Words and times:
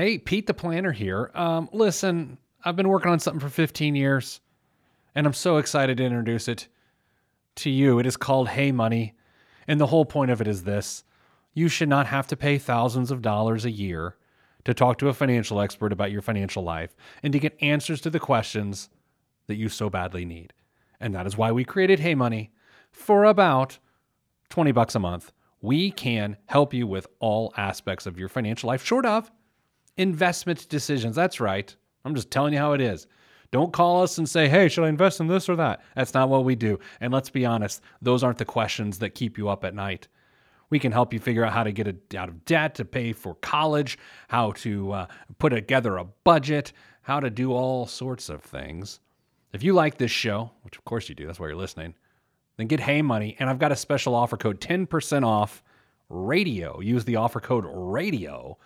Hey, 0.00 0.16
Pete 0.16 0.46
the 0.46 0.54
Planner 0.54 0.92
here. 0.92 1.32
Um, 1.34 1.68
listen, 1.72 2.38
I've 2.64 2.76
been 2.76 2.88
working 2.88 3.10
on 3.10 3.18
something 3.18 3.40
for 3.40 3.48
15 3.48 3.96
years, 3.96 4.40
and 5.12 5.26
I'm 5.26 5.32
so 5.32 5.56
excited 5.56 5.96
to 5.96 6.04
introduce 6.04 6.46
it 6.46 6.68
to 7.56 7.68
you. 7.68 7.98
It 7.98 8.06
is 8.06 8.16
called 8.16 8.50
Hey 8.50 8.70
Money, 8.70 9.16
and 9.66 9.80
the 9.80 9.88
whole 9.88 10.04
point 10.04 10.30
of 10.30 10.40
it 10.40 10.46
is 10.46 10.62
this 10.62 11.02
you 11.52 11.66
should 11.66 11.88
not 11.88 12.06
have 12.06 12.28
to 12.28 12.36
pay 12.36 12.58
thousands 12.58 13.10
of 13.10 13.22
dollars 13.22 13.64
a 13.64 13.72
year 13.72 14.14
to 14.62 14.72
talk 14.72 14.98
to 14.98 15.08
a 15.08 15.12
financial 15.12 15.60
expert 15.60 15.92
about 15.92 16.12
your 16.12 16.22
financial 16.22 16.62
life 16.62 16.94
and 17.24 17.32
to 17.32 17.40
get 17.40 17.58
answers 17.60 18.00
to 18.02 18.10
the 18.10 18.20
questions 18.20 18.90
that 19.48 19.56
you 19.56 19.68
so 19.68 19.90
badly 19.90 20.24
need. 20.24 20.52
And 21.00 21.12
that 21.16 21.26
is 21.26 21.36
why 21.36 21.50
we 21.50 21.64
created 21.64 21.98
Hey 21.98 22.14
Money 22.14 22.52
for 22.92 23.24
about 23.24 23.80
20 24.48 24.70
bucks 24.70 24.94
a 24.94 25.00
month. 25.00 25.32
We 25.60 25.90
can 25.90 26.36
help 26.46 26.72
you 26.72 26.86
with 26.86 27.08
all 27.18 27.52
aspects 27.56 28.06
of 28.06 28.16
your 28.16 28.28
financial 28.28 28.68
life, 28.68 28.84
short 28.84 29.04
of 29.04 29.32
investment 29.98 30.68
decisions. 30.68 31.14
That's 31.14 31.40
right. 31.40 31.74
I'm 32.04 32.14
just 32.14 32.30
telling 32.30 32.54
you 32.54 32.58
how 32.58 32.72
it 32.72 32.80
is. 32.80 33.06
Don't 33.50 33.72
call 33.72 34.02
us 34.02 34.18
and 34.18 34.28
say, 34.28 34.48
hey, 34.48 34.68
should 34.68 34.84
I 34.84 34.88
invest 34.88 35.20
in 35.20 35.26
this 35.26 35.48
or 35.48 35.56
that? 35.56 35.82
That's 35.94 36.14
not 36.14 36.28
what 36.28 36.44
we 36.44 36.54
do. 36.54 36.78
And 37.00 37.12
let's 37.12 37.30
be 37.30 37.46
honest, 37.46 37.82
those 38.02 38.22
aren't 38.22 38.38
the 38.38 38.44
questions 38.44 38.98
that 38.98 39.10
keep 39.10 39.38
you 39.38 39.48
up 39.48 39.64
at 39.64 39.74
night. 39.74 40.08
We 40.70 40.78
can 40.78 40.92
help 40.92 41.14
you 41.14 41.18
figure 41.18 41.46
out 41.46 41.54
how 41.54 41.64
to 41.64 41.72
get 41.72 42.14
out 42.14 42.28
of 42.28 42.44
debt, 42.44 42.74
to 42.74 42.84
pay 42.84 43.14
for 43.14 43.36
college, 43.36 43.98
how 44.28 44.52
to 44.52 44.92
uh, 44.92 45.06
put 45.38 45.50
together 45.50 45.96
a 45.96 46.04
budget, 46.04 46.72
how 47.00 47.20
to 47.20 47.30
do 47.30 47.52
all 47.52 47.86
sorts 47.86 48.28
of 48.28 48.42
things. 48.42 49.00
If 49.54 49.62
you 49.62 49.72
like 49.72 49.96
this 49.96 50.10
show, 50.10 50.50
which 50.62 50.76
of 50.76 50.84
course 50.84 51.08
you 51.08 51.14
do, 51.14 51.26
that's 51.26 51.40
why 51.40 51.46
you're 51.46 51.56
listening, 51.56 51.94
then 52.58 52.66
get 52.66 52.80
Hey 52.80 53.00
Money. 53.00 53.34
And 53.38 53.48
I've 53.48 53.58
got 53.58 53.72
a 53.72 53.76
special 53.76 54.14
offer 54.14 54.36
code 54.36 54.60
10% 54.60 55.24
off 55.26 55.62
radio. 56.10 56.80
Use 56.80 57.06
the 57.06 57.16
offer 57.16 57.40
code 57.40 57.64
radio 57.66 58.58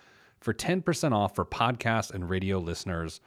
for 0.43 0.53
10% 0.53 1.13
off 1.13 1.35
for 1.35 1.45
podcast 1.45 2.11
and 2.11 2.29
radio 2.29 2.59
listeners 2.59 3.21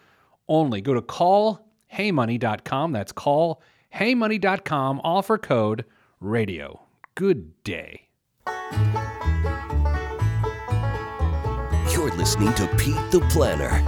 only. 0.48 0.80
Go 0.80 0.94
to 0.94 1.02
callheymoney.com. 1.02 2.92
That's 2.92 3.12
callheymoney.com. 3.12 5.00
Offer 5.02 5.38
code 5.38 5.84
radio. 6.20 6.80
Good 7.14 7.64
day. 7.64 8.02
You're 11.92 12.14
listening 12.16 12.52
to 12.54 12.66
Pete 12.76 13.10
the 13.10 13.26
Planner. 13.30 13.82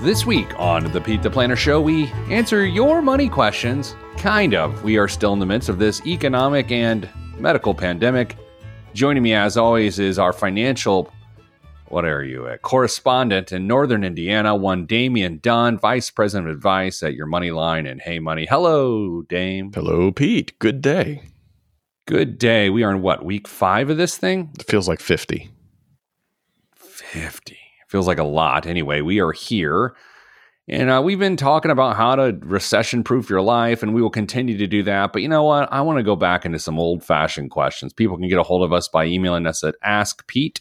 This 0.00 0.26
week 0.26 0.48
on 0.58 0.90
the 0.92 1.00
Pete 1.00 1.22
the 1.22 1.30
Planner 1.30 1.56
Show, 1.56 1.80
we 1.80 2.06
answer 2.28 2.66
your 2.66 3.00
money 3.02 3.28
questions. 3.28 3.96
Kind 4.18 4.54
of. 4.54 4.84
We 4.84 4.98
are 4.98 5.08
still 5.08 5.32
in 5.32 5.38
the 5.38 5.46
midst 5.46 5.68
of 5.68 5.78
this 5.78 6.04
economic 6.06 6.70
and 6.70 7.08
medical 7.38 7.74
pandemic. 7.74 8.36
Joining 8.96 9.22
me, 9.22 9.34
as 9.34 9.58
always, 9.58 9.98
is 9.98 10.18
our 10.18 10.32
financial, 10.32 11.12
what 11.88 12.06
are 12.06 12.24
you, 12.24 12.46
a 12.46 12.56
correspondent 12.56 13.52
in 13.52 13.66
Northern 13.66 14.02
Indiana, 14.02 14.56
one 14.56 14.86
Damian 14.86 15.38
Dunn, 15.42 15.76
Vice 15.76 16.10
President 16.10 16.48
of 16.48 16.56
Advice 16.56 17.02
at 17.02 17.12
Your 17.12 17.26
Money 17.26 17.50
Line 17.50 17.86
and 17.86 18.00
Hey 18.00 18.20
Money. 18.20 18.46
Hello, 18.48 19.20
Dame. 19.28 19.70
Hello, 19.74 20.10
Pete. 20.10 20.58
Good 20.60 20.80
day. 20.80 21.20
Good 22.06 22.38
day. 22.38 22.70
We 22.70 22.84
are 22.84 22.90
in 22.90 23.02
what, 23.02 23.22
week 23.22 23.46
five 23.46 23.90
of 23.90 23.98
this 23.98 24.16
thing? 24.16 24.48
It 24.58 24.66
feels 24.66 24.88
like 24.88 25.00
50. 25.00 25.50
50. 26.74 27.58
Feels 27.88 28.06
like 28.06 28.18
a 28.18 28.24
lot. 28.24 28.64
Anyway, 28.64 29.02
we 29.02 29.20
are 29.20 29.32
here. 29.32 29.94
And 30.68 30.90
uh, 30.90 31.00
we've 31.04 31.18
been 31.18 31.36
talking 31.36 31.70
about 31.70 31.96
how 31.96 32.16
to 32.16 32.36
recession 32.40 33.04
proof 33.04 33.30
your 33.30 33.40
life, 33.40 33.82
and 33.82 33.94
we 33.94 34.02
will 34.02 34.10
continue 34.10 34.58
to 34.58 34.66
do 34.66 34.82
that. 34.82 35.12
But 35.12 35.22
you 35.22 35.28
know 35.28 35.44
what? 35.44 35.72
I 35.72 35.80
want 35.82 35.98
to 35.98 36.02
go 36.02 36.16
back 36.16 36.44
into 36.44 36.58
some 36.58 36.78
old 36.78 37.04
fashioned 37.04 37.52
questions. 37.52 37.92
People 37.92 38.16
can 38.16 38.28
get 38.28 38.38
a 38.38 38.42
hold 38.42 38.64
of 38.64 38.72
us 38.72 38.88
by 38.88 39.04
emailing 39.06 39.46
us 39.46 39.62
at 39.62 39.76
askpete 39.86 40.60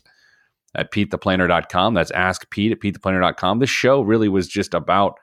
at 0.76 0.92
petetheplanner.com. 0.92 1.96
That's 1.96 2.12
askpete 2.12 2.72
at 2.72 2.80
petetheplanner.com. 2.80 3.60
This 3.60 3.70
show 3.70 4.02
really 4.02 4.30
was 4.30 4.48
just 4.48 4.76
about 4.76 5.20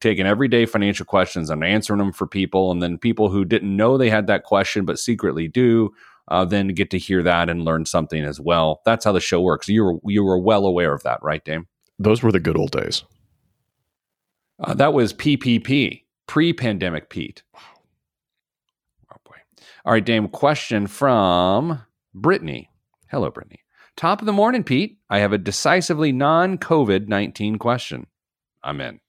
taking 0.00 0.26
everyday 0.26 0.64
financial 0.64 1.04
questions 1.04 1.50
and 1.50 1.62
answering 1.62 1.98
them 1.98 2.12
for 2.12 2.26
people. 2.26 2.70
And 2.70 2.82
then 2.82 2.96
people 2.96 3.28
who 3.28 3.44
didn't 3.44 3.74
know 3.74 3.98
they 3.98 4.10
had 4.10 4.26
that 4.28 4.44
question 4.44 4.84
but 4.84 4.98
secretly 4.98 5.48
do, 5.48 5.90
uh, 6.28 6.44
then 6.44 6.68
get 6.68 6.90
to 6.90 6.98
hear 6.98 7.22
that 7.22 7.50
and 7.50 7.64
learn 7.64 7.84
something 7.84 8.24
as 8.24 8.40
well. 8.40 8.80
That's 8.84 9.04
how 9.04 9.12
the 9.12 9.20
show 9.20 9.40
works. 9.40 9.68
You 9.68 9.84
were 9.84 9.98
you 10.04 10.24
were 10.24 10.38
well 10.38 10.66
aware 10.66 10.94
of 10.94 11.02
that, 11.02 11.22
right, 11.22 11.44
Dame? 11.44 11.66
Those 11.98 12.22
were 12.22 12.32
the 12.32 12.40
good 12.40 12.56
old 12.56 12.70
days. 12.70 13.02
Uh, 14.60 14.74
that 14.74 14.92
was 14.92 15.12
PPP, 15.12 16.02
pre-pandemic 16.26 17.10
Pete. 17.10 17.42
Oh 19.12 19.16
boy. 19.24 19.36
All 19.84 19.92
right, 19.92 20.04
Dame. 20.04 20.28
Question 20.28 20.86
from 20.86 21.82
Brittany. 22.14 22.70
Hello, 23.10 23.30
Brittany. 23.30 23.60
Top 23.96 24.20
of 24.20 24.26
the 24.26 24.32
morning, 24.32 24.62
Pete. 24.64 24.98
I 25.10 25.18
have 25.20 25.32
a 25.32 25.38
decisively 25.38 26.12
non-COVID 26.12 27.08
nineteen 27.08 27.58
question. 27.58 28.06
I'm 28.62 28.80
in. 28.80 29.00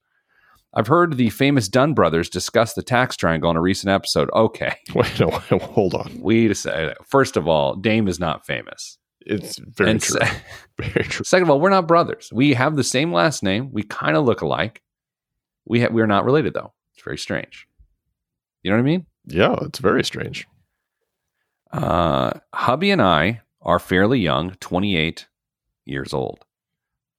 I've 0.74 0.88
heard 0.88 1.18
the 1.18 1.32
famous 1.32 1.68
Dunn 1.68 1.96
brothers 1.96 2.30
discuss 2.30 2.74
the 2.76 2.84
tax 2.84 3.16
triangle 3.18 3.50
in 3.50 3.58
a 3.58 3.62
recent 3.62 3.90
episode. 3.90 4.30
Okay. 4.34 4.76
Wait, 4.96 5.20
no, 5.20 5.30
hold 5.60 5.96
on. 5.96 6.12
Wait 6.20 6.52
a 6.52 6.56
second. 6.56 6.94
First 7.08 7.38
of 7.38 7.48
all, 7.48 7.76
Dame 7.76 8.08
is 8.08 8.20
not 8.20 8.46
famous. 8.46 8.98
It's 9.26 9.58
very 9.58 9.92
And 9.92 10.02
true. 10.02 10.20
se- 10.22 10.42
very 10.80 11.06
true. 11.06 11.24
Second 11.26 11.44
of 11.46 11.50
all, 11.50 11.60
we're 11.60 11.72
not 11.72 11.88
brothers. 11.88 12.30
We 12.32 12.54
have 12.54 12.76
the 12.76 12.84
same 12.84 13.12
last 13.12 13.42
name. 13.42 13.72
We 13.72 13.82
kind 13.82 14.16
of 14.16 14.26
look 14.26 14.42
alike. 14.42 14.82
We 15.70 15.82
ha- 15.82 15.90
we're 15.92 16.08
not 16.08 16.26
related 16.26 16.54
though. 16.54 16.74
It's 16.94 17.04
very 17.04 17.18
strange. 17.18 17.68
You 18.64 18.72
know 18.72 18.78
what 18.78 18.82
I 18.82 18.86
mean? 18.86 19.06
Yeah, 19.26 19.56
it's 19.62 19.80
very 19.80 20.04
strange. 20.04 20.46
Uh, 21.72 22.32
hubby 22.54 22.92
and 22.92 23.02
I 23.02 23.42
are 23.62 23.80
fairly 23.80 24.20
young, 24.20 24.56
28 24.60 25.28
years 25.86 26.14
old, 26.14 26.46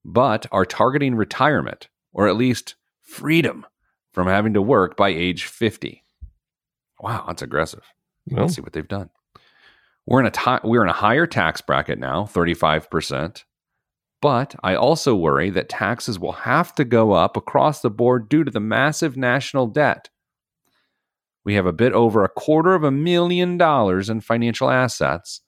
but 0.05 0.47
are 0.53 0.66
targeting 0.66 1.15
retirement 1.15 1.89
or 2.12 2.28
at 2.28 2.37
least 2.37 2.75
freedom 3.00 3.65
from 4.12 4.27
having 4.27 4.55
to 4.55 4.62
work 4.62 4.97
by 4.97 5.09
age 5.10 5.44
50. 5.44 6.03
Wow, 7.00 7.25
that's 7.27 7.43
aggressive. 7.43 7.84
Well, 8.28 8.43
Let's 8.43 8.56
see 8.56 8.60
what 8.60 8.72
they've 8.72 8.87
done. 8.87 9.10
We're 10.06 10.21
in 10.21 10.27
a 10.27 10.31
ti- 10.31 10.65
we're 10.66 10.83
in 10.83 10.89
a 10.89 10.94
higher 10.94 11.27
tax 11.27 11.60
bracket 11.60 11.99
now, 11.99 12.25
35%. 12.25 13.44
But 14.22 14.54
I 14.62 14.75
also 14.75 15.14
worry 15.14 15.50
that 15.50 15.69
taxes 15.69 16.19
will 16.19 16.32
have 16.32 16.75
to 16.75 16.84
go 16.84 17.12
up 17.12 17.36
across 17.36 17.81
the 17.81 17.91
board 17.91 18.28
due 18.28 18.44
to 18.44 18.50
the 18.50 18.60
massive 18.60 19.16
national 19.16 19.66
debt. 19.66 20.10
We 21.44 21.54
have 21.54 21.66
a 21.66 21.72
bit 21.72 21.94
over 21.94 22.22
a 22.22 22.28
quarter 22.28 22.75
of 22.75 22.84
a 22.84 22.91
million 22.91 23.56
dollars 23.56 24.10
in 24.10 24.20
financial 24.20 24.70
assets, 24.70 25.41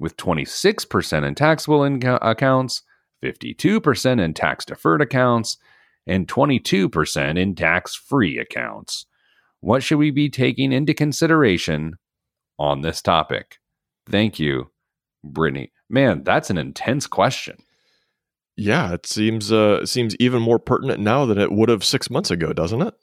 with 0.00 0.16
26% 0.16 1.24
in 1.24 1.34
taxable 1.34 1.80
inco- 1.80 2.18
accounts, 2.22 2.82
52% 3.22 4.20
in 4.20 4.34
tax 4.34 4.64
deferred 4.64 5.02
accounts, 5.02 5.58
and 6.06 6.26
22% 6.26 7.38
in 7.38 7.54
tax 7.54 7.94
free 7.94 8.38
accounts. 8.38 9.06
What 9.60 9.82
should 9.82 9.98
we 9.98 10.10
be 10.10 10.28
taking 10.28 10.72
into 10.72 10.94
consideration 10.94 11.94
on 12.58 12.80
this 12.80 13.02
topic? 13.02 13.58
Thank 14.08 14.40
you, 14.40 14.70
Brittany. 15.22 15.70
Man, 15.88 16.24
that's 16.24 16.50
an 16.50 16.58
intense 16.58 17.06
question. 17.06 17.58
Yeah, 18.56 18.92
it 18.92 19.06
seems 19.06 19.52
uh 19.52 19.84
seems 19.86 20.14
even 20.16 20.42
more 20.42 20.58
pertinent 20.58 21.00
now 21.00 21.24
than 21.24 21.38
it 21.38 21.52
would 21.52 21.68
have 21.68 21.84
six 21.84 22.10
months 22.10 22.30
ago, 22.30 22.52
doesn't 22.52 22.82
it? 22.82 22.94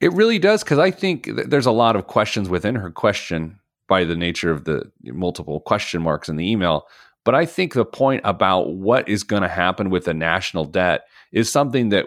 It 0.00 0.12
really 0.12 0.38
does, 0.38 0.64
because 0.64 0.78
I 0.78 0.90
think 0.90 1.24
th- 1.24 1.48
there's 1.48 1.66
a 1.66 1.72
lot 1.72 1.96
of 1.96 2.06
questions 2.06 2.48
within 2.48 2.74
her 2.74 2.90
question 2.90 3.58
by 3.88 4.04
the 4.04 4.16
nature 4.16 4.50
of 4.50 4.64
the 4.64 4.90
multiple 5.02 5.60
question 5.60 6.00
marks 6.00 6.28
in 6.28 6.36
the 6.36 6.50
email. 6.50 6.86
But 7.24 7.34
I 7.34 7.44
think 7.44 7.74
the 7.74 7.84
point 7.84 8.22
about 8.24 8.74
what 8.74 9.06
is 9.08 9.24
going 9.24 9.42
to 9.42 9.48
happen 9.48 9.90
with 9.90 10.06
the 10.06 10.14
national 10.14 10.64
debt 10.64 11.02
is 11.32 11.52
something 11.52 11.90
that 11.90 12.06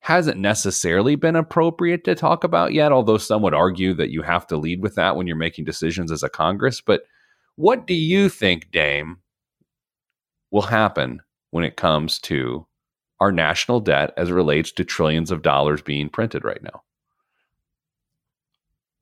hasn't 0.00 0.38
necessarily 0.38 1.16
been 1.16 1.34
appropriate 1.34 2.04
to 2.04 2.14
talk 2.14 2.44
about 2.44 2.72
yet, 2.72 2.92
although 2.92 3.18
some 3.18 3.42
would 3.42 3.54
argue 3.54 3.92
that 3.94 4.10
you 4.10 4.22
have 4.22 4.46
to 4.46 4.56
lead 4.56 4.80
with 4.80 4.94
that 4.94 5.16
when 5.16 5.26
you're 5.26 5.34
making 5.34 5.64
decisions 5.64 6.12
as 6.12 6.22
a 6.22 6.28
Congress. 6.28 6.80
But 6.80 7.02
what 7.56 7.88
do 7.88 7.94
you 7.94 8.28
think, 8.28 8.70
Dame, 8.70 9.16
will 10.52 10.62
happen 10.62 11.22
when 11.50 11.64
it 11.64 11.76
comes 11.76 12.18
to 12.20 12.66
our 13.20 13.32
national 13.32 13.80
debt 13.80 14.12
as 14.16 14.30
it 14.30 14.34
relates 14.34 14.72
to 14.72 14.84
trillions 14.84 15.30
of 15.30 15.42
dollars 15.42 15.82
being 15.82 16.08
printed 16.08 16.44
right 16.44 16.62
now? 16.62 16.82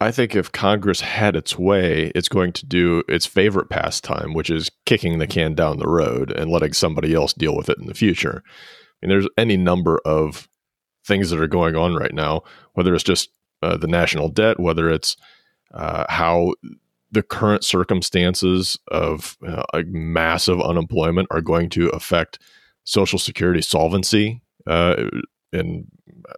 I 0.00 0.10
think 0.10 0.34
if 0.34 0.52
Congress 0.52 1.00
had 1.00 1.36
its 1.36 1.58
way, 1.58 2.12
it's 2.14 2.28
going 2.28 2.52
to 2.54 2.66
do 2.66 3.02
its 3.08 3.26
favorite 3.26 3.70
pastime, 3.70 4.34
which 4.34 4.50
is 4.50 4.70
kicking 4.84 5.18
the 5.18 5.26
can 5.26 5.54
down 5.54 5.78
the 5.78 5.88
road 5.88 6.30
and 6.30 6.50
letting 6.50 6.72
somebody 6.72 7.14
else 7.14 7.32
deal 7.32 7.56
with 7.56 7.68
it 7.68 7.78
in 7.78 7.86
the 7.86 7.94
future. 7.94 8.42
I 8.44 9.06
mean, 9.06 9.10
there's 9.10 9.28
any 9.38 9.56
number 9.56 10.00
of 10.04 10.48
things 11.06 11.30
that 11.30 11.40
are 11.40 11.46
going 11.46 11.76
on 11.76 11.94
right 11.94 12.12
now, 12.12 12.42
whether 12.74 12.94
it's 12.94 13.04
just 13.04 13.30
uh, 13.62 13.76
the 13.76 13.86
national 13.86 14.28
debt, 14.28 14.60
whether 14.60 14.90
it's 14.90 15.16
uh, 15.72 16.04
how 16.08 16.54
the 17.14 17.22
current 17.22 17.64
circumstances 17.64 18.76
of 18.88 19.38
uh, 19.46 19.62
massive 19.86 20.60
unemployment 20.60 21.28
are 21.30 21.40
going 21.40 21.70
to 21.70 21.88
affect 21.90 22.40
Social 22.82 23.18
Security 23.18 23.62
solvency 23.62 24.42
uh, 24.66 24.96
and 25.52 25.86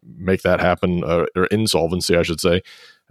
make 0.04 0.42
that 0.42 0.60
happen, 0.60 1.02
uh, 1.02 1.24
or 1.34 1.46
insolvency, 1.46 2.16
I 2.16 2.22
should 2.22 2.40
say, 2.40 2.60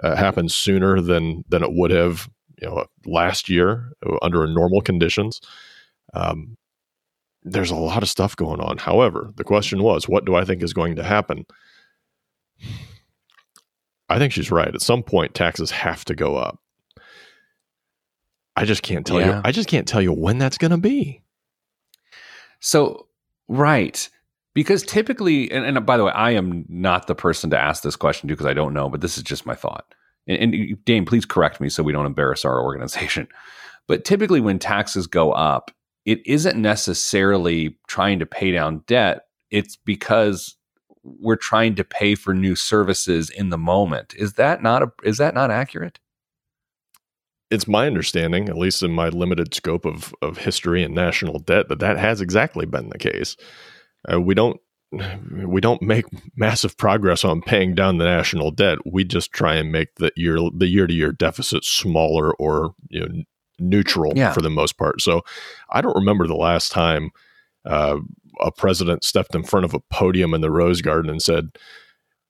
uh, 0.04 0.16
happen 0.16 0.48
sooner 0.48 1.02
than 1.02 1.44
than 1.50 1.64
it 1.64 1.74
would 1.74 1.92
have 1.92 2.30
you 2.62 2.68
know 2.68 2.86
last 3.06 3.50
year 3.50 3.92
under 4.22 4.46
normal 4.48 4.82
conditions. 4.82 5.42
Um, 6.14 6.58
there's 7.44 7.72
a 7.72 7.76
lot 7.76 8.04
of 8.04 8.10
stuff 8.10 8.36
going 8.36 8.60
on. 8.60 8.78
However, 8.78 9.32
the 9.36 9.44
question 9.44 9.82
was, 9.82 10.08
what 10.08 10.26
do 10.26 10.36
I 10.36 10.46
think 10.46 10.64
is 10.64 10.74
going 10.74 10.96
to 10.96 11.04
happen? 11.04 11.46
I 14.10 14.20
think 14.20 14.34
she's 14.34 14.52
right. 14.52 14.74
At 14.74 14.82
some 14.82 15.04
point, 15.04 15.34
taxes 15.34 15.72
have 15.72 16.06
to 16.06 16.16
go 16.16 16.36
up. 16.36 16.60
I 18.56 18.66
just 18.66 18.84
can't 18.84 19.06
tell 19.06 19.20
Yeah. 19.20 19.38
you. 19.38 19.42
I 19.44 19.52
just 19.52 19.70
can't 19.70 19.88
tell 19.88 20.02
you 20.02 20.14
when 20.14 20.38
that's 20.38 20.58
going 20.58 20.72
to 20.72 20.78
be. 20.78 21.22
So, 22.60 23.08
right. 23.48 24.10
Because 24.54 24.84
typically, 24.84 25.52
and, 25.52 25.66
and 25.66 25.86
by 25.86 25.98
the 25.98 26.06
way, 26.06 26.14
I 26.14 26.32
am 26.32 26.66
not 26.70 27.08
the 27.08 27.16
person 27.16 27.50
to 27.50 27.60
ask 27.60 27.84
this 27.84 27.96
question 27.98 28.28
to 28.30 28.34
because 28.34 28.46
I 28.46 28.54
don't 28.54 28.74
know, 28.74 28.90
but 28.90 29.02
this 29.02 29.18
is 29.18 29.24
just 29.24 29.46
my 29.46 29.56
thought. 29.56 29.94
And, 30.28 30.54
and 30.56 30.86
Dame, 30.86 31.06
please 31.06 31.26
correct 31.26 31.60
me 31.60 31.68
so 31.70 31.84
we 31.84 31.92
don't 31.92 32.06
embarrass 32.06 32.46
our 32.46 32.62
organization. 32.64 33.28
But 33.88 34.06
typically, 34.06 34.40
when 34.42 34.58
taxes 34.58 35.06
go 35.08 35.32
up, 35.34 35.72
it 36.06 36.26
isn't 36.26 36.60
necessarily 36.60 37.78
trying 37.88 38.20
to 38.20 38.26
pay 38.26 38.52
down 38.52 38.84
debt. 38.88 39.26
It's 39.52 39.76
because 39.76 40.56
we're 41.04 41.36
trying 41.36 41.76
to 41.76 41.84
pay 41.84 42.16
for 42.16 42.34
new 42.34 42.56
services 42.56 43.30
in 43.30 43.50
the 43.50 43.58
moment. 43.58 44.14
Is 44.18 44.34
that 44.34 44.64
not 44.64 44.82
a, 44.82 44.92
is 45.04 45.18
that 45.18 45.34
not 45.36 45.52
accurate? 45.52 46.00
It's 47.52 47.68
my 47.68 47.86
understanding, 47.88 48.50
at 48.50 48.58
least 48.58 48.82
in 48.84 48.92
my 48.92 49.10
limited 49.10 49.54
scope 49.54 49.86
of 49.86 50.14
of 50.22 50.38
history 50.40 50.84
and 50.84 50.96
national 50.96 51.40
debt, 51.40 51.68
that 51.70 51.80
that 51.80 51.98
has 51.98 52.22
exactly 52.22 52.66
been 52.66 52.90
the 52.90 52.98
case. 52.98 53.36
Uh, 54.12 54.20
we 54.22 54.34
don't 54.34 54.60
we 55.46 55.62
don't 55.62 55.82
make 55.82 56.06
massive 56.36 56.78
progress 56.78 57.24
on 57.24 57.42
paying 57.42 57.76
down 57.76 57.98
the 57.98 58.06
national 58.06 58.52
debt. 58.52 58.80
We 58.86 59.04
just 59.04 59.32
try 59.32 59.56
and 59.56 59.72
make 59.72 59.96
the 59.96 60.12
year 60.16 60.38
the 60.56 60.68
year 60.68 60.88
to 60.88 60.94
year 60.94 61.12
deficit 61.12 61.64
smaller 61.66 62.34
or 62.36 62.74
you 62.90 63.00
know 63.02 63.24
neutral 63.60 64.12
Yeah. 64.16 64.34
for 64.34 64.42
the 64.42 64.50
most 64.50 64.78
part. 64.78 65.02
So 65.02 65.22
I 65.70 65.82
don't 65.82 65.96
remember 65.96 66.28
the 66.28 66.36
last 66.36 66.72
time 66.72 67.12
uh, 67.66 67.98
a 68.42 68.52
president 68.52 69.04
stepped 69.04 69.34
in 69.34 69.44
front 69.44 69.66
of 69.66 69.74
a 69.74 69.80
podium 69.92 70.34
in 70.34 70.42
the 70.42 70.52
Rose 70.52 70.82
Garden 70.82 71.10
and 71.10 71.22
said, 71.22 71.58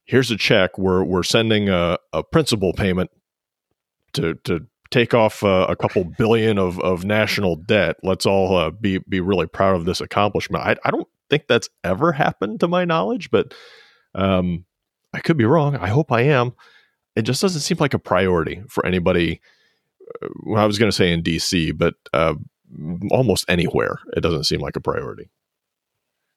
"Here's 0.06 0.30
a 0.30 0.38
check. 0.38 0.78
We're 0.78 1.04
we're 1.04 1.24
sending 1.24 1.70
a, 1.70 1.98
a 2.14 2.22
principal 2.24 2.74
payment 2.74 3.10
to 4.14 4.36
to 4.44 4.68
take 4.96 5.14
off 5.14 5.44
uh, 5.44 5.68
a 5.70 5.76
couple 5.76 6.06
billion 6.06 6.58
of, 6.58 6.80
of 6.80 7.04
national 7.04 7.58
debt. 7.58 7.98
Let's 8.02 8.26
all 8.26 8.56
uh, 8.56 8.72
be 8.72 9.00
be 9.00 9.20
really 9.20 9.48
proud 9.48 9.76
of 9.76 9.86
this 9.86 10.00
accomplishment." 10.00 10.64
I, 10.64 10.76
I 10.86 10.92
don't 10.92 11.08
think 11.30 11.48
that's 11.48 11.70
ever 11.84 12.14
happened 12.14 12.62
to 12.62 12.68
my 12.68 12.86
knowledge, 12.86 13.30
but 13.30 13.54
um, 14.14 14.64
I 15.14 15.20
could 15.20 15.38
be 15.38 15.46
wrong. 15.46 15.76
I 15.76 15.88
hope 15.88 16.12
I 16.12 16.22
am. 16.22 16.54
It 17.16 17.24
just 17.24 17.42
doesn't 17.42 17.62
seem 17.62 17.78
like 17.80 17.94
a 17.94 18.00
priority 18.00 18.64
for 18.70 18.86
anybody. 18.86 19.42
uh, 20.24 20.30
Well, 20.44 20.64
I 20.64 20.66
was 20.66 20.80
going 20.80 20.92
to 20.92 20.96
say 20.96 21.12
in 21.12 21.24
DC, 21.24 21.78
but 21.78 21.96
uh, 22.14 22.36
almost 23.12 23.46
anywhere, 23.50 24.00
it 24.16 24.22
doesn't 24.22 24.46
seem 24.46 24.62
like 24.62 24.76
a 24.76 24.82
priority. 24.82 25.30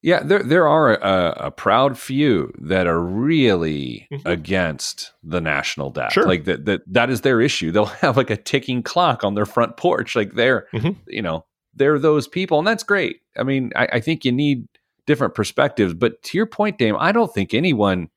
Yeah, 0.01 0.23
there 0.23 0.43
there 0.45 0.69
are 0.69 0.95
a, 0.95 1.47
a 1.47 1.51
proud 1.51 1.99
few 1.99 2.53
that 2.61 2.87
are 2.87 3.01
really 3.03 4.07
Mhm. 4.13 4.23
against 4.27 5.13
the 5.25 5.41
national 5.41 5.91
debt. 5.91 6.13
Sure. 6.13 6.27
Like 6.27 6.45
that 6.45 6.67
that 6.67 6.83
that 6.87 7.11
is 7.11 7.23
their 7.23 7.41
issue. 7.41 7.73
They'll 7.73 7.85
have 8.03 8.17
like 8.17 8.31
a 8.31 8.37
ticking 8.37 8.83
clock 8.83 9.25
on 9.25 9.35
their 9.35 9.47
front 9.47 9.77
porch. 9.77 10.15
Like 10.15 10.35
they're 10.35 10.67
Mhm. 10.73 10.97
you 11.09 11.23
know 11.23 11.45
they're 11.75 11.99
those 11.99 12.29
people, 12.29 12.59
and 12.59 12.67
that's 12.67 12.83
great. 12.85 13.21
I 13.37 13.43
mean, 13.43 13.73
I, 13.77 13.89
I 13.95 14.01
think 14.01 14.25
you 14.25 14.33
need 14.33 14.67
different 15.07 15.35
perspectives. 15.35 15.95
But 15.95 16.23
to 16.25 16.37
your 16.39 16.47
point, 16.47 16.79
Dame, 16.79 16.97
I 16.99 17.13
don't 17.13 17.33
think 17.33 17.53
anyone 17.55 18.09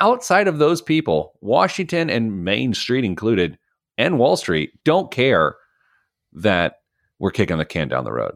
outside 0.00 0.48
of 0.48 0.58
those 0.58 0.80
people, 0.80 1.34
Washington 1.40 2.08
and 2.10 2.44
Main 2.44 2.74
Street 2.74 3.04
included, 3.04 3.58
and 3.98 4.18
Wall 4.18 4.36
Street, 4.36 4.70
don't 4.84 5.10
care 5.12 5.56
that 6.32 6.76
we're 7.18 7.30
kicking 7.30 7.58
the 7.58 7.64
can 7.64 7.88
down 7.88 8.04
the 8.04 8.12
road. 8.12 8.34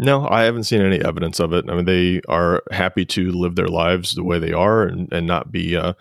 No, 0.00 0.28
I 0.28 0.44
haven't 0.44 0.62
seen 0.62 0.80
any 0.80 1.00
evidence 1.00 1.40
of 1.40 1.52
it. 1.52 1.64
I 1.68 1.74
mean, 1.74 1.84
they 1.84 2.20
are 2.28 2.62
happy 2.70 3.04
to 3.06 3.32
live 3.32 3.56
their 3.56 3.66
lives 3.66 4.14
the 4.14 4.22
way 4.22 4.38
they 4.38 4.52
are 4.52 4.84
and, 4.84 5.12
and 5.12 5.26
not 5.26 5.50
be 5.50 5.76
uh, 5.76 5.94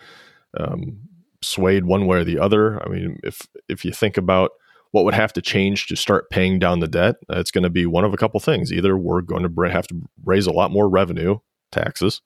um, 0.56 1.00
swayed 1.42 1.86
one 1.86 2.06
way 2.06 2.20
or 2.20 2.24
the 2.24 2.38
other. 2.38 2.80
I 2.86 2.90
mean, 2.90 3.20
if 3.24 3.42
if 3.68 3.84
you 3.84 3.92
think 3.92 4.16
about 4.16 4.52
what 4.92 5.04
would 5.04 5.16
have 5.16 5.34
to 5.34 5.42
change 5.42 5.88
to 5.88 5.96
start 5.96 6.30
paying 6.30 6.60
down 6.60 6.80
the 6.80 6.88
debt, 6.88 7.16
it's 7.30 7.50
going 7.50 7.64
to 7.64 7.72
be 7.72 7.88
one 7.88 8.06
of 8.06 8.14
a 8.14 8.18
couple 8.18 8.40
things. 8.40 8.72
Either 8.72 8.96
we're 8.96 9.22
going 9.22 9.44
to 9.44 9.70
have 9.72 9.88
to 9.88 10.02
raise 10.24 10.46
a 10.46 10.54
lot 10.54 10.70
more 10.70 10.88
revenue 10.88 11.40
taxes, 11.72 12.22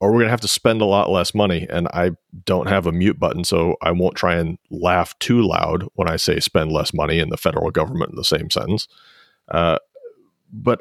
or 0.00 0.10
we're 0.10 0.18
going 0.18 0.26
to 0.26 0.32
have 0.32 0.40
to 0.42 0.48
spend 0.48 0.82
a 0.82 0.86
lot 0.86 1.08
less 1.08 1.34
money. 1.34 1.66
And 1.70 1.88
I 1.94 2.10
don't 2.44 2.68
have 2.68 2.86
a 2.86 2.92
mute 2.92 3.18
button, 3.18 3.44
so 3.44 3.76
I 3.80 3.90
won't 3.92 4.16
try 4.16 4.34
and 4.34 4.58
laugh 4.70 5.18
too 5.18 5.40
loud 5.40 5.84
when 5.94 6.10
I 6.10 6.16
say 6.16 6.40
spend 6.40 6.72
less 6.72 6.92
money 6.92 7.20
in 7.20 7.30
the 7.30 7.38
federal 7.38 7.70
government 7.70 8.10
in 8.10 8.16
the 8.16 8.22
same 8.24 8.50
sentence. 8.50 8.86
Uh, 9.48 9.78
but 10.52 10.80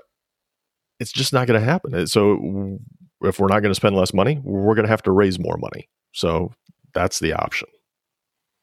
it's 0.99 1.11
just 1.11 1.33
not 1.33 1.47
going 1.47 1.59
to 1.59 1.65
happen. 1.65 2.07
So 2.07 2.79
if 3.21 3.39
we're 3.39 3.47
not 3.47 3.61
going 3.61 3.71
to 3.71 3.75
spend 3.75 3.95
less 3.95 4.13
money, 4.13 4.39
we're 4.43 4.75
going 4.75 4.85
to 4.85 4.91
have 4.91 5.03
to 5.03 5.11
raise 5.11 5.39
more 5.39 5.57
money. 5.57 5.89
So 6.13 6.51
that's 6.93 7.19
the 7.19 7.33
option. 7.33 7.67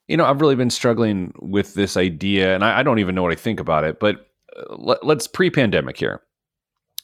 You 0.07 0.17
know, 0.17 0.25
I've 0.25 0.41
really 0.41 0.55
been 0.55 0.69
struggling 0.69 1.33
with 1.39 1.73
this 1.73 1.95
idea, 1.95 2.53
and 2.55 2.65
I, 2.65 2.79
I 2.79 2.83
don't 2.83 2.99
even 2.99 3.15
know 3.15 3.23
what 3.23 3.31
I 3.31 3.35
think 3.35 3.59
about 3.59 3.83
it. 3.83 3.99
But 3.99 4.27
uh, 4.57 4.75
let, 4.75 5.05
let's 5.05 5.27
pre-pandemic 5.27 5.97
here, 5.97 6.21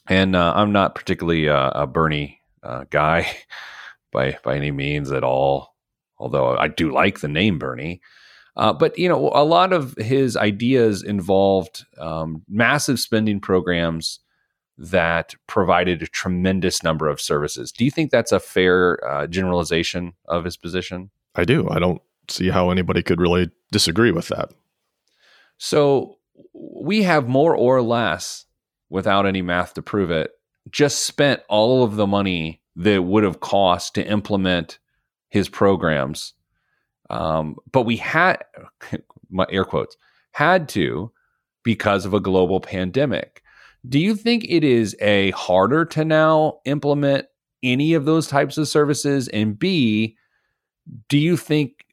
and 0.08 0.36
uh, 0.36 0.52
I'm 0.54 0.72
not 0.72 0.94
particularly 0.94 1.48
uh, 1.48 1.70
a 1.70 1.86
Bernie 1.86 2.40
uh, 2.62 2.84
guy 2.90 3.26
by 4.12 4.38
by 4.42 4.56
any 4.56 4.70
means 4.72 5.10
at 5.10 5.24
all. 5.24 5.74
Although 6.18 6.56
I 6.56 6.68
do 6.68 6.92
like 6.92 7.20
the 7.20 7.28
name 7.28 7.58
Bernie, 7.58 8.02
uh, 8.58 8.72
but 8.72 8.98
you 8.98 9.08
know, 9.08 9.30
a 9.32 9.44
lot 9.44 9.72
of 9.72 9.94
his 9.94 10.36
ideas 10.36 11.02
involved 11.02 11.86
um, 11.98 12.42
massive 12.48 12.98
spending 12.98 13.40
programs 13.40 14.20
that 14.76 15.34
provided 15.46 16.02
a 16.02 16.06
tremendous 16.06 16.82
number 16.82 17.08
of 17.08 17.20
services. 17.20 17.72
Do 17.72 17.84
you 17.84 17.90
think 17.90 18.10
that's 18.10 18.32
a 18.32 18.40
fair 18.40 19.04
uh, 19.08 19.26
generalization 19.26 20.12
of 20.26 20.44
his 20.44 20.56
position? 20.56 21.10
I 21.34 21.44
do. 21.44 21.68
I 21.70 21.78
don't 21.78 22.02
see 22.28 22.50
how 22.50 22.70
anybody 22.70 23.02
could 23.02 23.20
really 23.20 23.50
disagree 23.72 24.12
with 24.12 24.28
that. 24.28 24.50
So 25.56 26.18
we 26.52 27.02
have 27.02 27.28
more 27.28 27.54
or 27.54 27.82
less, 27.82 28.46
without 28.88 29.26
any 29.26 29.42
math 29.42 29.74
to 29.74 29.82
prove 29.82 30.10
it, 30.10 30.32
just 30.70 31.04
spent 31.04 31.42
all 31.48 31.82
of 31.82 31.96
the 31.96 32.06
money 32.06 32.60
that 32.76 33.02
would 33.02 33.24
have 33.24 33.40
cost 33.40 33.94
to 33.94 34.06
implement 34.06 34.78
his 35.28 35.48
programs. 35.48 36.34
Um, 37.10 37.56
but 37.72 37.82
we 37.82 37.96
had, 37.96 38.44
my 39.30 39.46
air 39.50 39.64
quotes, 39.64 39.96
had 40.32 40.68
to 40.70 41.10
because 41.62 42.04
of 42.04 42.14
a 42.14 42.20
global 42.20 42.60
pandemic. 42.60 43.42
Do 43.88 43.98
you 43.98 44.14
think 44.14 44.44
it 44.48 44.64
is 44.64 44.96
a 45.00 45.30
harder 45.32 45.84
to 45.86 46.04
now 46.04 46.60
implement 46.64 47.26
any 47.62 47.94
of 47.94 48.04
those 48.04 48.26
types 48.26 48.58
of 48.58 48.68
services? 48.68 49.28
And 49.28 49.58
B, 49.58 50.16
do 51.08 51.18
you 51.18 51.36
think 51.36 51.86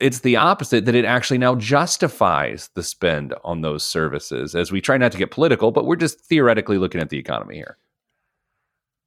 it's 0.00 0.20
the 0.20 0.36
opposite 0.36 0.84
that 0.84 0.94
it 0.94 1.04
actually 1.04 1.38
now 1.38 1.54
justifies 1.54 2.68
the 2.74 2.82
spend 2.82 3.34
on 3.44 3.60
those 3.60 3.84
services 3.84 4.54
as 4.54 4.72
we 4.72 4.80
try 4.80 4.96
not 4.96 5.12
to 5.12 5.18
get 5.18 5.30
political, 5.30 5.70
but 5.70 5.86
we're 5.86 5.96
just 5.96 6.20
theoretically 6.20 6.78
looking 6.78 7.00
at 7.00 7.10
the 7.10 7.18
economy 7.18 7.54
here. 7.54 7.78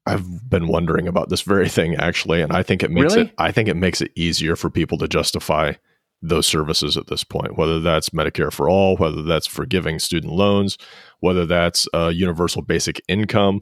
I've 0.08 0.50
been 0.50 0.68
wondering 0.68 1.08
about 1.08 1.30
this 1.30 1.42
very 1.42 1.70
thing 1.70 1.96
actually, 1.96 2.42
and 2.42 2.52
I 2.54 2.64
think 2.64 2.84
it 2.84 2.92
makes 2.92 3.16
Really? 3.16 3.28
it. 3.28 3.34
I 3.38 3.52
think 3.52 3.68
it 3.70 3.76
makes 3.76 4.02
it 4.02 4.12
easier 4.16 4.56
for 4.56 4.70
people 4.70 4.98
to 5.00 5.08
justify 5.08 5.74
those 6.22 6.48
services 6.48 6.98
at 6.98 7.08
this 7.08 7.24
point. 7.24 7.58
Whether 7.58 7.80
that's 7.80 8.10
Medicare 8.10 8.52
for 8.52 8.70
all, 8.70 8.98
whether 8.98 9.22
that's 9.22 9.46
forgiving 9.48 10.00
student 10.00 10.34
loans, 10.34 10.78
whether 11.20 11.46
that's 11.46 11.88
uh, 11.94 12.08
universal 12.14 12.62
basic 12.64 13.02
income, 13.08 13.62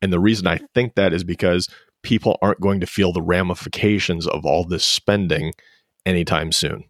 and 0.00 0.12
the 0.12 0.20
reason 0.20 0.46
I 0.46 0.60
think 0.74 0.94
that 0.94 1.12
is 1.12 1.24
because 1.24 1.68
people 2.02 2.38
aren't 2.40 2.60
going 2.60 2.80
to 2.80 2.86
feel 2.86 3.12
the 3.12 3.20
ramifications 3.20 4.26
of 4.26 4.46
all 4.46 4.64
this 4.64 4.84
spending 4.84 5.52
anytime 6.06 6.52
soon. 6.52 6.84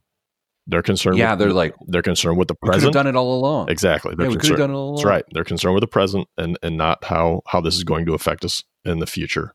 They're 0.68 0.82
concerned. 0.82 1.18
Yeah, 1.18 1.32
with, 1.32 1.38
they're 1.40 1.52
like, 1.52 1.74
they're 1.88 2.02
concerned 2.02 2.38
with 2.38 2.46
the 2.46 2.54
present. 2.54 2.92
done 2.92 3.08
it 3.08 3.16
all 3.16 3.36
along. 3.36 3.68
Exactly. 3.70 4.14
They're 4.14 4.26
Yeah, 4.26 4.28
we 4.30 4.34
could 4.36 4.40
concerned. 4.42 4.60
have 4.60 4.68
done 4.68 4.70
it 4.70 4.78
all 4.78 4.84
along. 4.90 4.96
That's 4.96 5.04
right. 5.04 5.24
They're 5.32 5.42
concerned 5.44 5.74
with 5.74 5.80
the 5.82 5.88
present 5.88 6.28
and 6.38 6.56
and 6.62 6.76
not 6.76 7.02
how 7.04 7.42
how 7.46 7.60
this 7.60 7.74
is 7.76 7.82
going 7.82 8.06
to 8.06 8.14
affect 8.14 8.44
us 8.44 8.62
in 8.84 8.98
the 8.98 9.06
future. 9.06 9.54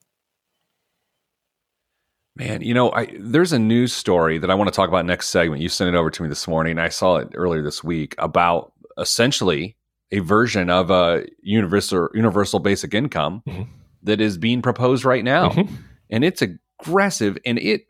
Man, 2.37 2.61
you 2.61 2.73
know, 2.73 2.91
I, 2.91 3.07
there's 3.17 3.53
a 3.53 3.59
news 3.59 3.93
story 3.93 4.37
that 4.39 4.51
I 4.51 4.55
want 4.55 4.67
to 4.67 4.75
talk 4.75 4.89
about 4.89 5.05
next 5.05 5.27
segment. 5.29 5.61
You 5.61 5.69
sent 5.69 5.87
it 5.93 5.97
over 5.97 6.09
to 6.09 6.23
me 6.23 6.27
this 6.27 6.47
morning. 6.47 6.77
I 6.79 6.89
saw 6.89 7.15
it 7.17 7.29
earlier 7.33 7.61
this 7.61 7.81
week 7.83 8.13
about 8.17 8.73
essentially 8.97 9.77
a 10.11 10.19
version 10.19 10.69
of 10.69 10.91
a 10.91 11.25
universal 11.41 12.09
universal 12.13 12.59
basic 12.59 12.93
income 12.93 13.41
Mhm. 13.47 13.67
that 14.03 14.19
is 14.21 14.37
being 14.37 14.61
proposed 14.61 15.05
right 15.05 15.23
now. 15.23 15.49
Mhm. 15.49 15.69
and 16.09 16.23
it's 16.23 16.41
aggressive 16.41 17.37
and 17.45 17.57
it 17.57 17.87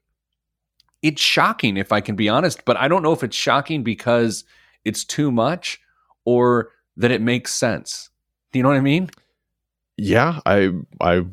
it's 1.01 1.21
shocking 1.21 1.75
if 1.75 1.91
i 1.91 1.99
can 1.99 2.15
be 2.15 2.29
honest 2.29 2.63
but 2.65 2.77
i 2.77 2.87
don't 2.87 3.03
know 3.03 3.11
if 3.11 3.23
it's 3.23 3.35
shocking 3.35 3.83
because 3.83 4.45
it's 4.85 5.03
too 5.03 5.31
much 5.31 5.79
or 6.23 6.69
that 6.95 7.11
it 7.11 7.21
makes 7.21 7.53
sense 7.53 8.09
do 8.53 8.59
you 8.59 8.63
know 8.63 8.69
what 8.69 8.77
i 8.77 8.81
mean 8.81 9.09
Yeah, 9.97 10.39
I 10.45 10.71
I 11.01 11.25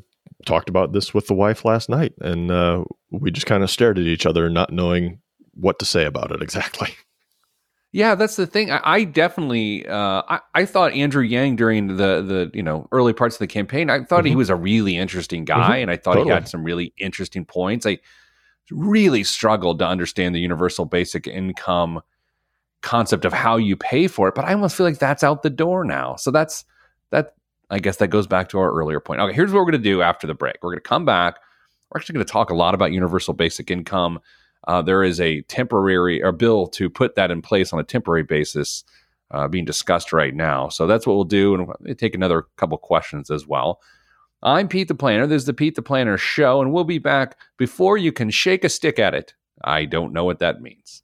talked 0.46 0.68
about 0.68 0.92
this 0.92 1.12
with 1.14 1.26
the 1.26 1.34
wife 1.34 1.64
last 1.64 1.88
night, 1.88 2.14
and 2.20 2.50
uh, 2.50 2.84
we 3.10 3.30
just 3.30 3.46
kind 3.46 3.62
of 3.62 3.70
stared 3.70 3.98
at 3.98 4.04
each 4.06 4.26
other, 4.26 4.48
not 4.48 4.72
knowing 4.72 5.20
what 5.54 5.78
to 5.80 5.84
say 5.84 6.04
about 6.04 6.30
it 6.32 6.42
exactly. 6.42 6.88
Yeah, 7.94 8.14
that's 8.14 8.36
the 8.36 8.46
thing. 8.46 8.70
I, 8.70 8.80
I 8.82 9.04
definitely, 9.04 9.86
uh, 9.86 10.22
I, 10.26 10.40
I 10.54 10.64
thought 10.64 10.92
Andrew 10.94 11.22
Yang 11.22 11.56
during 11.56 11.86
the 11.88 12.22
the 12.22 12.50
you 12.54 12.62
know 12.62 12.88
early 12.90 13.12
parts 13.12 13.34
of 13.34 13.40
the 13.40 13.46
campaign, 13.46 13.90
I 13.90 14.02
thought 14.04 14.24
he 14.24 14.32
Mhm. 14.32 14.36
was 14.36 14.48
a 14.48 14.56
really 14.56 14.96
interesting 14.96 15.44
guy, 15.44 15.80
Mhm. 15.80 15.82
and 15.82 15.90
I 15.90 15.98
thought 15.98 16.16
he 16.16 16.26
had 16.26 16.48
some 16.48 16.64
really 16.64 16.94
interesting 16.96 17.44
points. 17.44 17.84
I 17.84 17.98
really 18.70 19.22
struggled 19.24 19.78
to 19.80 19.86
understand 19.86 20.34
the 20.34 20.40
universal 20.40 20.86
basic 20.86 21.26
income 21.26 22.00
concept 22.80 23.26
of 23.26 23.34
how 23.34 23.58
you 23.58 23.76
pay 23.76 24.06
for 24.08 24.26
it, 24.28 24.34
but 24.34 24.46
I 24.46 24.54
almost 24.54 24.74
feel 24.74 24.86
like 24.86 24.98
that's 24.98 25.22
out 25.22 25.42
the 25.42 25.50
door 25.50 25.84
now. 25.84 26.16
So 26.16 26.30
that's 26.30 26.64
that. 27.10 27.34
I 27.72 27.78
guess 27.78 27.96
that 27.96 28.08
goes 28.08 28.26
back 28.26 28.50
to 28.50 28.58
our 28.58 28.70
earlier 28.70 29.00
point. 29.00 29.20
Okay, 29.20 29.34
here's 29.34 29.50
what 29.50 29.60
we're 29.60 29.70
going 29.70 29.82
to 29.82 29.90
do 29.90 30.02
after 30.02 30.26
the 30.26 30.34
break. 30.34 30.58
We're 30.62 30.72
going 30.72 30.82
to 30.82 30.88
come 30.88 31.06
back. 31.06 31.38
We're 31.90 31.98
actually 31.98 32.14
going 32.14 32.26
to 32.26 32.32
talk 32.32 32.50
a 32.50 32.54
lot 32.54 32.74
about 32.74 32.92
universal 32.92 33.32
basic 33.32 33.70
income. 33.70 34.20
Uh, 34.68 34.82
there 34.82 35.02
is 35.02 35.20
a 35.20 35.40
temporary 35.42 36.22
or 36.22 36.32
bill 36.32 36.66
to 36.68 36.90
put 36.90 37.14
that 37.14 37.30
in 37.30 37.40
place 37.40 37.72
on 37.72 37.80
a 37.80 37.84
temporary 37.84 38.22
basis 38.22 38.84
uh, 39.30 39.48
being 39.48 39.64
discussed 39.64 40.12
right 40.12 40.34
now. 40.34 40.68
So 40.68 40.86
that's 40.86 41.06
what 41.06 41.14
we'll 41.14 41.24
do, 41.24 41.54
and 41.54 41.66
we'll 41.66 41.94
take 41.94 42.14
another 42.14 42.46
couple 42.56 42.76
questions 42.76 43.30
as 43.30 43.46
well. 43.46 43.80
I'm 44.42 44.68
Pete 44.68 44.88
the 44.88 44.94
Planner. 44.94 45.26
This 45.26 45.42
is 45.42 45.46
the 45.46 45.54
Pete 45.54 45.74
the 45.74 45.82
Planner 45.82 46.18
Show, 46.18 46.60
and 46.60 46.72
we'll 46.72 46.84
be 46.84 46.98
back 46.98 47.38
before 47.56 47.96
you 47.96 48.12
can 48.12 48.28
shake 48.30 48.64
a 48.64 48.68
stick 48.68 48.98
at 48.98 49.14
it. 49.14 49.34
I 49.64 49.86
don't 49.86 50.12
know 50.12 50.24
what 50.24 50.40
that 50.40 50.60
means. 50.60 51.02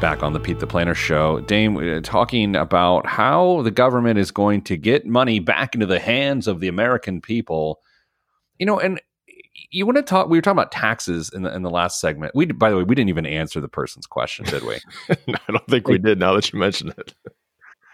Back 0.00 0.22
on 0.22 0.34
the 0.34 0.40
Pete 0.40 0.60
the 0.60 0.66
Planner 0.66 0.94
show, 0.94 1.40
Dame 1.40 1.76
uh, 1.78 2.00
talking 2.02 2.54
about 2.54 3.06
how 3.06 3.62
the 3.62 3.70
government 3.70 4.18
is 4.18 4.30
going 4.30 4.62
to 4.62 4.76
get 4.76 5.06
money 5.06 5.38
back 5.38 5.74
into 5.74 5.86
the 5.86 5.98
hands 5.98 6.46
of 6.46 6.60
the 6.60 6.68
American 6.68 7.20
people. 7.20 7.80
You 8.58 8.66
know, 8.66 8.78
and 8.78 9.00
you 9.70 9.86
want 9.86 9.96
to 9.96 10.02
talk? 10.02 10.28
We 10.28 10.36
were 10.36 10.42
talking 10.42 10.58
about 10.58 10.70
taxes 10.70 11.30
in 11.30 11.42
the 11.42 11.54
in 11.54 11.62
the 11.62 11.70
last 11.70 11.98
segment. 12.00 12.34
We, 12.34 12.46
by 12.46 12.70
the 12.70 12.76
way, 12.76 12.82
we 12.82 12.94
didn't 12.94 13.08
even 13.08 13.24
answer 13.24 13.60
the 13.60 13.68
person's 13.68 14.06
question, 14.06 14.44
did 14.44 14.64
we? 14.64 14.78
I 15.10 15.52
don't 15.52 15.66
think 15.66 15.88
we 15.88 15.98
did. 15.98 16.18
Now 16.18 16.34
that 16.34 16.52
you 16.52 16.58
mention 16.58 16.90
it, 16.90 17.14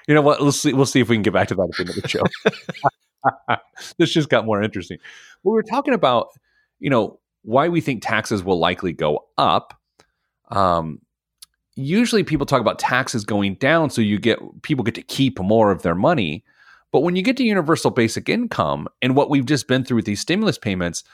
You 0.09 0.15
know 0.15 0.23
what? 0.23 0.43
Let's 0.43 0.61
see. 0.61 0.73
We'll 0.73 0.87
see 0.87 1.01
if 1.01 1.09
we 1.09 1.15
can 1.17 1.23
get 1.23 1.33
back 1.33 1.49
to 1.49 1.55
that 1.55 1.63
at 1.63 1.71
the 1.77 1.81
end 1.81 1.91
of 1.91 2.03
the 2.03 2.09
show. 2.09 3.57
this 3.99 4.13
just 4.13 4.29
got 4.29 4.45
more 4.45 4.63
interesting. 4.63 4.99
We 5.45 5.53
were 5.53 5.63
talking 5.63 5.95
about, 5.95 6.29
you 6.81 6.91
know, 6.91 7.21
why 7.43 7.69
we 7.69 7.81
think 7.81 8.03
taxes 8.03 8.43
will 8.43 8.59
likely 8.59 8.93
go 8.93 9.27
up. 9.39 9.79
Um, 10.51 11.01
usually, 11.77 12.25
people 12.25 12.47
talk 12.47 12.61
about 12.61 12.79
taxes 12.79 13.25
going 13.25 13.55
down, 13.55 13.91
so 13.91 14.01
you 14.01 14.19
get 14.19 14.39
people 14.63 14.85
get 14.85 14.95
to 14.95 15.03
keep 15.03 15.39
more 15.41 15.71
of 15.71 15.83
their 15.83 15.95
money. 15.95 16.45
But 16.93 17.01
when 17.01 17.17
you 17.17 17.23
get 17.23 17.37
to 17.39 17.45
universal 17.45 17.91
basic 17.91 18.29
income 18.29 18.87
and 19.01 19.17
what 19.17 19.31
we've 19.31 19.47
just 19.47 19.67
been 19.67 19.85
through 19.85 19.97
with 19.97 20.05
these 20.05 20.21
stimulus 20.21 20.59
payments, 20.59 21.05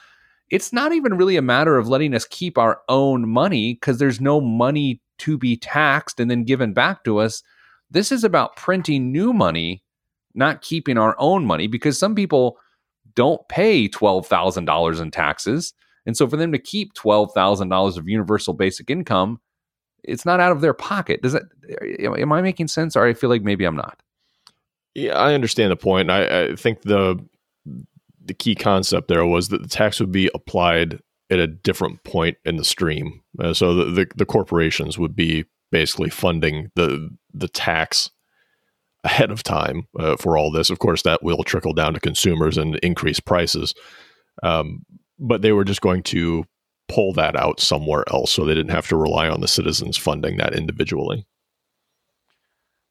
it's 0.50 0.72
not 0.72 0.92
even 0.92 1.16
really 1.16 1.36
a 1.36 1.42
matter 1.42 1.76
of 1.76 1.88
letting 1.88 2.14
us 2.14 2.26
keep 2.28 2.58
our 2.58 2.80
own 2.88 3.28
money 3.28 3.74
because 3.74 3.98
there's 3.98 4.20
no 4.20 4.40
money 4.40 5.00
to 5.18 5.38
be 5.38 5.56
taxed 5.56 6.18
and 6.18 6.30
then 6.30 6.44
given 6.44 6.72
back 6.72 7.04
to 7.04 7.18
us. 7.18 7.42
This 7.90 8.10
is 8.10 8.24
about 8.24 8.56
printing 8.56 9.12
new 9.12 9.32
money, 9.32 9.84
not 10.34 10.62
keeping 10.62 10.98
our 10.98 11.14
own 11.18 11.44
money, 11.44 11.66
because 11.66 11.98
some 11.98 12.14
people 12.14 12.58
don't 13.14 13.46
pay 13.48 13.88
$12,000 13.88 15.00
in 15.00 15.10
taxes. 15.10 15.74
And 16.06 16.16
so 16.16 16.26
for 16.26 16.36
them 16.36 16.52
to 16.52 16.58
keep 16.58 16.94
$12,000 16.94 17.98
of 17.98 18.08
universal 18.08 18.54
basic 18.54 18.90
income, 18.90 19.40
it's 20.04 20.24
not 20.24 20.40
out 20.40 20.52
of 20.52 20.60
their 20.60 20.74
pocket. 20.74 21.22
Does 21.22 21.32
that, 21.32 21.42
am 22.00 22.32
I 22.32 22.42
making 22.42 22.68
sense? 22.68 22.96
Or 22.96 23.06
I 23.06 23.14
feel 23.14 23.30
like 23.30 23.42
maybe 23.42 23.64
I'm 23.64 23.76
not. 23.76 24.00
yeah, 24.94 25.16
I 25.16 25.34
understand 25.34 25.70
the 25.70 25.76
point. 25.76 26.10
I, 26.10 26.44
I 26.44 26.56
think 26.56 26.82
the 26.82 27.18
the 28.24 28.34
key 28.34 28.54
concept 28.54 29.08
there 29.08 29.24
was 29.24 29.48
that 29.48 29.62
the 29.62 29.68
tax 29.68 30.00
would 30.00 30.12
be 30.12 30.30
applied 30.34 31.00
at 31.30 31.38
a 31.38 31.46
different 31.46 32.02
point 32.04 32.36
in 32.44 32.56
the 32.56 32.64
stream. 32.64 33.22
Uh, 33.38 33.54
so 33.54 33.74
the, 33.74 33.84
the 33.84 34.06
the 34.16 34.26
corporations 34.26 34.98
would 34.98 35.14
be 35.14 35.44
basically 35.70 36.10
funding 36.10 36.70
the 36.74 37.10
the 37.32 37.48
tax 37.48 38.10
ahead 39.04 39.30
of 39.30 39.42
time 39.42 39.86
uh, 39.98 40.16
for 40.16 40.36
all 40.36 40.50
this. 40.50 40.70
Of 40.70 40.78
course, 40.80 41.02
that 41.02 41.22
will 41.22 41.44
trickle 41.44 41.72
down 41.72 41.94
to 41.94 42.00
consumers 42.00 42.58
and 42.58 42.76
increase 42.76 43.20
prices. 43.20 43.74
Um, 44.42 44.84
but 45.18 45.42
they 45.42 45.52
were 45.52 45.64
just 45.64 45.80
going 45.80 46.02
to 46.04 46.44
pull 46.88 47.12
that 47.14 47.36
out 47.36 47.60
somewhere 47.60 48.04
else, 48.10 48.32
so 48.32 48.44
they 48.44 48.54
didn't 48.54 48.72
have 48.72 48.88
to 48.88 48.96
rely 48.96 49.28
on 49.28 49.40
the 49.40 49.48
citizens 49.48 49.96
funding 49.96 50.36
that 50.38 50.54
individually. 50.54 51.26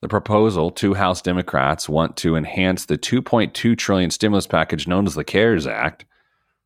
The 0.02 0.08
proposal, 0.08 0.70
two 0.70 0.94
House 0.94 1.22
Democrats 1.22 1.90
want 1.90 2.16
to 2.18 2.36
enhance 2.36 2.86
the 2.86 2.98
2.2 2.98 3.78
trillion 3.78 4.12
stimulus 4.12 4.46
package 4.46 4.88
known 4.88 5.08
as 5.08 5.16
the 5.16 5.24
CARES 5.24 5.66
Act. 5.66 6.06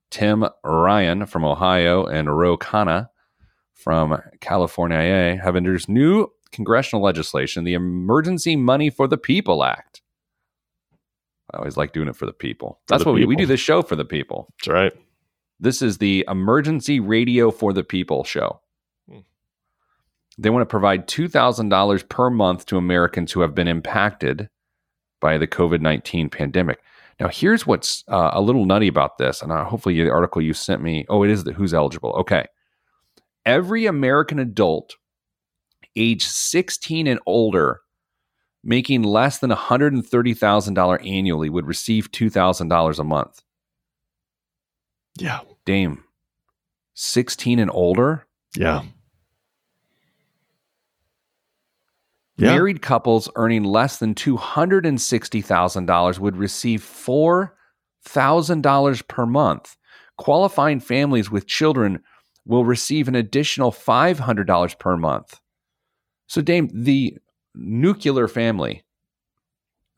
Tim 0.10 0.46
Ryan 0.66 1.26
from 1.26 1.46
Ohio 1.46 2.06
and 2.06 2.38
Ro 2.38 2.58
Khanna 2.58 3.08
from 3.74 4.22
California 4.42 5.40
have 5.42 5.56
introduced 5.56 5.88
new 5.88 6.28
congressional 6.52 7.02
legislation, 7.02 7.64
the 7.64 7.74
Emergency 7.74 8.58
Money 8.58 8.90
for 8.90 9.08
the 9.08 9.18
People 9.18 9.64
Act. 9.64 10.02
I 11.54 11.58
always 11.58 11.78
like 11.78 11.94
doing 11.94 12.10
it 12.10 12.16
for 12.16 12.26
the 12.26 12.34
people. 12.34 12.82
For 12.88 12.94
That's 12.94 13.04
the 13.04 13.10
what 13.10 13.16
we, 13.16 13.26
we 13.26 13.36
do 13.38 13.46
this 13.46 13.60
show 13.60 13.82
for 13.82 13.96
the 13.96 14.06
people. 14.06 14.54
That's 14.60 14.68
right. 14.68 14.94
This 15.62 15.84
is 15.84 16.00
the 16.00 16.26
Emergency 16.28 17.00
Radio 17.00 17.52
for 17.52 17.72
the 17.72 17.84
People 17.84 18.24
show. 18.24 18.60
Hmm. 19.08 19.20
They 20.40 20.50
want 20.50 20.64
to 20.64 20.66
provide 20.66 21.08
$2,000 21.08 22.10
per 22.10 22.30
month 22.32 22.66
to 22.66 22.78
Americans 22.78 23.32
who 23.32 23.42
have 23.42 23.54
been 23.54 23.68
impacted 23.68 24.50
by 25.20 25.38
the 25.38 25.48
COVID 25.48 25.80
19 25.80 26.32
pandemic. 26.32 26.80
Now, 27.20 27.28
here's 27.28 27.68
what's 27.68 28.04
uh, 28.08 28.32
a 28.34 28.42
little 28.42 28.66
nutty 28.66 28.88
about 28.88 29.20
this, 29.20 29.44
and 29.44 29.52
uh, 29.52 29.64
hopefully 29.64 30.04
the 30.04 30.10
article 30.10 30.42
you 30.42 30.54
sent 30.54 30.82
me. 30.82 31.06
Oh, 31.08 31.22
it 31.22 31.30
is 31.30 31.44
the 31.44 31.54
who's 31.54 31.76
eligible. 31.76 32.14
Okay. 32.14 32.48
Every 33.46 33.86
American 33.86 34.40
adult 34.40 34.96
age 35.96 36.26
16 36.26 37.06
and 37.06 37.20
older 37.28 37.82
making 38.64 39.04
less 39.04 39.38
than 39.38 39.52
$130,000 39.52 41.08
annually 41.08 41.50
would 41.50 41.68
receive 41.68 42.12
$2,000 42.12 43.00
a 43.00 43.04
month. 43.04 43.44
Yeah. 45.18 45.40
Dame, 45.66 46.04
16 46.94 47.60
and 47.60 47.72
older? 47.74 48.26
Yeah. 48.56 48.84
Yeah. 52.38 52.54
Married 52.54 52.82
couples 52.82 53.30
earning 53.36 53.64
less 53.64 53.98
than 53.98 54.16
$260,000 54.16 56.20
would 56.20 56.38
receive 56.38 56.82
$4,000 56.82 59.08
per 59.08 59.26
month. 59.28 59.78
Qualifying 60.18 60.80
families 60.80 61.30
with 61.30 61.46
children 61.46 62.02
will 62.46 62.66
receive 62.66 63.08
an 63.08 63.14
additional 63.16 63.72
$500 63.72 64.80
per 64.80 64.98
month. 64.98 65.40
So, 66.28 66.42
Dame, 66.42 66.70
the 66.74 67.20
nuclear 67.54 68.28
family, 68.28 68.84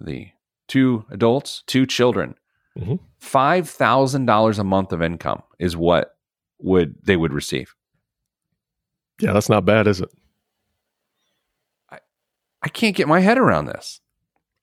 the 0.01 0.27
two 0.67 1.05
adults, 1.09 1.63
two 1.67 1.85
children, 1.85 2.35
Mhm. 2.77 2.99
$5,000 3.19 4.59
a 4.59 4.63
month 4.63 4.91
of 4.91 5.01
income 5.01 5.43
is 5.59 5.77
what 5.77 6.15
would 6.59 6.95
they 7.03 7.15
would 7.15 7.33
receive. 7.33 7.73
Yeah, 9.19 9.33
that's 9.33 9.49
not 9.49 9.65
bad, 9.65 9.87
is 9.87 10.01
it? 10.01 10.09
I 11.91 11.99
I 12.63 12.69
can't 12.69 12.95
get 12.95 13.07
my 13.07 13.19
head 13.19 13.37
around 13.37 13.65
this. 13.65 14.01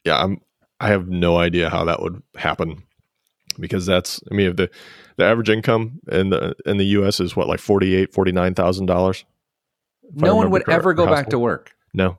Yeah, 0.05 0.21
I'm 0.23 0.41
I 0.81 0.89
have 0.89 1.09
no 1.09 1.37
idea 1.37 1.71
how 1.71 1.85
that 1.85 2.03
would 2.03 2.23
happen 2.37 2.83
because 3.59 3.87
that's 3.87 4.21
I 4.31 4.35
mean 4.35 4.49
if 4.51 4.57
the 4.57 4.71
the 5.17 5.25
average 5.25 5.51
income 5.51 6.01
in 6.11 6.31
the 6.31 6.55
in 6.67 6.79
the 6.79 6.87
US 6.87 7.21
is 7.21 7.37
what 7.37 7.47
like 7.49 7.61
48 7.61 8.13
$49,000. 8.13 9.25
no 10.15 10.35
one 10.35 10.51
would 10.51 10.69
ever 10.69 10.95
go 10.95 11.07
back 11.07 11.29
to 11.29 11.39
work. 11.39 11.73
No. 11.95 12.19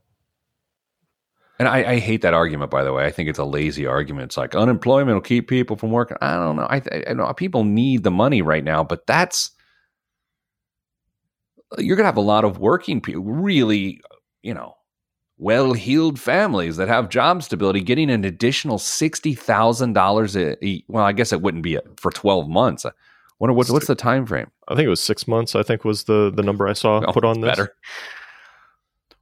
And 1.61 1.67
I, 1.67 1.91
I 1.91 1.99
hate 1.99 2.23
that 2.23 2.33
argument, 2.33 2.71
by 2.71 2.83
the 2.83 2.91
way. 2.91 3.05
I 3.05 3.11
think 3.11 3.29
it's 3.29 3.37
a 3.37 3.45
lazy 3.45 3.85
argument. 3.85 4.23
It's 4.29 4.37
like 4.37 4.55
unemployment 4.55 5.13
will 5.13 5.21
keep 5.21 5.47
people 5.47 5.75
from 5.75 5.91
working. 5.91 6.17
I 6.19 6.33
don't 6.33 6.55
know. 6.55 6.65
I, 6.67 6.81
I 7.07 7.13
know 7.13 7.31
people 7.33 7.63
need 7.63 8.01
the 8.01 8.09
money 8.09 8.41
right 8.41 8.63
now, 8.63 8.83
but 8.83 9.05
that's 9.05 9.51
you're 11.77 11.95
going 11.95 12.05
to 12.05 12.07
have 12.07 12.17
a 12.17 12.21
lot 12.21 12.45
of 12.45 12.57
working 12.57 12.99
people, 12.99 13.21
really, 13.21 14.01
you 14.41 14.55
know, 14.55 14.73
well-heeled 15.37 16.19
families 16.19 16.77
that 16.77 16.87
have 16.87 17.09
job 17.09 17.43
stability, 17.43 17.81
getting 17.81 18.09
an 18.09 18.25
additional 18.25 18.79
sixty 18.79 19.35
thousand 19.35 19.93
dollars. 19.93 20.35
Well, 20.87 21.03
I 21.05 21.11
guess 21.11 21.31
it 21.31 21.43
wouldn't 21.43 21.61
be 21.61 21.77
for 21.97 22.09
twelve 22.09 22.49
months. 22.49 22.87
I 22.87 22.91
wonder 23.37 23.53
what's 23.53 23.69
what's 23.69 23.85
the 23.85 23.93
time 23.93 24.25
frame? 24.25 24.49
I 24.67 24.73
think 24.73 24.87
it 24.87 24.89
was 24.89 25.01
6 25.01 25.27
months 25.27 25.55
I 25.55 25.61
think 25.61 25.85
was 25.85 26.05
the 26.05 26.31
the 26.35 26.41
number 26.41 26.67
I 26.67 26.73
saw 26.73 27.03
Oh, 27.07 27.11
put 27.13 27.23
on 27.23 27.41
this. 27.41 27.51
better. 27.51 27.75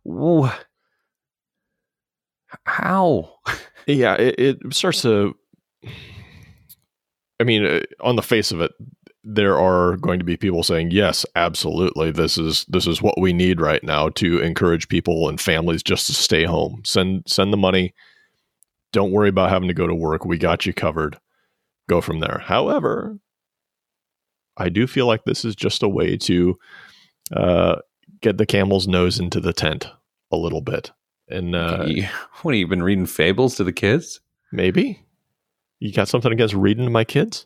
Ooh. 0.07 0.49
How? 2.65 3.35
Yeah, 3.87 4.15
it, 4.15 4.35
it 4.39 4.73
starts 4.73 5.01
to 5.01 5.35
I 7.39 7.43
mean, 7.43 7.65
uh, 7.65 7.81
on 8.01 8.15
the 8.15 8.21
face 8.21 8.51
of 8.51 8.61
it, 8.61 8.71
there 9.23 9.57
are 9.57 9.97
going 9.97 10.19
to 10.19 10.25
be 10.25 10.37
people 10.37 10.63
saying, 10.63 10.91
"Yes, 10.91 11.25
absolutely. 11.35 12.11
This 12.11 12.37
is 12.37 12.65
this 12.67 12.87
is 12.87 13.01
what 13.01 13.19
we 13.19 13.33
need 13.33 13.61
right 13.61 13.83
now 13.83 14.09
to 14.09 14.39
encourage 14.39 14.89
people 14.89 15.29
and 15.29 15.39
families 15.39 15.83
just 15.83 16.07
to 16.07 16.13
stay 16.13 16.43
home. 16.45 16.81
Send 16.85 17.23
send 17.27 17.53
the 17.53 17.57
money 17.57 17.93
Don't 18.91 19.11
worry 19.11 19.29
about 19.29 19.49
having 19.49 19.67
to 19.67 19.73
go 19.73 19.87
to 19.87 19.95
work. 19.95 20.25
We 20.25 20.37
got 20.37 20.65
you 20.65 20.73
covered. 20.73 21.19
Go 21.89 22.01
from 22.01 22.19
there. 22.19 22.39
However, 22.45 23.19
I 24.57 24.69
do 24.69 24.87
feel 24.87 25.05
like 25.07 25.23
this 25.25 25.45
is 25.45 25.55
just 25.55 25.83
a 25.83 25.89
way 25.89 26.17
to 26.17 26.57
uh, 27.35 27.75
get 28.21 28.37
the 28.37 28.45
camel's 28.45 28.87
nose 28.87 29.19
into 29.19 29.39
the 29.39 29.53
tent 29.53 29.87
a 30.31 30.37
little 30.37 30.61
bit. 30.61 30.91
And 31.29 31.55
uh, 31.55 31.85
You- 31.87 32.07
what 32.41 32.53
have 32.53 32.59
you 32.59 32.67
been 32.67 32.83
reading 32.83 33.05
fables 33.05 33.55
to 33.55 33.63
the 33.63 33.73
kids? 33.73 34.19
maybe 34.51 35.05
you 35.79 35.93
got 35.93 36.07
something 36.07 36.31
against 36.31 36.55
reading 36.55 36.85
to 36.85 36.89
my 36.89 37.03
kids? 37.03 37.45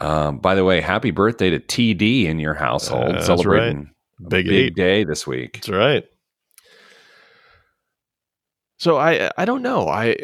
Um, 0.00 0.38
by 0.38 0.54
the 0.54 0.64
way, 0.64 0.80
happy 0.80 1.10
birthday 1.10 1.50
to 1.50 1.58
TD 1.60 2.24
in 2.26 2.38
your 2.38 2.54
household, 2.54 3.16
Uh, 3.16 3.22
celebrating 3.22 3.90
a 4.24 4.28
Big 4.28 4.46
big 4.46 4.74
day 4.76 5.04
this 5.04 5.26
week. 5.26 5.54
That's 5.54 5.68
right. 5.68 6.04
So 8.78 8.96
I 8.96 9.30
I 9.36 9.44
don't 9.44 9.62
know. 9.62 9.88
I 9.88 10.16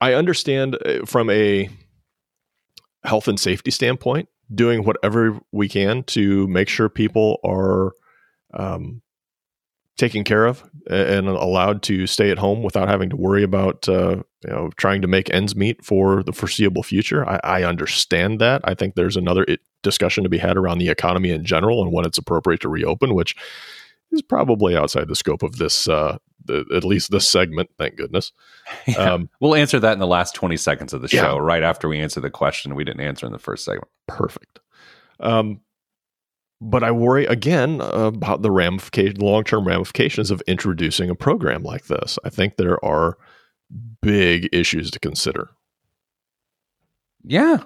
I 0.00 0.14
understand 0.14 0.76
uh, 0.84 1.04
from 1.06 1.28
a 1.30 1.68
health 3.04 3.28
and 3.28 3.38
safety 3.40 3.70
standpoint, 3.70 4.28
doing 4.54 4.84
whatever 4.84 5.40
we 5.52 5.68
can 5.68 6.02
to 6.04 6.46
make 6.48 6.68
sure 6.68 6.88
people 6.88 7.40
are 7.44 7.92
um, 8.54 9.02
taken 10.02 10.24
care 10.24 10.46
of 10.46 10.64
and 10.90 11.28
allowed 11.28 11.80
to 11.84 12.08
stay 12.08 12.30
at 12.32 12.38
home 12.38 12.62
without 12.64 12.88
having 12.88 13.08
to 13.08 13.16
worry 13.16 13.44
about 13.44 13.88
uh, 13.88 14.16
you 14.44 14.50
know 14.50 14.68
trying 14.76 15.00
to 15.00 15.06
make 15.06 15.32
ends 15.32 15.54
meet 15.54 15.84
for 15.84 16.22
the 16.24 16.32
foreseeable 16.32 16.82
future. 16.82 17.24
I, 17.28 17.38
I 17.44 17.62
understand 17.62 18.40
that. 18.40 18.60
I 18.64 18.74
think 18.74 18.94
there's 18.96 19.16
another 19.16 19.46
discussion 19.82 20.24
to 20.24 20.28
be 20.28 20.38
had 20.38 20.56
around 20.56 20.78
the 20.78 20.88
economy 20.88 21.30
in 21.30 21.44
general 21.44 21.82
and 21.82 21.92
when 21.92 22.04
it's 22.04 22.18
appropriate 22.18 22.60
to 22.62 22.68
reopen, 22.68 23.14
which 23.14 23.36
is 24.10 24.22
probably 24.22 24.76
outside 24.76 25.06
the 25.08 25.14
scope 25.16 25.42
of 25.44 25.56
this, 25.56 25.88
uh, 25.88 26.18
the, 26.44 26.64
at 26.74 26.84
least 26.84 27.10
this 27.12 27.28
segment. 27.28 27.70
Thank 27.78 27.96
goodness. 27.96 28.32
Yeah. 28.86 29.14
Um, 29.14 29.28
We'll 29.40 29.54
answer 29.54 29.78
that 29.80 29.92
in 29.92 29.98
the 30.00 30.06
last 30.06 30.34
20 30.34 30.56
seconds 30.56 30.92
of 30.92 31.00
the 31.02 31.08
Yeah. 31.12 31.22
show, 31.22 31.38
right 31.38 31.62
after 31.62 31.88
we 31.88 31.98
answer 32.00 32.20
the 32.20 32.30
question 32.30 32.74
we 32.74 32.84
didn't 32.84 33.00
answer 33.00 33.26
in 33.26 33.32
the 33.32 33.38
first 33.38 33.64
segment. 33.64 33.88
perfect. 34.08 34.58
Um, 35.20 35.60
but 36.64 36.84
I 36.84 36.92
worry 36.92 37.26
again 37.26 37.80
about 37.80 38.42
the 38.42 38.50
ramification, 38.52 39.16
long-term 39.16 39.66
ramifications 39.66 40.30
of 40.30 40.40
introducing 40.46 41.10
a 41.10 41.14
program 41.16 41.64
like 41.64 41.86
this. 41.86 42.20
I 42.24 42.28
think 42.28 42.56
there 42.56 42.82
are 42.84 43.18
big 44.00 44.48
issues 44.52 44.92
to 44.92 45.00
consider. 45.00 45.50
Yeah. 47.24 47.64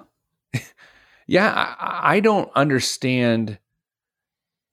yeah. 1.27 1.75
I, 1.79 2.15
I 2.15 2.19
don't 2.19 2.49
understand. 2.55 3.59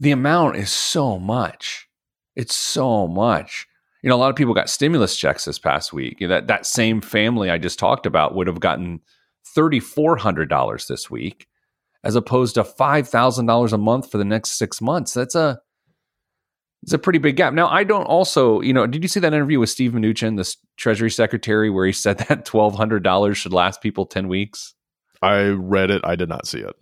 The 0.01 0.13
amount 0.13 0.57
is 0.57 0.71
so 0.71 1.19
much. 1.19 1.87
It's 2.35 2.55
so 2.55 3.07
much. 3.07 3.69
You 4.03 4.09
know, 4.09 4.17
a 4.17 4.19
lot 4.19 4.31
of 4.31 4.37
people 4.37 4.55
got 4.55 4.71
stimulus 4.71 5.17
checks 5.17 5.45
this 5.45 5.59
past 5.59 5.93
week. 5.93 6.19
You 6.19 6.29
know, 6.29 6.35
that, 6.37 6.47
that 6.47 6.67
same 6.67 7.03
family 7.03 7.51
I 7.51 7.59
just 7.59 7.79
talked 7.79 8.07
about 8.07 8.35
would 8.35 8.47
have 8.47 8.61
gotten 8.61 9.01
$3,400 9.55 10.87
this 10.87 11.11
week 11.11 11.47
as 12.05 12.15
opposed 12.15 12.55
to 12.55 12.63
$5,000 12.63 13.73
a 13.73 13.79
month 13.79 14.11
for 14.11 14.19
the 14.19 14.25
next 14.25 14.53
six 14.53 14.81
months. 14.81 15.15
That's 15.15 15.35
a, 15.35 15.59
it's 16.83 16.93
a 16.93 16.99
pretty 16.99 17.19
big 17.19 17.37
gap. 17.37 17.55
Now, 17.55 17.69
I 17.69 17.83
don't 17.83 18.05
also, 18.05 18.61
you 18.61 18.75
know, 18.75 18.87
did 18.87 19.03
you 19.03 19.09
see 19.09 19.21
that 19.21 19.33
interview 19.33 19.59
with 19.59 19.71
Steve 19.71 19.93
Mnuchin, 19.93 20.37
the 20.37 20.55
Treasury 20.77 21.11
Secretary, 21.11 21.71
where 21.71 21.87
he 21.87 21.93
said 21.93 22.19
that 22.29 22.45
$1,200 22.45 23.35
should 23.35 23.55
last 23.55 23.81
people 23.81 24.05
10 24.05 24.29
weeks? 24.29 24.75
I 25.23 25.45
read 25.47 25.91
it. 25.91 26.03
I 26.05 26.15
did 26.15 26.29
not 26.29 26.47
see 26.47 26.61
it. 26.61 26.77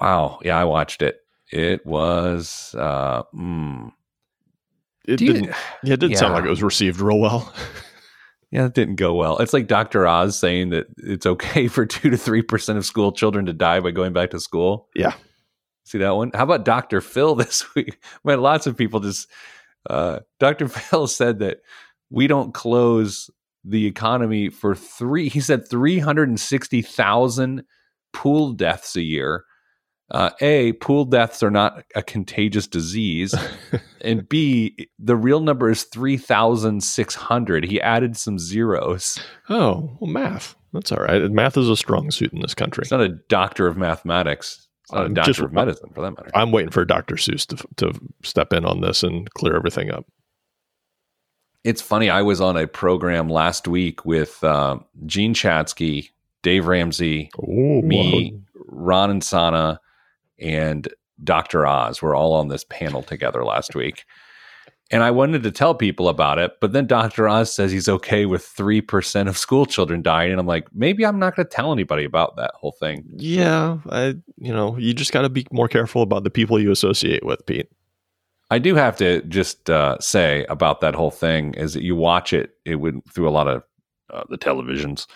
Wow. 0.00 0.38
Yeah, 0.42 0.58
I 0.58 0.64
watched 0.64 1.02
it. 1.02 1.18
It 1.52 1.84
was, 1.84 2.74
uh, 2.78 3.22
mm. 3.34 3.92
It 5.06 5.20
you- 5.20 5.32
didn't. 5.32 5.54
Yeah, 5.82 5.94
it 5.94 6.00
didn't 6.00 6.16
sound 6.16 6.34
like 6.34 6.44
it 6.44 6.50
was 6.50 6.62
received 6.62 7.00
real 7.00 7.18
well. 7.18 7.52
yeah, 8.50 8.66
it 8.66 8.74
didn't 8.74 8.96
go 8.96 9.14
well. 9.14 9.38
It's 9.38 9.52
like 9.52 9.66
Dr. 9.66 10.06
Oz 10.06 10.38
saying 10.38 10.70
that 10.70 10.86
it's 10.96 11.26
okay 11.26 11.68
for 11.68 11.84
two 11.86 12.10
to 12.10 12.16
3% 12.16 12.76
of 12.76 12.86
school 12.86 13.12
children 13.12 13.46
to 13.46 13.52
die 13.52 13.80
by 13.80 13.90
going 13.90 14.12
back 14.12 14.30
to 14.30 14.40
school. 14.40 14.88
Yeah. 14.94 15.14
See 15.84 15.98
that 15.98 16.16
one? 16.16 16.30
How 16.34 16.44
about 16.44 16.64
Dr. 16.64 17.00
Phil 17.00 17.34
this 17.36 17.74
week? 17.74 18.02
Man, 18.24 18.40
lots 18.40 18.66
of 18.66 18.76
people 18.76 19.00
just, 19.00 19.28
uh, 19.88 20.20
Dr. 20.38 20.68
Phil 20.68 21.06
said 21.06 21.40
that 21.40 21.58
we 22.10 22.26
don't 22.26 22.54
close 22.54 23.30
the 23.64 23.86
economy 23.86 24.48
for 24.48 24.74
three, 24.74 25.28
he 25.28 25.40
said 25.40 25.68
360,000 25.68 27.64
pool 28.14 28.52
deaths 28.52 28.96
a 28.96 29.02
year. 29.02 29.44
Uh, 30.10 30.30
a, 30.40 30.72
pool 30.74 31.04
deaths 31.04 31.42
are 31.42 31.50
not 31.50 31.84
a 31.94 32.02
contagious 32.02 32.66
disease. 32.66 33.34
and 34.00 34.26
B, 34.28 34.88
the 34.98 35.16
real 35.16 35.40
number 35.40 35.70
is 35.70 35.84
3,600. 35.84 37.64
He 37.64 37.80
added 37.80 38.16
some 38.16 38.38
zeros. 38.38 39.18
oh, 39.50 39.96
well, 40.00 40.10
math. 40.10 40.56
That's 40.72 40.92
all 40.92 40.98
right. 40.98 41.30
Math 41.30 41.56
is 41.56 41.68
a 41.68 41.76
strong 41.76 42.10
suit 42.10 42.32
in 42.32 42.40
this 42.40 42.54
country. 42.54 42.82
It's 42.82 42.90
not 42.90 43.00
a 43.00 43.08
doctor 43.28 43.66
of 43.66 43.76
mathematics. 43.76 44.66
It's 44.84 44.92
not 44.92 45.02
a 45.02 45.04
I'm 45.06 45.14
doctor 45.14 45.32
just- 45.32 45.40
of 45.40 45.52
medicine, 45.52 45.90
for 45.94 46.02
that 46.02 46.12
matter. 46.12 46.30
I'm 46.34 46.52
waiting 46.52 46.70
for 46.70 46.84
Dr. 46.84 47.16
Seuss 47.16 47.46
to, 47.48 47.66
to 47.76 48.00
step 48.22 48.52
in 48.54 48.64
on 48.64 48.80
this 48.80 49.02
and 49.02 49.30
clear 49.34 49.56
everything 49.56 49.90
up. 49.90 50.06
It's 51.64 51.82
funny. 51.82 52.08
I 52.08 52.22
was 52.22 52.40
on 52.40 52.56
a 52.56 52.66
program 52.66 53.28
last 53.28 53.68
week 53.68 54.06
with 54.06 54.42
uh, 54.42 54.78
Jean 55.04 55.34
Chatzky, 55.34 56.10
Dave 56.42 56.66
Ramsey, 56.66 57.30
Ooh, 57.40 57.82
me, 57.82 58.40
Ron 58.54 59.10
and 59.10 59.24
Sana, 59.24 59.80
and 60.38 60.88
Dr. 61.22 61.66
Oz. 61.66 62.00
We're 62.00 62.14
all 62.14 62.34
on 62.34 62.48
this 62.48 62.64
panel 62.68 63.02
together 63.02 63.44
last 63.44 63.74
week. 63.74 64.04
And 64.90 65.02
I 65.02 65.10
wanted 65.10 65.42
to 65.42 65.50
tell 65.50 65.74
people 65.74 66.08
about 66.08 66.38
it, 66.38 66.52
but 66.62 66.72
then 66.72 66.86
Dr. 66.86 67.28
Oz 67.28 67.52
says 67.52 67.70
he's 67.70 67.90
okay 67.90 68.24
with 68.24 68.42
3% 68.42 69.28
of 69.28 69.36
school 69.36 69.66
children 69.66 70.00
dying. 70.00 70.30
And 70.30 70.40
I'm 70.40 70.46
like, 70.46 70.66
maybe 70.72 71.04
I'm 71.04 71.18
not 71.18 71.36
going 71.36 71.46
to 71.46 71.54
tell 71.54 71.72
anybody 71.72 72.04
about 72.04 72.36
that 72.36 72.52
whole 72.54 72.72
thing. 72.72 73.04
Yeah, 73.16 73.78
I 73.90 74.14
you 74.38 74.52
know, 74.52 74.78
you 74.78 74.94
just 74.94 75.12
got 75.12 75.22
to 75.22 75.28
be 75.28 75.46
more 75.52 75.68
careful 75.68 76.00
about 76.00 76.24
the 76.24 76.30
people 76.30 76.58
you 76.58 76.70
associate 76.70 77.24
with, 77.24 77.44
Pete. 77.44 77.68
I 78.50 78.58
do 78.58 78.74
have 78.76 78.96
to 78.96 79.20
just 79.22 79.68
uh, 79.68 79.98
say 80.00 80.46
about 80.48 80.80
that 80.80 80.94
whole 80.94 81.10
thing 81.10 81.52
is 81.54 81.74
that 81.74 81.82
you 81.82 81.94
watch 81.94 82.32
it, 82.32 82.52
it 82.64 82.76
went 82.76 83.12
through 83.12 83.28
a 83.28 83.30
lot 83.30 83.46
of 83.46 83.62
uh, 84.10 84.24
the 84.30 84.38
televisions. 84.38 85.06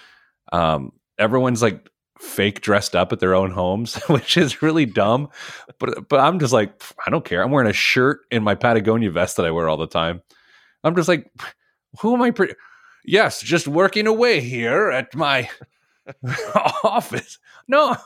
Um, 0.53 0.93
everyone's 1.19 1.63
like 1.63 1.89
fake 2.23 2.61
dressed 2.61 2.95
up 2.95 3.13
at 3.13 3.21
their 3.21 3.35
own 3.35 3.51
homes, 3.51 3.97
which 4.07 4.37
is 4.37 4.63
really 4.63 4.87
dumb. 4.87 5.29
But 5.79 6.09
but 6.09 6.21
I'm 6.21 6.39
just 6.39 6.53
like, 6.53 6.83
I 7.07 7.11
don't 7.11 7.25
care. 7.25 7.43
I'm 7.43 7.51
wearing 7.51 7.71
a 7.71 7.75
shirt 7.75 8.21
in 8.31 8.43
my 8.43 8.55
Patagonia 8.55 9.11
vest 9.11 9.37
that 9.37 9.47
I 9.47 9.51
wear 9.51 9.69
all 9.69 9.77
the 9.77 9.87
time. 9.87 10.23
I'm 10.85 10.97
just 10.97 11.09
like, 11.09 11.31
who 12.01 12.15
am 12.15 12.23
I? 12.23 12.31
Pre- 12.31 12.55
yes, 13.05 13.43
just 13.43 13.69
working 13.69 14.07
away 14.07 14.41
here 14.41 14.91
at 14.91 15.15
my 15.15 15.49
office. 16.85 17.39
No, 17.69 17.97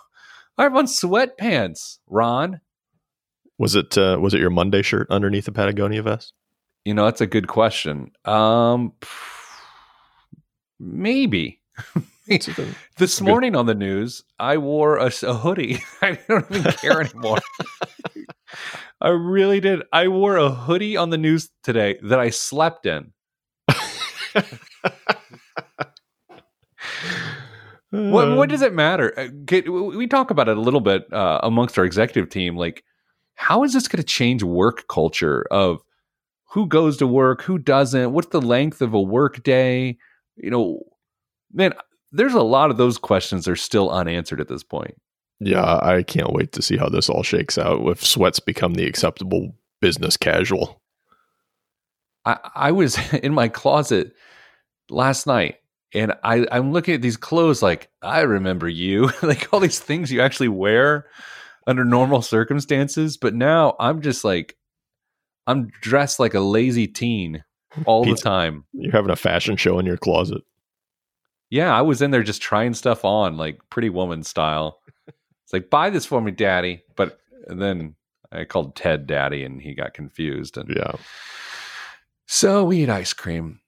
I 0.58 0.62
have 0.62 0.74
on 0.76 0.86
sweatpants, 0.86 1.98
Ron. 2.06 2.60
Was 3.58 3.74
it 3.74 3.96
uh, 3.96 4.18
was 4.20 4.34
it 4.34 4.40
your 4.40 4.50
Monday 4.50 4.82
shirt 4.82 5.06
underneath 5.10 5.44
the 5.44 5.52
Patagonia 5.52 6.02
vest? 6.02 6.32
You 6.84 6.94
know, 6.94 7.04
that's 7.04 7.20
a 7.20 7.26
good 7.26 7.48
question. 7.48 8.12
Um, 8.24 8.92
maybe. 10.80 11.60
This 12.28 13.18
Good. 13.18 13.24
morning 13.24 13.54
on 13.54 13.66
the 13.66 13.74
news, 13.74 14.24
I 14.38 14.56
wore 14.58 14.96
a, 14.96 15.12
a 15.22 15.34
hoodie. 15.34 15.80
I 16.02 16.18
don't 16.28 16.50
even 16.50 16.72
care 16.72 17.00
anymore. 17.02 17.38
I 19.00 19.08
really 19.10 19.60
did. 19.60 19.82
I 19.92 20.08
wore 20.08 20.36
a 20.36 20.50
hoodie 20.50 20.96
on 20.96 21.10
the 21.10 21.18
news 21.18 21.50
today 21.62 21.98
that 22.02 22.18
I 22.18 22.30
slept 22.30 22.86
in. 22.86 23.12
What, 27.90 28.30
what 28.36 28.48
does 28.48 28.62
it 28.62 28.74
matter? 28.74 29.12
Uh, 29.18 29.28
We 29.70 30.06
talk 30.06 30.30
about 30.30 30.48
it 30.48 30.56
a 30.56 30.60
little 30.60 30.80
bit 30.80 31.10
uh, 31.12 31.40
amongst 31.42 31.78
our 31.78 31.84
executive 31.84 32.30
team. 32.30 32.56
Like, 32.56 32.82
how 33.34 33.62
is 33.62 33.72
this 33.72 33.86
going 33.86 33.98
to 34.02 34.06
change 34.06 34.42
work 34.42 34.88
culture 34.88 35.46
of 35.50 35.82
who 36.50 36.66
goes 36.66 36.96
to 36.96 37.06
work, 37.06 37.42
who 37.42 37.58
doesn't? 37.58 38.12
What's 38.12 38.28
the 38.28 38.40
length 38.40 38.82
of 38.82 38.94
a 38.94 39.00
work 39.00 39.42
day? 39.42 39.98
You 40.36 40.50
know, 40.50 40.80
man, 41.52 41.74
there's 42.16 42.34
a 42.34 42.42
lot 42.42 42.70
of 42.70 42.76
those 42.76 42.98
questions 42.98 43.46
are 43.46 43.56
still 43.56 43.90
unanswered 43.90 44.40
at 44.40 44.48
this 44.48 44.62
point. 44.62 44.94
Yeah, 45.38 45.78
I 45.82 46.02
can't 46.02 46.32
wait 46.32 46.52
to 46.52 46.62
see 46.62 46.76
how 46.76 46.88
this 46.88 47.08
all 47.08 47.22
shakes 47.22 47.58
out 47.58 47.86
if 47.88 48.04
sweats 48.04 48.40
become 48.40 48.74
the 48.74 48.86
acceptable 48.86 49.54
business 49.80 50.16
casual. 50.16 50.80
I, 52.24 52.38
I 52.54 52.72
was 52.72 52.98
in 53.22 53.34
my 53.34 53.48
closet 53.48 54.14
last 54.88 55.26
night 55.26 55.56
and 55.94 56.14
I, 56.22 56.46
I'm 56.50 56.72
looking 56.72 56.94
at 56.94 57.02
these 57.02 57.16
clothes 57.16 57.62
like, 57.62 57.90
I 58.02 58.22
remember 58.22 58.68
you, 58.68 59.10
like 59.22 59.52
all 59.52 59.60
these 59.60 59.78
things 59.78 60.10
you 60.10 60.20
actually 60.20 60.48
wear 60.48 61.06
under 61.66 61.84
normal 61.84 62.22
circumstances. 62.22 63.16
But 63.16 63.34
now 63.34 63.76
I'm 63.78 64.00
just 64.02 64.24
like, 64.24 64.56
I'm 65.46 65.68
dressed 65.80 66.18
like 66.18 66.34
a 66.34 66.40
lazy 66.40 66.86
teen 66.86 67.44
all 67.84 68.04
Pete- 68.04 68.16
the 68.16 68.22
time. 68.22 68.64
You're 68.72 68.92
having 68.92 69.10
a 69.10 69.16
fashion 69.16 69.56
show 69.56 69.78
in 69.78 69.86
your 69.86 69.96
closet. 69.96 70.42
Yeah, 71.50 71.76
I 71.76 71.82
was 71.82 72.02
in 72.02 72.10
there 72.10 72.22
just 72.22 72.42
trying 72.42 72.74
stuff 72.74 73.04
on, 73.04 73.36
like 73.36 73.60
pretty 73.70 73.88
woman 73.90 74.22
style. 74.24 74.80
It's 75.06 75.52
like, 75.52 75.70
buy 75.70 75.90
this 75.90 76.04
for 76.06 76.20
me, 76.20 76.32
daddy. 76.32 76.82
But 76.96 77.18
and 77.46 77.62
then 77.62 77.94
I 78.32 78.44
called 78.44 78.74
Ted 78.74 79.06
daddy 79.06 79.44
and 79.44 79.60
he 79.62 79.74
got 79.74 79.94
confused. 79.94 80.56
And 80.58 80.68
Yeah. 80.74 80.92
so 82.26 82.64
we 82.64 82.82
eat 82.82 82.88
ice 82.90 83.12
cream. 83.12 83.60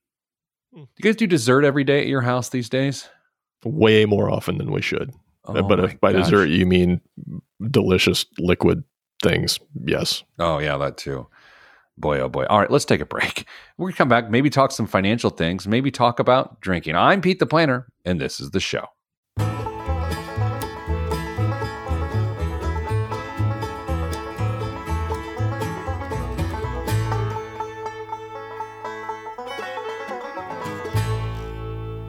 Do 0.75 0.81
you 0.81 1.03
guys 1.03 1.17
do 1.17 1.27
dessert 1.27 1.65
every 1.65 1.85
day 1.85 2.01
at 2.01 2.07
your 2.09 2.21
house 2.21 2.49
these 2.49 2.69
days? 2.69 3.09
Way 3.65 4.05
more 4.05 4.31
often 4.31 4.59
than 4.59 4.71
we 4.71 4.83
should. 4.83 5.11
Uh, 5.47 5.55
oh 5.57 5.63
but 5.63 5.81
if 5.81 6.01
by 6.01 6.13
gosh. 6.13 6.25
dessert 6.25 6.47
you 6.47 6.67
mean 6.67 7.01
delicious 7.71 8.27
liquid 8.39 8.85
things, 9.23 9.59
yes. 9.85 10.23
Oh 10.39 10.59
yeah, 10.59 10.77
that 10.77 10.97
too. 10.99 11.27
Boy, 11.99 12.21
oh 12.21 12.29
boy. 12.29 12.45
All 12.45 12.61
right, 12.61 12.71
let's 12.71 12.85
take 12.85 13.01
a 13.01 13.07
break. 13.07 13.45
We're 13.77 13.89
gonna 13.89 13.97
come 13.97 14.09
back, 14.09 14.31
maybe 14.31 14.51
talk 14.51 14.71
some 14.71 14.87
financial 14.87 15.31
things, 15.31 15.67
maybe 15.67 15.91
talk 15.91 16.21
about 16.21 16.61
drinking. 16.61 16.95
I'm 16.95 17.21
Pete 17.21 17.41
the 17.41 17.47
Planner, 17.47 17.89
and 18.05 18.21
this 18.21 18.39
is 18.39 18.53
the 18.53 18.61
show. 18.61 18.87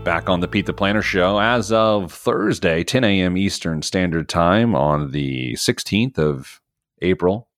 Back 0.03 0.29
on 0.29 0.39
the 0.39 0.47
Pete 0.47 0.67
the 0.67 0.73
Planner 0.73 1.01
show 1.01 1.39
as 1.39 1.71
of 1.71 2.13
Thursday, 2.13 2.83
10 2.83 3.03
a.m. 3.03 3.37
Eastern 3.37 3.81
Standard 3.81 4.29
Time 4.29 4.75
on 4.75 5.11
the 5.11 5.53
16th 5.53 6.19
of 6.19 6.61
April. 7.01 7.48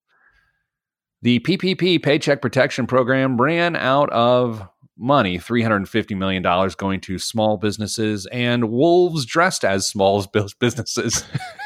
The 1.21 1.39
PPP 1.39 2.01
Paycheck 2.01 2.41
Protection 2.41 2.88
Program 2.88 3.39
ran 3.39 3.75
out 3.75 4.10
of 4.12 4.67
money 4.97 5.38
$350 5.38 6.15
million 6.17 6.43
going 6.77 7.01
to 7.01 7.17
small 7.19 7.57
businesses 7.57 8.27
and 8.27 8.71
wolves 8.71 9.25
dressed 9.25 9.63
as 9.63 9.88
small 9.88 10.25
businesses 10.60 11.23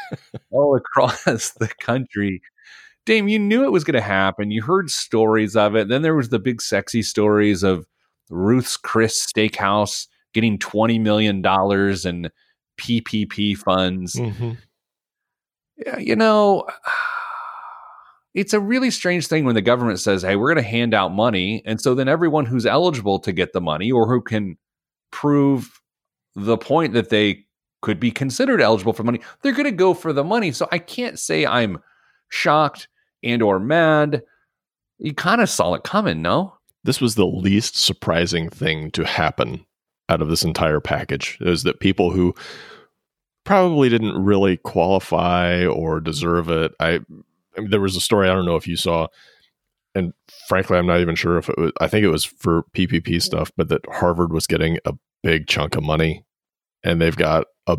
all 0.50 0.76
across 0.76 1.52
the 1.52 1.70
country. 1.80 2.42
Dame, 3.04 3.28
you 3.28 3.38
knew 3.38 3.64
it 3.64 3.72
was 3.72 3.84
going 3.84 3.94
to 3.94 4.00
happen. 4.00 4.50
You 4.50 4.62
heard 4.62 4.90
stories 4.90 5.54
of 5.54 5.76
it. 5.76 5.88
Then 5.88 6.02
there 6.02 6.16
was 6.16 6.30
the 6.30 6.38
big 6.38 6.60
sexy 6.60 7.02
stories 7.02 7.62
of 7.62 7.86
Ruth's 8.30 8.76
Chris 8.76 9.24
Steakhouse 9.24 10.08
getting 10.34 10.58
$20 10.58 11.00
million 11.00 11.36
in 11.36 12.30
PPP 12.78 13.56
funds. 13.56 14.16
Mm-hmm. 14.16 14.52
Yeah, 15.78 15.98
you 15.98 16.16
know, 16.16 16.66
it's 18.36 18.52
a 18.52 18.60
really 18.60 18.90
strange 18.90 19.28
thing 19.28 19.46
when 19.46 19.54
the 19.54 19.62
government 19.62 19.98
says, 19.98 20.20
hey, 20.20 20.36
we're 20.36 20.52
going 20.52 20.62
to 20.62 20.70
hand 20.70 20.92
out 20.92 21.10
money. 21.10 21.62
And 21.64 21.80
so 21.80 21.94
then 21.94 22.06
everyone 22.06 22.44
who's 22.44 22.66
eligible 22.66 23.18
to 23.20 23.32
get 23.32 23.54
the 23.54 23.62
money 23.62 23.90
or 23.90 24.06
who 24.06 24.20
can 24.20 24.58
prove 25.10 25.80
the 26.34 26.58
point 26.58 26.92
that 26.92 27.08
they 27.08 27.46
could 27.80 27.98
be 27.98 28.10
considered 28.10 28.60
eligible 28.60 28.92
for 28.92 29.04
money, 29.04 29.20
they're 29.40 29.52
going 29.52 29.64
to 29.64 29.72
go 29.72 29.94
for 29.94 30.12
the 30.12 30.22
money. 30.22 30.52
So 30.52 30.68
I 30.70 30.78
can't 30.78 31.18
say 31.18 31.46
I'm 31.46 31.78
shocked 32.28 32.88
and 33.22 33.40
or 33.40 33.58
mad. 33.58 34.22
You 34.98 35.14
kind 35.14 35.40
of 35.40 35.48
saw 35.48 35.72
it 35.72 35.84
coming, 35.84 36.20
no? 36.20 36.58
This 36.84 37.00
was 37.00 37.14
the 37.14 37.26
least 37.26 37.78
surprising 37.78 38.50
thing 38.50 38.90
to 38.90 39.06
happen 39.06 39.64
out 40.10 40.20
of 40.20 40.28
this 40.28 40.44
entire 40.44 40.80
package 40.80 41.38
is 41.40 41.62
that 41.62 41.80
people 41.80 42.10
who 42.10 42.34
probably 43.44 43.88
didn't 43.88 44.22
really 44.22 44.58
qualify 44.58 45.64
or 45.64 46.00
deserve 46.00 46.50
it. 46.50 46.74
I, 46.78 47.00
I 47.56 47.60
mean, 47.60 47.70
there 47.70 47.80
was 47.80 47.96
a 47.96 48.00
story 48.00 48.28
I 48.28 48.34
don't 48.34 48.46
know 48.46 48.56
if 48.56 48.68
you 48.68 48.76
saw, 48.76 49.08
and 49.94 50.12
frankly, 50.48 50.78
I'm 50.78 50.86
not 50.86 51.00
even 51.00 51.14
sure 51.14 51.38
if 51.38 51.48
it 51.48 51.58
was. 51.58 51.72
I 51.80 51.88
think 51.88 52.04
it 52.04 52.10
was 52.10 52.24
for 52.24 52.64
PPP 52.74 53.22
stuff, 53.22 53.50
but 53.56 53.68
that 53.68 53.82
Harvard 53.90 54.32
was 54.32 54.46
getting 54.46 54.78
a 54.84 54.94
big 55.22 55.46
chunk 55.46 55.76
of 55.76 55.82
money, 55.82 56.24
and 56.84 57.00
they've 57.00 57.16
got 57.16 57.46
a 57.66 57.78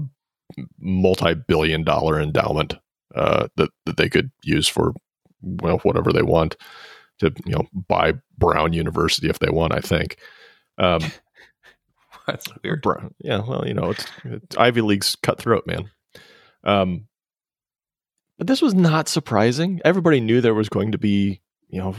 multi-billion-dollar 0.80 2.20
endowment 2.20 2.76
uh, 3.16 3.48
that 3.56 3.70
that 3.86 3.98
they 3.98 4.10
could 4.10 4.32
use 4.44 4.68
for 4.68 4.94
well 5.42 5.78
whatever 5.80 6.12
they 6.12 6.24
want 6.24 6.56
to 7.20 7.32
you 7.46 7.54
know 7.54 7.68
buy 7.88 8.14
Brown 8.38 8.74
University 8.74 9.30
if 9.30 9.40
they 9.40 9.50
want. 9.50 9.74
I 9.74 9.80
think. 9.80 10.18
Um, 10.78 11.02
That's 12.28 12.48
weird. 12.62 12.86
Yeah, 13.20 13.42
well, 13.48 13.66
you 13.66 13.74
know, 13.74 13.92
it's, 13.92 14.06
it's 14.26 14.58
Ivy 14.58 14.82
League's 14.82 15.16
cutthroat, 15.16 15.66
man. 15.66 15.90
Um, 16.66 17.08
but 18.38 18.48
this 18.48 18.62
was 18.62 18.74
not 18.74 19.08
surprising. 19.08 19.82
Everybody 19.84 20.20
knew 20.20 20.42
there 20.42 20.54
was 20.54 20.70
going 20.70 20.92
to 20.92 20.98
be, 20.98 21.42
you 21.70 21.80
know, 21.80 21.96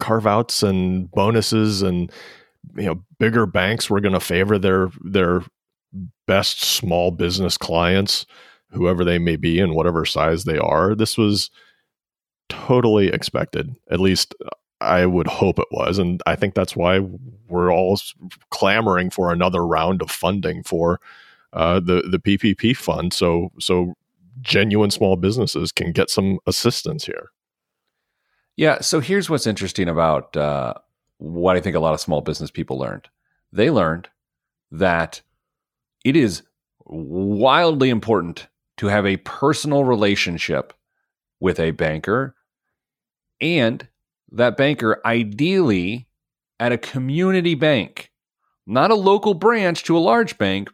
carve 0.00 0.26
outs 0.26 0.62
and 0.62 1.10
bonuses, 1.10 1.82
and 1.82 2.10
you 2.76 2.86
know, 2.86 3.02
bigger 3.18 3.46
banks 3.46 3.90
were 3.90 4.00
going 4.00 4.14
to 4.14 4.20
favor 4.20 4.58
their 4.58 4.90
their 5.02 5.42
best 6.26 6.62
small 6.62 7.10
business 7.10 7.56
clients, 7.56 8.26
whoever 8.70 9.04
they 9.04 9.18
may 9.18 9.36
be 9.36 9.58
and 9.60 9.74
whatever 9.74 10.04
size 10.04 10.44
they 10.44 10.58
are. 10.58 10.94
This 10.94 11.18
was 11.18 11.50
totally 12.48 13.08
expected. 13.08 13.74
At 13.90 14.00
least 14.00 14.34
I 14.80 15.06
would 15.06 15.26
hope 15.26 15.58
it 15.58 15.68
was, 15.72 15.98
and 15.98 16.22
I 16.26 16.36
think 16.36 16.54
that's 16.54 16.76
why 16.76 17.00
we're 17.48 17.72
all 17.72 17.98
clamoring 18.50 19.10
for 19.10 19.32
another 19.32 19.66
round 19.66 20.02
of 20.02 20.10
funding 20.10 20.62
for 20.62 21.00
uh, 21.52 21.80
the 21.80 22.02
the 22.08 22.18
PPP 22.18 22.76
fund, 22.76 23.12
so 23.12 23.50
so 23.58 23.94
genuine 24.40 24.90
small 24.90 25.16
businesses 25.16 25.72
can 25.72 25.92
get 25.92 26.10
some 26.10 26.38
assistance 26.46 27.04
here. 27.04 27.30
Yeah. 28.56 28.80
So 28.80 29.00
here's 29.00 29.30
what's 29.30 29.46
interesting 29.46 29.88
about 29.88 30.36
uh, 30.36 30.74
what 31.18 31.56
I 31.56 31.60
think 31.60 31.76
a 31.76 31.80
lot 31.80 31.94
of 31.94 32.00
small 32.00 32.20
business 32.20 32.50
people 32.50 32.78
learned. 32.78 33.08
They 33.52 33.70
learned 33.70 34.08
that 34.70 35.22
it 36.04 36.16
is 36.16 36.42
wildly 36.84 37.90
important 37.90 38.48
to 38.78 38.86
have 38.86 39.06
a 39.06 39.16
personal 39.18 39.84
relationship 39.84 40.72
with 41.40 41.60
a 41.60 41.70
banker 41.72 42.34
and 43.40 43.86
that 44.32 44.56
banker 44.56 45.00
ideally 45.04 46.08
at 46.60 46.72
a 46.72 46.78
community 46.78 47.54
bank, 47.54 48.10
not 48.66 48.90
a 48.90 48.96
local 48.96 49.34
branch 49.34 49.84
to 49.84 49.96
a 49.96 50.00
large 50.00 50.36
bank, 50.38 50.70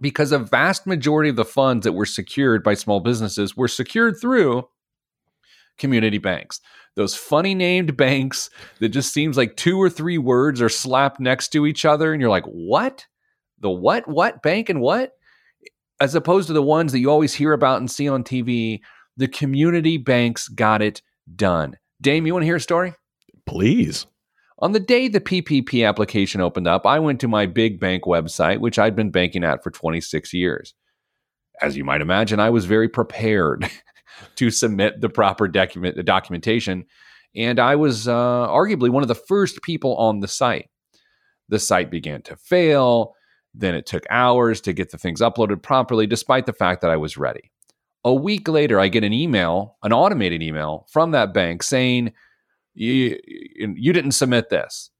because 0.00 0.32
a 0.32 0.38
vast 0.38 0.86
majority 0.86 1.30
of 1.30 1.36
the 1.36 1.44
funds 1.44 1.84
that 1.84 1.92
were 1.92 2.06
secured 2.06 2.62
by 2.62 2.74
small 2.74 3.00
businesses 3.00 3.56
were 3.56 3.68
secured 3.68 4.16
through 4.20 4.68
community 5.78 6.18
banks. 6.18 6.60
Those 6.94 7.14
funny 7.14 7.54
named 7.54 7.96
banks 7.96 8.48
that 8.80 8.88
just 8.88 9.12
seems 9.12 9.36
like 9.36 9.56
two 9.56 9.80
or 9.80 9.90
three 9.90 10.18
words 10.18 10.62
are 10.62 10.68
slapped 10.68 11.20
next 11.20 11.48
to 11.48 11.66
each 11.66 11.84
other, 11.84 12.12
and 12.12 12.20
you're 12.20 12.30
like, 12.30 12.46
what? 12.46 13.06
The 13.60 13.70
what? 13.70 14.08
What 14.08 14.42
bank 14.42 14.68
and 14.68 14.80
what? 14.80 15.12
As 16.00 16.14
opposed 16.14 16.46
to 16.48 16.52
the 16.52 16.62
ones 16.62 16.92
that 16.92 16.98
you 16.98 17.10
always 17.10 17.34
hear 17.34 17.52
about 17.52 17.78
and 17.78 17.90
see 17.90 18.08
on 18.08 18.24
TV, 18.24 18.80
the 19.16 19.28
community 19.28 19.96
banks 19.96 20.48
got 20.48 20.82
it 20.82 21.02
done. 21.34 21.76
Dame, 22.00 22.26
you 22.26 22.32
want 22.34 22.42
to 22.42 22.46
hear 22.46 22.56
a 22.56 22.60
story? 22.60 22.94
Please. 23.46 24.06
On 24.58 24.72
the 24.72 24.80
day 24.80 25.08
the 25.08 25.20
PPP 25.20 25.86
application 25.86 26.40
opened 26.40 26.66
up, 26.66 26.86
I 26.86 26.98
went 26.98 27.20
to 27.20 27.28
my 27.28 27.44
big 27.44 27.78
bank 27.78 28.04
website, 28.04 28.58
which 28.58 28.78
I'd 28.78 28.96
been 28.96 29.10
banking 29.10 29.44
at 29.44 29.62
for 29.62 29.70
26 29.70 30.32
years. 30.32 30.74
As 31.60 31.76
you 31.76 31.84
might 31.84 32.00
imagine, 32.00 32.40
I 32.40 32.50
was 32.50 32.64
very 32.64 32.88
prepared 32.88 33.70
to 34.36 34.50
submit 34.50 35.00
the 35.00 35.10
proper 35.10 35.46
document, 35.46 35.96
the 35.96 36.02
documentation, 36.02 36.86
and 37.34 37.60
I 37.60 37.76
was 37.76 38.08
uh, 38.08 38.48
arguably 38.48 38.88
one 38.88 39.02
of 39.02 39.08
the 39.08 39.14
first 39.14 39.60
people 39.62 39.94
on 39.96 40.20
the 40.20 40.28
site. 40.28 40.70
The 41.50 41.58
site 41.58 41.90
began 41.90 42.22
to 42.22 42.36
fail. 42.36 43.14
Then 43.54 43.74
it 43.74 43.86
took 43.86 44.04
hours 44.10 44.60
to 44.62 44.72
get 44.72 44.90
the 44.90 44.98
things 44.98 45.20
uploaded 45.20 45.62
properly, 45.62 46.06
despite 46.06 46.46
the 46.46 46.52
fact 46.54 46.80
that 46.80 46.90
I 46.90 46.96
was 46.96 47.18
ready. 47.18 47.50
A 48.04 48.14
week 48.14 48.48
later, 48.48 48.80
I 48.80 48.88
get 48.88 49.04
an 49.04 49.12
email, 49.12 49.76
an 49.82 49.92
automated 49.92 50.42
email 50.42 50.86
from 50.90 51.10
that 51.10 51.34
bank 51.34 51.62
saying, 51.62 52.12
you, 52.76 53.18
you 53.56 53.92
didn't 53.92 54.12
submit 54.12 54.50
this 54.50 54.90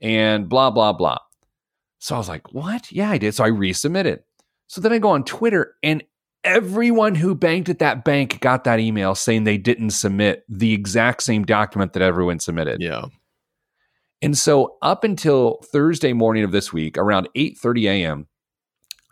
and 0.00 0.48
blah, 0.48 0.70
blah, 0.70 0.92
blah. 0.92 1.18
So 1.98 2.14
I 2.14 2.18
was 2.18 2.28
like, 2.28 2.52
what? 2.52 2.92
Yeah, 2.92 3.10
I 3.10 3.18
did. 3.18 3.34
So 3.34 3.44
I 3.44 3.50
resubmitted. 3.50 4.20
So 4.66 4.80
then 4.80 4.92
I 4.92 4.98
go 4.98 5.10
on 5.10 5.24
Twitter 5.24 5.74
and 5.82 6.02
everyone 6.44 7.14
who 7.14 7.34
banked 7.34 7.68
at 7.68 7.78
that 7.78 8.04
bank 8.04 8.40
got 8.40 8.64
that 8.64 8.78
email 8.78 9.14
saying 9.14 9.44
they 9.44 9.58
didn't 9.58 9.90
submit 9.90 10.44
the 10.48 10.72
exact 10.72 11.22
same 11.22 11.44
document 11.44 11.94
that 11.94 12.02
everyone 12.02 12.38
submitted. 12.38 12.80
Yeah. 12.80 13.06
And 14.22 14.36
so 14.36 14.76
up 14.82 15.04
until 15.04 15.60
Thursday 15.72 16.12
morning 16.12 16.44
of 16.44 16.52
this 16.52 16.72
week, 16.72 16.96
around 16.96 17.28
8:30 17.36 17.88
a.m., 17.90 18.26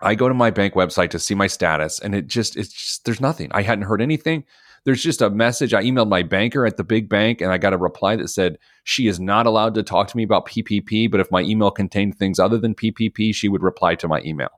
I 0.01 0.15
go 0.15 0.29
to 0.29 0.35
my 0.35 0.51
bank 0.51 0.75
website 0.75 1.11
to 1.11 1.19
see 1.19 1.35
my 1.35 1.47
status, 1.47 1.99
and 1.99 2.15
it 2.15 2.27
just 2.27 2.57
it's 2.57 2.73
just 2.73 3.05
there's 3.05 3.21
nothing. 3.21 3.49
I 3.53 3.63
hadn't 3.63 3.85
heard 3.85 4.03
anything. 4.03 4.45
There's 4.85 5.03
just 5.03 5.23
a 5.23 5.31
message. 5.31 5.75
I 5.75 5.83
emailed 5.85 6.09
my 6.09 6.23
banker 6.23 6.67
at 6.67 6.77
the 6.77 6.85
big 6.85 7.09
bank, 7.09 7.41
and 7.41 7.53
I 7.53 7.59
got 7.59 7.73
a 7.73 7.79
reply 7.79 8.17
that 8.17 8.29
said 8.29 8.59
she 8.85 9.07
is 9.07 9.21
not 9.21 9.47
allowed 9.47 9.75
to 9.75 9.83
talk 9.83 10.09
to 10.09 10.17
me 10.17 10.25
about 10.25 10.47
PPP, 10.47 11.11
but 11.11 11.21
if 11.21 11.31
my 11.31 11.43
email 11.43 11.71
contained 11.71 12.19
things 12.19 12.39
other 12.39 12.59
than 12.59 12.75
PPP, 12.75 13.35
she 13.35 13.49
would 13.49 13.63
reply 13.63 13.95
to 13.95 14.09
my 14.09 14.21
email. 14.25 14.51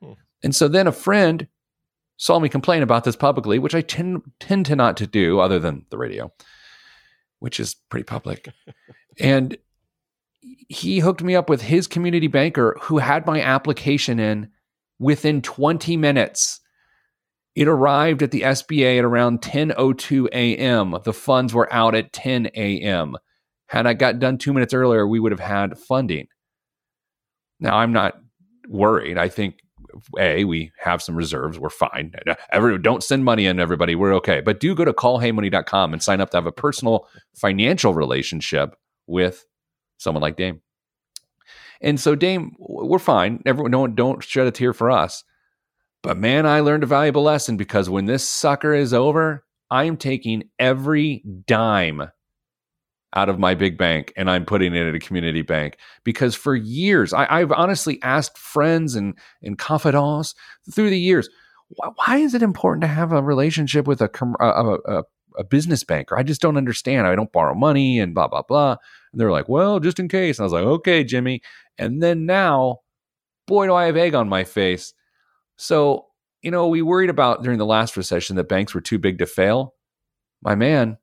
Hmm. 0.00 0.12
And 0.42 0.54
so 0.54 0.68
then 0.68 0.86
a 0.86 0.92
friend 0.92 1.48
saw 2.16 2.38
me 2.38 2.48
complain 2.48 2.82
about 2.82 3.04
this 3.04 3.16
publicly, 3.16 3.58
which 3.58 3.74
I 3.74 3.80
tend 3.80 4.22
tend 4.38 4.66
to 4.66 4.76
not 4.76 4.96
to 4.98 5.06
do, 5.06 5.40
other 5.40 5.58
than 5.58 5.86
the 5.90 5.98
radio, 5.98 6.32
which 7.40 7.58
is 7.58 7.74
pretty 7.88 8.04
public. 8.04 8.52
and 9.18 9.56
he 10.68 11.00
hooked 11.00 11.22
me 11.22 11.34
up 11.34 11.50
with 11.50 11.62
his 11.62 11.86
community 11.86 12.26
banker 12.26 12.76
who 12.80 12.98
had 12.98 13.26
my 13.26 13.40
application 13.40 14.20
in 14.20 14.50
within 14.98 15.42
20 15.42 15.96
minutes. 15.96 16.60
It 17.54 17.68
arrived 17.68 18.22
at 18.22 18.30
the 18.30 18.42
SBA 18.42 18.98
at 18.98 19.04
around 19.04 19.42
10:02 19.42 20.28
a.m. 20.32 20.96
The 21.04 21.12
funds 21.12 21.52
were 21.52 21.72
out 21.72 21.94
at 21.94 22.12
10 22.12 22.46
a.m. 22.54 23.16
Had 23.66 23.86
I 23.86 23.94
got 23.94 24.18
done 24.18 24.38
2 24.38 24.52
minutes 24.52 24.74
earlier, 24.74 25.06
we 25.06 25.20
would 25.20 25.32
have 25.32 25.40
had 25.40 25.78
funding. 25.78 26.28
Now, 27.58 27.76
I'm 27.76 27.92
not 27.92 28.14
worried. 28.68 29.18
I 29.18 29.28
think 29.28 29.56
a 30.18 30.44
we 30.44 30.70
have 30.78 31.02
some 31.02 31.16
reserves. 31.16 31.58
We're 31.58 31.68
fine. 31.68 32.12
Don't 32.80 33.02
send 33.02 33.24
money 33.24 33.46
in, 33.46 33.58
everybody. 33.58 33.94
We're 33.96 34.14
okay. 34.14 34.40
But 34.40 34.60
do 34.60 34.74
go 34.74 34.84
to 34.84 34.92
callheymoney.com 34.92 35.92
and 35.92 36.02
sign 36.02 36.20
up 36.20 36.30
to 36.30 36.36
have 36.36 36.46
a 36.46 36.52
personal 36.52 37.08
financial 37.34 37.92
relationship 37.92 38.76
with 39.06 39.44
someone 39.98 40.22
like 40.22 40.36
Dame. 40.36 40.60
And 41.80 41.98
so, 41.98 42.14
Dame, 42.14 42.54
we're 42.58 42.98
fine. 43.00 43.42
Everyone, 43.46 43.72
don't 43.72 43.96
don't 43.96 44.22
shed 44.22 44.46
a 44.46 44.52
tear 44.52 44.72
for 44.72 44.90
us. 44.90 45.24
But 46.02 46.16
man, 46.16 46.46
I 46.46 46.60
learned 46.60 46.82
a 46.82 46.86
valuable 46.86 47.22
lesson 47.22 47.56
because 47.56 47.90
when 47.90 48.06
this 48.06 48.28
sucker 48.28 48.74
is 48.74 48.94
over, 48.94 49.44
I 49.70 49.84
am 49.84 49.96
taking 49.96 50.44
every 50.58 51.22
dime 51.46 52.10
out 53.14 53.28
of 53.28 53.38
my 53.38 53.54
big 53.54 53.76
bank 53.76 54.12
and 54.16 54.30
I'm 54.30 54.44
putting 54.44 54.74
it 54.74 54.86
at 54.86 54.94
a 54.94 55.00
community 55.00 55.42
bank 55.42 55.76
because 56.04 56.34
for 56.34 56.54
years 56.54 57.12
I, 57.12 57.40
have 57.40 57.52
honestly 57.52 57.98
asked 58.02 58.38
friends 58.38 58.94
and 58.94 59.18
and 59.42 59.58
confidants 59.58 60.34
through 60.72 60.90
the 60.90 60.98
years 60.98 61.28
why, 61.70 61.88
why, 61.96 62.16
is 62.18 62.34
it 62.34 62.42
important 62.42 62.82
to 62.82 62.88
have 62.88 63.12
a 63.12 63.22
relationship 63.22 63.86
with 63.86 64.00
a, 64.00 64.10
a, 64.40 64.98
a, 64.98 65.04
a 65.38 65.44
business 65.44 65.84
banker? 65.84 66.18
I 66.18 66.22
just 66.22 66.40
don't 66.40 66.56
understand. 66.56 67.06
I 67.06 67.14
don't 67.14 67.32
borrow 67.32 67.54
money 67.54 67.98
and 68.00 68.14
blah 68.14 68.28
blah 68.28 68.42
blah. 68.42 68.76
And 69.12 69.20
they're 69.20 69.30
like, 69.30 69.48
well, 69.48 69.80
just 69.80 69.98
in 69.98 70.08
case. 70.08 70.38
And 70.38 70.44
I 70.44 70.46
was 70.46 70.52
like, 70.52 70.64
okay, 70.64 71.04
Jimmy. 71.04 71.42
And 71.78 72.02
then 72.02 72.26
now, 72.26 72.78
boy, 73.46 73.66
do 73.66 73.74
I 73.74 73.86
have 73.86 73.96
egg 73.96 74.14
on 74.14 74.28
my 74.28 74.44
face. 74.44 74.92
So 75.60 76.06
you 76.42 76.50
know, 76.50 76.68
we 76.68 76.80
worried 76.82 77.10
about 77.10 77.42
during 77.42 77.58
the 77.58 77.66
last 77.66 77.96
recession 77.96 78.36
that 78.36 78.48
banks 78.48 78.74
were 78.74 78.80
too 78.80 78.98
big 78.98 79.18
to 79.18 79.26
fail. 79.26 79.74
My 80.42 80.54
man, 80.54 80.96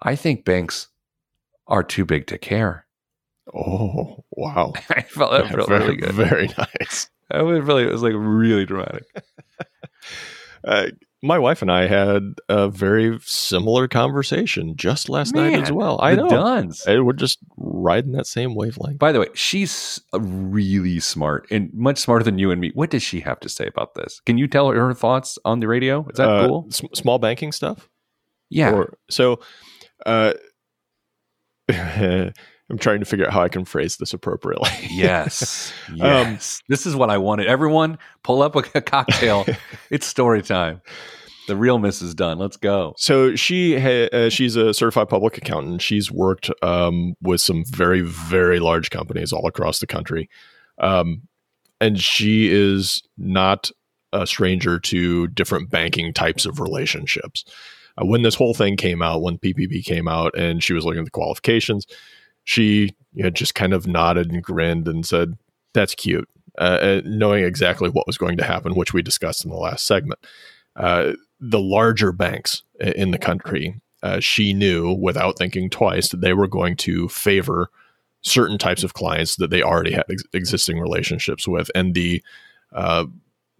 I 0.00 0.14
think 0.14 0.44
banks 0.44 0.88
are 1.66 1.82
too 1.82 2.04
big 2.04 2.26
to 2.28 2.38
care. 2.38 2.86
Oh, 3.52 4.24
wow. 4.30 4.74
I 4.90 5.02
felt 5.02 5.32
that 5.32 5.48
felt 5.52 5.68
very, 5.68 5.80
really 5.80 5.96
good. 5.96 6.12
Very 6.12 6.48
nice. 6.56 7.10
It 7.34 7.42
was 7.42 7.62
really, 7.62 7.82
it 7.82 7.90
was 7.90 8.02
like 8.02 8.12
really 8.14 8.64
dramatic. 8.64 9.02
Uh, 10.64 10.86
my 11.22 11.38
wife 11.38 11.60
and 11.60 11.70
I 11.70 11.86
had 11.86 12.22
a 12.48 12.68
very 12.68 13.18
similar 13.22 13.88
conversation 13.88 14.74
just 14.74 15.10
last 15.10 15.34
Man, 15.34 15.52
night 15.52 15.62
as 15.62 15.72
well. 15.72 15.98
I 16.02 16.14
know. 16.14 16.28
Dunns. 16.28 16.82
We're 16.86 17.12
just 17.12 17.38
riding 17.58 18.12
that 18.12 18.26
same 18.26 18.54
wavelength. 18.54 18.98
By 18.98 19.12
the 19.12 19.20
way, 19.20 19.26
she's 19.34 20.00
really 20.14 20.98
smart 21.00 21.46
and 21.50 21.70
much 21.74 21.98
smarter 21.98 22.24
than 22.24 22.38
you 22.38 22.50
and 22.50 22.60
me. 22.60 22.70
What 22.74 22.90
does 22.90 23.02
she 23.02 23.20
have 23.20 23.38
to 23.40 23.48
say 23.50 23.66
about 23.66 23.94
this? 23.94 24.20
Can 24.24 24.38
you 24.38 24.48
tell 24.48 24.70
her 24.70 24.80
her 24.86 24.94
thoughts 24.94 25.38
on 25.44 25.60
the 25.60 25.68
radio? 25.68 26.06
Is 26.08 26.16
that 26.16 26.28
uh, 26.28 26.46
cool? 26.46 26.66
S- 26.70 26.82
small 26.94 27.18
banking 27.18 27.52
stuff? 27.52 27.88
Yeah. 28.48 28.72
Or, 28.72 28.94
so, 29.10 29.40
uh, 30.06 30.32
I'm 32.70 32.78
trying 32.78 33.00
to 33.00 33.04
figure 33.04 33.26
out 33.26 33.32
how 33.32 33.42
I 33.42 33.48
can 33.48 33.64
phrase 33.64 33.96
this 33.96 34.12
appropriately. 34.14 34.70
yes. 34.90 35.72
Yes. 35.94 36.60
Um, 36.62 36.62
this 36.68 36.86
is 36.86 36.94
what 36.94 37.10
I 37.10 37.18
wanted. 37.18 37.48
Everyone, 37.48 37.98
pull 38.22 38.42
up 38.42 38.54
a, 38.54 38.62
a 38.76 38.80
cocktail. 38.80 39.44
it's 39.90 40.06
story 40.06 40.40
time. 40.40 40.80
The 41.48 41.56
real 41.56 41.80
Mrs. 41.80 42.14
Dunn. 42.14 42.38
Let's 42.38 42.56
go. 42.56 42.94
So 42.96 43.34
she 43.34 43.76
ha- 43.78 44.08
uh, 44.12 44.28
she's 44.28 44.54
a 44.54 44.72
certified 44.72 45.08
public 45.08 45.36
accountant. 45.36 45.82
She's 45.82 46.12
worked 46.12 46.48
um, 46.62 47.14
with 47.20 47.40
some 47.40 47.64
very 47.66 48.02
very 48.02 48.60
large 48.60 48.90
companies 48.90 49.32
all 49.32 49.46
across 49.48 49.80
the 49.80 49.88
country, 49.88 50.30
um, 50.78 51.22
and 51.80 52.00
she 52.00 52.48
is 52.52 53.02
not 53.18 53.72
a 54.12 54.28
stranger 54.28 54.78
to 54.78 55.26
different 55.28 55.70
banking 55.70 56.12
types 56.12 56.46
of 56.46 56.60
relationships. 56.60 57.44
Uh, 58.00 58.06
when 58.06 58.22
this 58.22 58.36
whole 58.36 58.54
thing 58.54 58.76
came 58.76 59.02
out, 59.02 59.22
when 59.22 59.38
PPP 59.38 59.84
came 59.84 60.06
out, 60.06 60.38
and 60.38 60.62
she 60.62 60.72
was 60.72 60.84
looking 60.84 61.00
at 61.00 61.04
the 61.04 61.10
qualifications, 61.10 61.84
she 62.50 62.90
you 63.12 63.22
know, 63.22 63.30
just 63.30 63.54
kind 63.54 63.72
of 63.72 63.86
nodded 63.86 64.32
and 64.32 64.42
grinned 64.42 64.88
and 64.88 65.06
said, 65.06 65.38
"That's 65.72 65.94
cute," 65.94 66.28
uh, 66.58 66.78
uh, 66.82 67.00
knowing 67.04 67.44
exactly 67.44 67.88
what 67.88 68.08
was 68.08 68.18
going 68.18 68.36
to 68.38 68.44
happen, 68.44 68.74
which 68.74 68.92
we 68.92 69.02
discussed 69.02 69.44
in 69.44 69.52
the 69.52 69.56
last 69.56 69.86
segment. 69.86 70.18
Uh, 70.74 71.12
the 71.38 71.60
larger 71.60 72.10
banks 72.10 72.64
in 72.80 73.12
the 73.12 73.18
country, 73.18 73.80
uh, 74.02 74.18
she 74.18 74.52
knew 74.52 74.92
without 74.92 75.38
thinking 75.38 75.70
twice 75.70 76.08
that 76.08 76.22
they 76.22 76.32
were 76.32 76.48
going 76.48 76.74
to 76.76 77.08
favor 77.08 77.70
certain 78.22 78.58
types 78.58 78.82
of 78.82 78.94
clients 78.94 79.36
that 79.36 79.50
they 79.50 79.62
already 79.62 79.92
had 79.92 80.04
ex- 80.10 80.24
existing 80.32 80.80
relationships 80.80 81.46
with, 81.46 81.70
and 81.72 81.94
the 81.94 82.20
uh, 82.72 83.06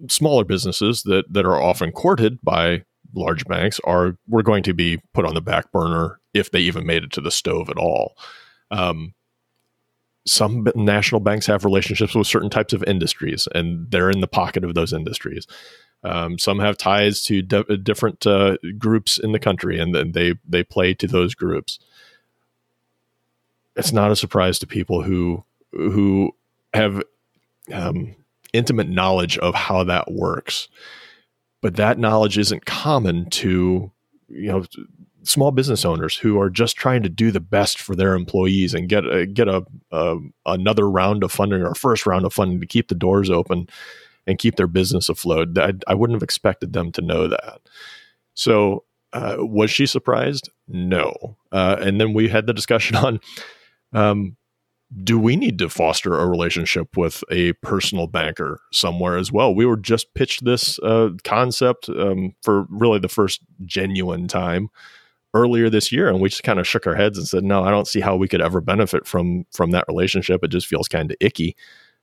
smaller 0.09 0.45
businesses 0.45 1.05
that 1.05 1.33
that 1.33 1.47
are 1.47 1.63
often 1.63 1.93
courted 1.93 2.41
by 2.43 2.83
large 3.15 3.45
banks 3.47 3.81
are 3.85 4.17
were 4.27 4.43
going 4.43 4.65
to 4.65 4.75
be 4.75 4.99
put 5.15 5.25
on 5.25 5.35
the 5.35 5.41
back 5.41 5.71
burner 5.71 6.19
if 6.35 6.51
they 6.51 6.61
even 6.61 6.85
made 6.85 7.05
it 7.05 7.13
to 7.13 7.21
the 7.21 7.31
stove 7.31 7.71
at 7.71 7.79
all. 7.79 8.17
Um, 8.71 9.15
some 10.27 10.69
national 10.75 11.21
banks 11.21 11.47
have 11.47 11.65
relationships 11.65 12.15
with 12.15 12.27
certain 12.27 12.51
types 12.51 12.73
of 12.73 12.85
industries, 12.85 13.49
and 13.55 13.91
they're 13.91 14.11
in 14.11 14.21
the 14.21 14.29
pocket 14.29 14.65
of 14.65 14.75
those 14.75 14.93
industries. 14.93 15.47
Um, 16.03 16.39
some 16.39 16.59
have 16.61 16.79
ties 16.79 17.23
to 17.25 17.43
di- 17.43 17.77
different 17.83 18.27
uh, 18.27 18.57
groups 18.79 19.19
in 19.19 19.33
the 19.33 19.39
country, 19.39 19.79
and 19.79 19.95
then 19.95 20.13
they 20.13 20.35
they 20.47 20.63
play 20.63 20.95
to 20.95 21.07
those 21.07 21.35
groups. 21.35 21.79
It's 23.77 23.93
not 23.93 24.11
a 24.11 24.17
surprise 24.17 24.59
to 24.61 24.67
people 24.67 25.03
who 25.03 25.45
who 25.73 26.35
have 26.75 27.03
um, 27.73 28.15
intimate 28.53 28.89
knowledge 28.89 29.39
of 29.39 29.55
how 29.55 29.85
that 29.85 30.11
works, 30.11 30.69
but 31.61 31.77
that 31.77 31.99
knowledge 31.99 32.39
isn't 32.39 32.67
common 32.67 33.29
to 33.31 33.91
you 34.29 34.49
know 34.49 34.65
small 35.23 35.51
business 35.51 35.85
owners 35.85 36.17
who 36.17 36.41
are 36.41 36.51
just 36.51 36.77
trying 36.77 37.03
to 37.03 37.09
do 37.09 37.31
the 37.31 37.41
best 37.41 37.81
for 37.81 37.95
their 37.95 38.15
employees 38.15 38.75
and 38.75 38.89
get 38.89 39.05
a, 39.05 39.27
get 39.27 39.49
a, 39.49 39.65
a 39.91 40.17
another 40.47 40.89
round 40.89 41.23
of 41.23 41.33
funding 41.33 41.63
or 41.63 41.75
first 41.75 42.07
round 42.07 42.25
of 42.25 42.33
funding 42.33 42.61
to 42.61 42.67
keep 42.67 42.89
the 42.89 42.95
doors 42.95 43.31
open 43.31 43.69
and 44.27 44.39
keep 44.39 44.57
their 44.57 44.67
business 44.67 45.09
afloat. 45.09 45.57
I, 45.59 45.73
I 45.87 45.95
wouldn't 45.95 46.17
have 46.17 46.23
expected 46.23 46.73
them 46.73 46.93
to 46.93 47.03
know 47.03 47.29
that. 47.29 47.61
So, 48.35 48.85
uh, 49.13 49.37
was 49.39 49.71
she 49.71 49.87
surprised? 49.87 50.51
No. 50.69 51.37
Uh, 51.51 51.77
and 51.81 52.01
then 52.01 52.15
we 52.15 52.29
had 52.29 52.47
the 52.47 52.55
discussion 52.55 52.97
on 52.97 53.21
um, 53.93 54.37
do 55.05 55.19
we 55.19 55.37
need 55.37 55.59
to 55.59 55.69
foster 55.69 56.19
a 56.19 56.27
relationship 56.27 56.97
with 56.97 57.23
a 57.31 57.53
personal 57.55 58.09
banker 58.09 58.61
somewhere 58.73 59.17
as 59.17 59.31
well? 59.31 59.55
We 59.55 59.65
were 59.65 59.77
just 59.77 60.15
pitched 60.15 60.45
this 60.45 60.79
uh, 60.81 61.11
concept 61.23 61.89
um, 61.89 62.35
for 62.43 62.67
really 62.69 62.99
the 62.99 63.09
first 63.09 63.41
genuine 63.65 64.27
time 64.27 64.69
earlier 65.35 65.71
this 65.71 65.93
year, 65.93 66.09
and 66.09 66.21
we 66.21 66.29
just 66.29 66.43
kind 66.43 66.59
of 66.59 66.67
shook 66.67 66.87
our 66.87 66.95
heads 66.95 67.19
and 67.19 67.27
said, 67.27 67.45
"No, 67.45 67.63
I 67.63 67.71
don't 67.71 67.89
see 67.89 68.01
how 68.01 68.17
we 68.17 68.29
could 68.29 68.43
ever 68.43 68.61
benefit 68.61 69.07
from 69.07 69.45
from 69.53 69.71
that 69.71 69.85
relationship. 69.89 70.43
It 70.43 70.49
just 70.49 70.67
feels 70.67 70.89
kind 70.89 71.11
of 71.11 71.17
icky." 71.21 71.57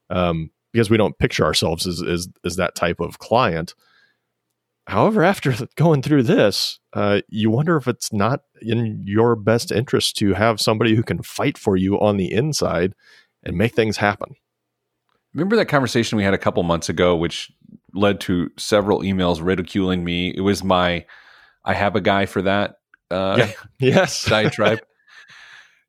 Um, 0.10 0.52
because 0.72 0.90
we 0.90 0.98
don't 0.98 1.18
picture 1.18 1.44
ourselves 1.44 1.88
as, 1.88 2.04
as, 2.04 2.28
as 2.46 2.56
that 2.58 2.76
type 2.76 3.00
of 3.00 3.20
client. 3.20 3.74
However, 4.86 5.24
after 5.24 5.54
going 5.76 6.02
through 6.02 6.24
this, 6.24 6.80
uh, 6.94 7.22
you 7.30 7.50
wonder 7.50 7.78
if 7.78 7.88
it's 7.88 8.14
not 8.14 8.42
in 8.62 9.04
your 9.06 9.36
best 9.36 9.72
interest 9.72 10.16
to 10.18 10.34
have 10.34 10.62
somebody 10.62 10.96
who 10.96 11.04
can 11.04 11.22
fight 11.24 11.58
for 11.58 11.76
you 11.76 12.00
on 12.00 12.18
the 12.18 12.32
inside 12.32 12.94
and 13.44 13.58
make 13.58 13.76
things 13.76 13.98
happen. 13.98 14.36
Remember 15.34 15.56
that 15.56 15.66
conversation 15.66 16.18
we 16.18 16.24
had 16.24 16.34
a 16.34 16.38
couple 16.38 16.64
months 16.64 16.90
ago, 16.90 17.16
which 17.16 17.52
led 17.94 18.20
to 18.22 18.50
several 18.58 19.02
emails 19.02 19.44
ridiculing 19.44 20.04
me. 20.04 20.34
It 20.36 20.42
was 20.42 20.64
my, 20.64 21.06
I 21.66 21.74
have 21.74 21.96
a 21.96 22.02
guy 22.02 22.26
for 22.26 22.42
that. 22.44 22.76
Uh, 23.12 23.36
yeah. 23.40 23.52
Yes. 23.80 24.26
diatribe. 24.30 24.80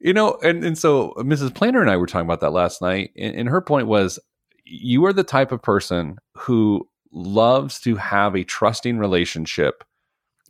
you 0.00 0.12
know, 0.12 0.38
and, 0.42 0.64
and 0.64 0.78
so 0.78 1.14
Mrs. 1.18 1.54
Planner 1.54 1.80
and 1.80 1.90
I 1.90 1.96
were 1.96 2.06
talking 2.06 2.26
about 2.26 2.40
that 2.40 2.50
last 2.50 2.82
night. 2.82 3.10
And, 3.16 3.34
and 3.34 3.48
her 3.48 3.60
point 3.60 3.86
was, 3.86 4.18
you 4.64 5.04
are 5.06 5.12
the 5.12 5.24
type 5.24 5.50
of 5.50 5.62
person 5.62 6.18
who 6.34 6.88
loves 7.12 7.80
to 7.80 7.96
have 7.96 8.36
a 8.36 8.44
trusting 8.44 8.98
relationship 8.98 9.82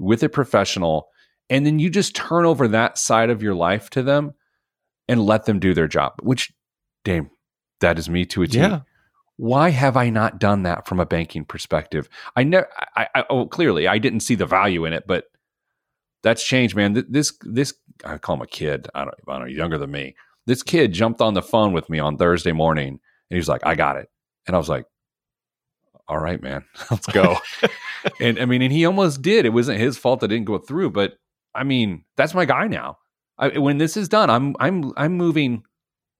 with 0.01 0.23
a 0.23 0.29
professional 0.29 1.09
and 1.51 1.65
then 1.65 1.79
you 1.79 1.89
just 1.89 2.15
turn 2.15 2.45
over 2.45 2.69
that 2.69 2.99
side 2.99 3.31
of 3.31 3.43
your 3.43 3.55
life 3.55 3.89
to 3.91 4.03
them 4.03 4.35
and 5.09 5.25
let 5.25 5.47
them 5.47 5.61
do 5.61 5.73
their 5.73 5.87
job 5.87 6.15
which 6.21 6.53
damn 7.05 7.31
that 7.81 7.99
is 7.99 8.09
me 8.09 8.25
to 8.27 8.43
a 8.43 8.47
T. 8.47 8.59
Yeah. 8.59 8.81
Why 9.37 9.71
have 9.71 9.97
I 9.97 10.11
not 10.11 10.41
done 10.41 10.65
that 10.65 10.87
from 10.89 10.99
a 10.99 11.07
banking 11.07 11.45
perspective? 11.45 12.09
I 12.35 12.43
never. 12.43 12.69
I, 12.97 13.07
I 13.15 13.25
oh 13.31 13.47
clearly 13.47 13.87
I 13.87 13.99
didn't 13.99 14.21
see 14.21 14.35
the 14.35 14.47
value 14.47 14.85
in 14.85 14.93
it, 14.93 15.05
but 15.07 15.27
that's 16.29 16.45
changed, 16.45 16.77
man. 16.77 17.05
This 17.09 17.33
this 17.43 17.73
I 18.05 18.19
call 18.19 18.37
him 18.37 18.43
a 18.43 18.47
kid. 18.47 18.87
I 18.95 19.05
don't, 19.05 19.15
I 19.27 19.33
don't 19.39 19.41
know, 19.41 19.47
younger 19.47 19.79
than 19.79 19.91
me. 19.91 20.15
This 20.47 20.63
kid 20.63 20.93
jumped 20.93 21.21
on 21.21 21.35
the 21.35 21.43
phone 21.43 21.73
with 21.73 21.89
me 21.89 21.99
on 21.99 22.17
Thursday 22.19 22.53
morning 22.53 22.89
and 22.89 22.99
he 23.31 23.37
was 23.37 23.49
like, 23.49 23.63
I 23.65 23.75
got 23.75 23.97
it. 23.97 24.09
And 24.47 24.55
I 24.55 24.59
was 24.59 24.69
like, 24.69 24.85
all 26.07 26.19
right, 26.19 26.41
man, 26.43 26.65
let's 26.91 27.07
go. 27.07 27.39
and 28.21 28.39
I 28.39 28.45
mean, 28.45 28.63
and 28.63 28.73
he 28.73 28.85
almost 28.85 29.23
did. 29.23 29.47
It 29.47 29.53
wasn't 29.55 29.81
his 29.81 29.97
fault 29.97 30.21
that 30.21 30.29
didn't 30.29 30.47
go 30.47 30.59
through, 30.59 30.91
but 30.91 31.15
I 31.55 31.65
mean, 31.65 32.05
that's 32.17 32.35
my 32.35 32.45
guy 32.45 32.67
now. 32.67 32.99
I, 33.39 33.57
when 33.59 33.79
this 33.79 33.97
is 33.97 34.09
done, 34.09 34.29
I'm 34.29 34.55
I'm 34.61 34.93
I'm 34.97 35.17
moving 35.17 35.63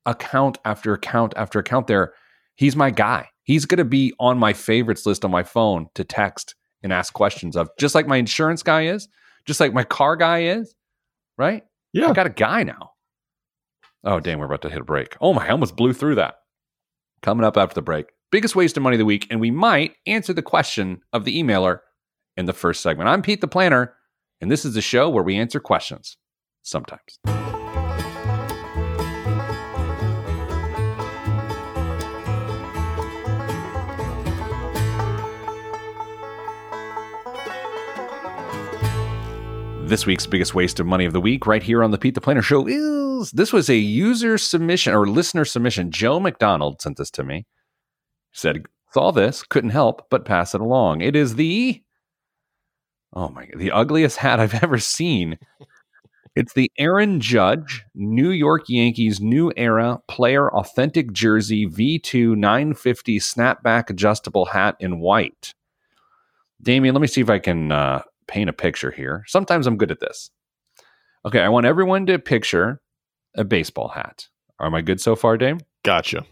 account 0.07 0.57
after 0.65 0.95
account 0.95 1.35
after 1.37 1.59
account 1.59 1.87
there. 1.87 2.15
He's 2.57 2.77
my 2.77 2.91
guy. 2.91 3.29
He's 3.43 3.67
going 3.67 3.79
to 3.79 3.85
be 3.85 4.15
on 4.19 4.39
my 4.39 4.53
favorites 4.53 5.07
list 5.07 5.25
on 5.25 5.31
my 5.31 5.43
phone 5.43 5.89
to 5.95 6.05
text 6.05 6.55
and 6.83 6.93
ask 6.93 7.13
questions 7.13 7.57
of, 7.57 7.69
just 7.79 7.95
like 7.95 8.07
my 8.07 8.17
insurance 8.17 8.63
guy 8.63 8.87
is, 8.87 9.09
just 9.49 9.59
like 9.59 9.73
my 9.73 9.83
car 9.83 10.15
guy 10.15 10.43
is, 10.43 10.77
right? 11.37 11.65
Yeah. 11.93 12.11
I 12.11 12.13
got 12.13 12.27
a 12.27 12.31
guy 12.31 12.63
now. 12.63 12.93
Oh, 14.05 14.21
damn, 14.21 14.39
we're 14.39 14.45
about 14.45 14.63
to 14.63 14.71
hit 14.71 14.81
a 14.81 14.85
break. 14.85 15.17
Oh 15.21 15.33
my, 15.35 15.47
I 15.47 15.51
almost 15.51 15.75
blew 15.75 15.93
through 15.93 16.15
that. 16.17 16.37
coming 17.23 17.45
up 17.45 17.57
after 17.57 17.75
the 17.75 17.83
break. 17.83 18.07
Biggest 18.31 18.55
waste 18.55 18.77
of 18.77 18.83
money 18.83 18.95
of 18.95 18.99
the 18.99 19.05
week, 19.07 19.27
and 19.31 19.41
we 19.41 19.51
might 19.51 19.97
answer 20.07 20.33
the 20.35 20.43
question 20.43 21.01
of 21.13 21.25
the 21.25 21.43
emailer 21.43 21.81
in 22.37 22.45
the 22.45 22.53
first 22.53 22.83
segment. 22.83 23.09
I'm 23.09 23.23
Pete 23.23 23.41
the 23.41 23.49
Planner, 23.49 23.95
and 24.41 24.51
this 24.51 24.65
is 24.65 24.75
the 24.75 24.83
show 24.83 25.09
where 25.09 25.25
we 25.25 25.35
answer 25.37 25.59
questions 25.61 26.19
sometimes. 26.63 27.19
This 39.89 40.05
week's 40.05 40.27
biggest 40.27 40.55
waste 40.55 40.81
of 40.81 40.87
money 40.87 41.07
of 41.07 41.15
the 41.15 41.21
week, 41.21 41.47
right 41.47 41.63
here 41.63 41.83
on 41.83 41.93
the 41.93 41.97
Pete 41.97 42.15
the 42.15 42.21
Planner 42.21 42.43
Show, 42.43 42.67
is 42.69 43.31
this 43.31 43.55
was 43.55 43.71
a 43.71 43.77
user 43.77 44.37
submission 44.37 44.93
or 44.93 45.09
listener 45.09 45.47
submission. 45.47 45.91
Joe 45.91 46.21
McDonald 46.21 46.83
sent 46.83 46.99
this 46.99 47.11
to 47.13 47.25
me. 47.25 47.47
Said, 48.31 48.67
saw 48.93 49.13
this, 49.13 49.43
couldn't 49.43 49.71
help 49.71 50.11
but 50.11 50.27
pass 50.27 50.55
it 50.55 50.61
along. 50.61 51.01
It 51.01 51.17
is 51.17 51.37
the 51.37 51.83
oh 53.15 53.31
my 53.31 53.47
god, 53.47 53.59
the 53.59 53.71
ugliest 53.71 54.19
hat 54.19 54.41
I've 54.41 54.55
ever 54.63 54.77
seen. 54.77 55.39
It's 56.37 56.53
the 56.53 56.71
Aaron 56.79 57.19
Judge 57.19 57.87
New 57.95 58.29
York 58.29 58.65
Yankees 58.69 59.23
New 59.23 59.55
Era 59.57 60.03
Player 60.07 60.53
Authentic 60.53 61.13
Jersey 61.13 61.67
V2 61.67 62.37
950 62.37 63.21
snapback 63.21 63.89
adjustable 63.89 64.45
hat 64.45 64.77
in 64.81 65.01
white. 65.01 65.55
Damian, 66.61 66.95
let 66.95 67.01
me 67.01 67.09
see 67.09 67.23
if 67.23 67.31
I 67.31 67.39
can 67.39 67.73
uh, 67.73 68.03
paint 68.29 68.49
a 68.49 68.53
picture 68.53 68.91
here. 68.91 69.25
Sometimes 69.27 69.67
I'm 69.67 69.77
good 69.77 69.91
at 69.91 70.01
this. 70.01 70.31
Okay, 71.25 71.41
I 71.41 71.49
want 71.49 71.67
everyone 71.67 72.07
to 72.07 72.19
picture 72.19 72.81
a 73.35 73.45
baseball 73.45 73.89
hat. 73.89 74.29
Am 74.61 74.75
I 74.75 74.83
good 74.83 75.01
so 75.01 75.17
far, 75.17 75.37
Dame? 75.37 75.61
Gotcha. 75.83 76.25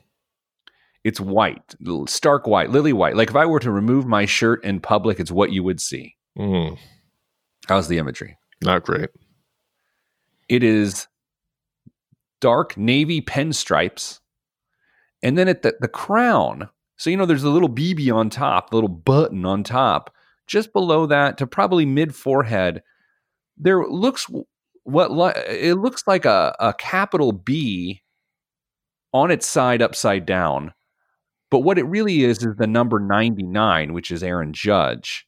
It's 1.05 1.21
white, 1.21 1.75
stark 2.09 2.47
white, 2.47 2.71
lily 2.71 2.93
white. 2.93 3.17
Like 3.17 3.31
if 3.31 3.37
I 3.37 3.47
were 3.47 3.61
to 3.61 3.71
remove 3.71 4.07
my 4.07 4.27
shirt 4.27 4.65
in 4.65 4.81
public, 4.81 5.21
it's 5.21 5.31
what 5.31 5.53
you 5.53 5.63
would 5.63 5.81
see. 5.81 6.17
Mm, 6.39 6.79
How's 7.69 7.89
the 7.89 7.99
imagery? 7.99 8.37
not 8.63 8.85
great. 8.85 9.11
It 10.49 10.63
is 10.63 11.07
dark 12.41 12.77
navy 12.77 13.21
pinstripes. 13.21 14.21
And 15.23 15.37
then 15.37 15.49
at 15.49 15.63
the, 15.63 15.75
the 15.81 15.89
crown, 15.89 16.69
so 16.97 17.11
you 17.11 17.17
know 17.17 17.27
there's 17.27 17.45
a 17.45 17.51
little 17.51 17.69
BB 17.69 18.13
on 18.15 18.31
top, 18.31 18.71
the 18.71 18.77
little 18.77 18.89
button 18.89 19.45
on 19.45 19.63
top. 19.63 20.13
Just 20.47 20.73
below 20.73 21.07
that 21.07 21.39
to 21.39 21.47
probably 21.47 21.85
mid 21.87 22.15
forehead, 22.15 22.83
there 23.57 23.85
looks 23.87 24.27
what 24.85 25.11
li- 25.11 25.33
it 25.49 25.75
looks 25.75 26.05
like 26.07 26.25
a, 26.25 26.55
a 26.61 26.73
capital 26.75 27.33
B 27.33 28.03
on 29.13 29.31
its 29.31 29.47
side 29.47 29.83
upside 29.83 30.27
down. 30.27 30.73
But 31.51 31.61
what 31.61 31.79
it 31.79 31.85
really 31.85 32.23
is 32.25 32.39
is 32.45 32.57
the 32.57 32.67
number 32.67 32.99
99, 33.01 33.93
which 33.93 34.11
is 34.11 34.23
Aaron 34.23 34.53
Judge. 34.53 35.27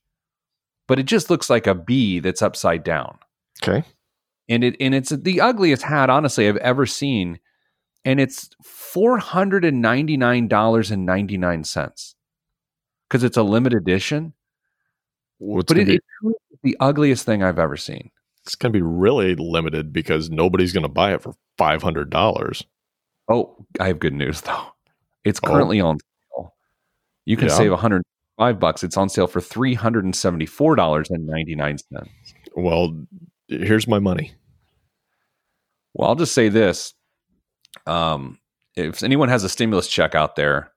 But 0.86 0.98
it 0.98 1.04
just 1.06 1.30
looks 1.30 1.48
like 1.50 1.66
a 1.66 1.74
B 1.74 2.18
that's 2.18 2.42
upside 2.42 2.82
down 2.82 3.18
Okay. 3.62 3.84
and 4.48 4.64
it 4.64 4.76
and 4.80 4.94
it's 4.94 5.10
the 5.10 5.40
ugliest 5.40 5.82
hat 5.82 6.08
honestly 6.10 6.48
I've 6.48 6.56
ever 6.58 6.86
seen, 6.86 7.40
and 8.04 8.18
it's 8.20 8.50
four 8.64 9.18
hundred 9.18 9.64
and 9.64 9.82
ninety 9.82 10.16
nine 10.16 10.48
dollars 10.48 10.90
and 10.90 11.04
ninety 11.04 11.36
nine 11.36 11.62
cents 11.64 12.14
because 13.08 13.22
it's 13.24 13.36
a 13.36 13.42
limited 13.42 13.82
edition. 13.82 14.32
It's 15.40 15.64
But 15.72 15.78
it, 15.78 15.86
be, 15.86 15.94
it's 16.22 16.62
the 16.62 16.76
ugliest 16.80 17.24
thing 17.24 17.42
I've 17.42 17.58
ever 17.58 17.76
seen. 17.76 18.10
it's 18.44 18.54
gonna 18.54 18.72
be 18.72 18.82
really 18.82 19.34
limited 19.36 19.92
because 19.92 20.30
nobody's 20.30 20.72
gonna 20.72 20.88
buy 20.88 21.12
it 21.14 21.22
for 21.22 21.34
five 21.58 21.82
hundred 21.82 22.10
dollars. 22.10 22.64
Oh, 23.28 23.56
I 23.78 23.88
have 23.88 23.98
good 23.98 24.14
news 24.14 24.40
though. 24.42 24.66
It's 25.24 25.40
Oh. 25.44 25.48
currently 25.48 25.80
on 25.80 25.98
sale. 26.34 26.54
You 27.26 27.36
can 27.36 27.48
Yeah. 27.48 27.54
save 27.54 27.70
one 27.70 27.80
hundred 27.80 28.02
five 28.38 28.58
bucks. 28.58 28.82
It's 28.82 28.96
on 28.96 29.08
sale 29.08 29.26
for 29.26 29.40
three 29.40 29.74
hundred 29.74 30.04
and 30.04 30.16
seventy 30.16 30.46
four 30.46 30.74
dollars 30.76 31.10
and 31.10 31.26
ninety 31.26 31.54
nine 31.54 31.76
cents. 31.78 32.10
Well, 32.56 33.04
here's 33.48 33.86
my 33.86 33.98
money. 33.98 34.32
Well, 35.94 36.08
I'll 36.08 36.16
just 36.16 36.34
say 36.34 36.48
this. 36.48 36.94
Um, 37.86 38.38
if 38.76 39.02
anyone 39.02 39.28
has 39.28 39.44
a 39.44 39.48
stimulus 39.48 39.88
check 39.88 40.14
out 40.14 40.36
there, 40.36 40.72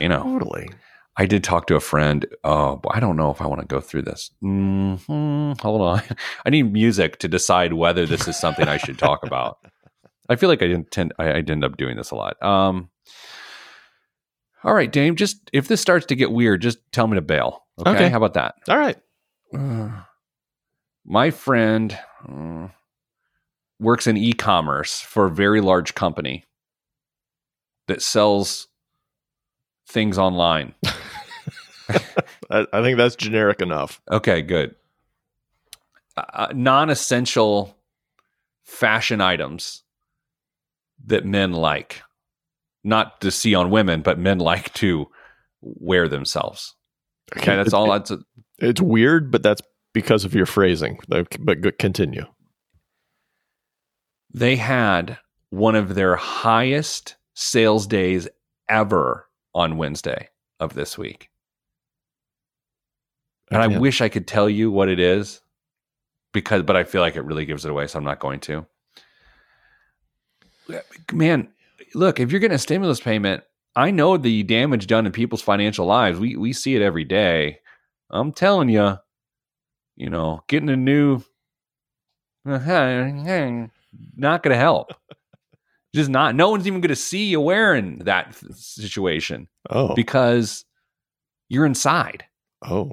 you 0.00 0.08
know, 0.08 0.22
Totally. 0.22 0.68
I 1.16 1.26
did 1.26 1.44
talk 1.44 1.66
to 1.66 1.76
a 1.76 1.80
friend. 1.80 2.24
Oh, 2.42 2.80
I 2.90 2.98
don't 2.98 3.16
know 3.16 3.30
if 3.30 3.42
I 3.42 3.46
want 3.46 3.60
to 3.60 3.66
go 3.66 3.80
through 3.80 4.02
this. 4.02 4.30
hmm 4.40 4.94
hold 5.60 5.82
on. 5.82 6.02
I 6.46 6.50
need 6.50 6.72
music 6.72 7.18
to 7.18 7.28
decide 7.28 7.74
whether 7.74 8.06
this 8.06 8.26
is 8.26 8.38
something 8.38 8.66
I 8.66 8.78
should 8.78 8.98
talk 8.98 9.24
about. 9.26 9.58
I 10.28 10.36
feel 10.36 10.48
like 10.48 10.62
I 10.62 10.68
didn't 10.68 10.90
tend, 10.90 11.12
I, 11.18 11.32
I'd 11.34 11.50
end 11.50 11.64
up 11.64 11.76
doing 11.76 11.96
this 11.96 12.10
a 12.12 12.14
lot. 12.14 12.42
Um, 12.42 12.88
all 14.64 14.72
right, 14.72 14.90
Dame, 14.90 15.16
just 15.16 15.50
if 15.52 15.68
this 15.68 15.80
starts 15.80 16.06
to 16.06 16.14
get 16.14 16.30
weird, 16.30 16.62
just 16.62 16.78
tell 16.92 17.06
me 17.06 17.16
to 17.16 17.20
bail. 17.22 17.64
Okay. 17.80 17.90
Okay. 17.90 18.08
How 18.08 18.16
about 18.16 18.34
that? 18.34 18.54
All 18.68 18.78
right. 18.78 18.96
my 21.04 21.30
friend 21.30 21.98
uh, 22.26 22.68
works 23.80 24.06
in 24.06 24.16
e-commerce 24.16 25.00
for 25.00 25.26
a 25.26 25.30
very 25.30 25.60
large 25.60 25.94
company 25.94 26.44
that 27.88 28.00
sells 28.00 28.68
things 29.92 30.18
online. 30.18 30.74
I, 32.50 32.66
I 32.72 32.82
think 32.82 32.96
that's 32.96 33.16
generic 33.16 33.60
enough. 33.60 34.00
Okay, 34.10 34.42
good. 34.42 34.74
Uh, 36.16 36.48
non-essential 36.54 37.76
fashion 38.64 39.20
items 39.20 39.82
that 41.06 41.24
men 41.24 41.52
like, 41.52 42.02
not 42.84 43.20
to 43.20 43.30
see 43.30 43.54
on 43.54 43.70
women, 43.70 44.02
but 44.02 44.18
men 44.18 44.38
like 44.38 44.72
to 44.74 45.08
wear 45.60 46.08
themselves. 46.08 46.74
Okay, 47.36 47.56
that's 47.56 47.72
all. 47.72 47.90
That's 47.90 48.12
It's 48.58 48.80
weird, 48.80 49.30
but 49.30 49.42
that's 49.42 49.62
because 49.94 50.24
of 50.24 50.34
your 50.34 50.46
phrasing. 50.46 50.98
But 51.08 51.78
continue. 51.78 52.26
they 54.34 54.56
had 54.56 55.18
one 55.50 55.74
of 55.74 55.94
their 55.94 56.16
highest 56.16 57.16
sales 57.34 57.86
days 57.86 58.28
ever 58.68 59.26
on 59.54 59.76
Wednesday 59.76 60.28
of 60.60 60.74
this 60.74 60.96
week. 60.96 61.30
And 63.50 63.60
I 63.62 63.66
Yeah. 63.66 63.78
wish 63.78 64.00
I 64.00 64.08
could 64.08 64.26
tell 64.26 64.48
you 64.48 64.70
what 64.70 64.88
it 64.88 64.98
is 64.98 65.42
because 66.32 66.62
but 66.62 66.76
I 66.76 66.84
feel 66.84 67.00
like 67.02 67.16
it 67.16 67.24
really 67.24 67.44
gives 67.44 67.64
it 67.64 67.70
away 67.70 67.86
so 67.86 67.98
I'm 67.98 68.04
not 68.04 68.20
going 68.20 68.40
to. 68.40 68.66
Man, 71.12 71.48
look, 71.94 72.18
if 72.20 72.30
you're 72.30 72.40
getting 72.40 72.54
a 72.54 72.58
stimulus 72.58 73.00
payment, 73.00 73.42
I 73.76 73.90
know 73.90 74.16
the 74.16 74.42
damage 74.42 74.86
done 74.86 75.06
in 75.06 75.12
people's 75.12 75.42
financial 75.42 75.86
lives. 75.86 76.18
We 76.18 76.36
we 76.36 76.52
see 76.52 76.74
it 76.74 76.82
every 76.82 77.04
day. 77.04 77.58
I'm 78.10 78.32
telling 78.32 78.68
you, 78.68 78.96
you 79.96 80.08
know, 80.10 80.44
getting 80.48 80.68
a 80.70 80.76
new 80.76 81.22
not 82.44 84.42
going 84.42 84.52
to 84.54 84.56
help. 84.56 84.94
Just 85.94 86.08
not. 86.10 86.34
No 86.34 86.48
one's 86.50 86.66
even 86.66 86.80
going 86.80 86.88
to 86.88 86.96
see 86.96 87.26
you 87.26 87.40
wearing 87.40 87.98
that 88.00 88.34
situation 88.54 89.48
Oh. 89.70 89.94
because 89.94 90.64
you're 91.48 91.66
inside. 91.66 92.24
Oh. 92.62 92.92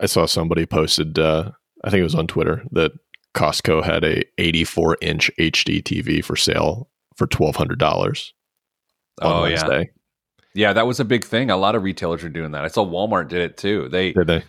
I 0.00 0.06
saw 0.06 0.26
somebody 0.26 0.66
posted, 0.66 1.18
uh, 1.18 1.50
I 1.84 1.90
think 1.90 2.00
it 2.00 2.04
was 2.04 2.14
on 2.14 2.26
Twitter, 2.26 2.62
that 2.72 2.92
Costco 3.34 3.84
had 3.84 4.04
a 4.04 4.24
84 4.38 4.96
inch 5.00 5.30
HD 5.38 5.82
TV 5.82 6.24
for 6.24 6.36
sale 6.36 6.88
for 7.16 7.26
$1,200 7.26 8.32
on 9.22 9.32
Oh, 9.32 9.44
yeah. 9.44 9.50
Wednesday. 9.66 9.90
Yeah, 10.54 10.72
that 10.72 10.86
was 10.86 10.98
a 10.98 11.04
big 11.04 11.24
thing. 11.24 11.50
A 11.50 11.56
lot 11.56 11.76
of 11.76 11.82
retailers 11.84 12.24
are 12.24 12.28
doing 12.28 12.50
that. 12.52 12.64
I 12.64 12.68
saw 12.68 12.84
Walmart 12.84 13.28
did 13.28 13.42
it 13.42 13.56
too. 13.56 13.88
They 13.88 14.12
Did 14.12 14.26
they? 14.26 14.42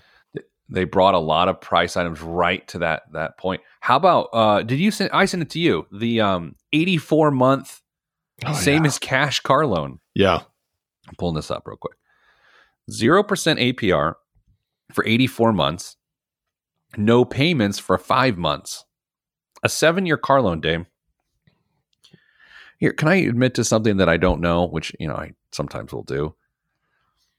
They 0.72 0.86
brought 0.86 1.14
a 1.14 1.20
lot 1.20 1.50
of 1.50 1.60
price 1.62 1.96
items 1.98 2.22
right 2.22 2.68
to 2.70 2.80
that 2.80 3.04
that 3.14 3.38
point. 3.38 3.62
How 3.82 3.98
about 3.98 4.30
uh 4.34 4.64
did 4.64 4.80
you 4.80 4.90
send 4.90 5.12
I 5.14 5.26
sent 5.26 5.44
it 5.44 5.50
to 5.52 5.60
you? 5.60 5.86
The 5.92 6.22
um 6.22 6.56
84 6.74 7.32
month 7.32 7.82
Oh, 8.44 8.54
same 8.54 8.84
yeah. 8.84 8.88
as 8.88 8.98
cash 8.98 9.40
car 9.42 9.68
loan. 9.68 10.00
Yeah. 10.16 10.40
I'm 11.08 11.16
pulling 11.20 11.36
this 11.36 11.52
up 11.52 11.68
real 11.68 11.78
quick. 11.78 11.96
0% 12.90 13.24
APR 13.28 14.16
for 14.94 15.06
84 15.06 15.54
months. 15.54 15.96
No 16.98 17.24
payments 17.24 17.78
for 17.78 18.00
5 18.00 18.38
months. 18.40 18.86
A 19.64 19.68
7-year 19.68 20.18
car 20.18 20.42
loan, 20.42 20.60
Dame. 20.60 20.88
Here, 22.80 22.94
can 22.94 23.08
I 23.10 23.16
admit 23.18 23.54
to 23.56 23.64
something 23.64 23.98
that 23.98 24.10
I 24.10 24.18
don't 24.18 24.42
know, 24.42 24.66
which, 24.68 24.92
you 25.00 25.08
know, 25.08 25.16
I 25.16 25.34
sometimes 25.52 25.94
will 25.94 26.04
do. 26.04 26.34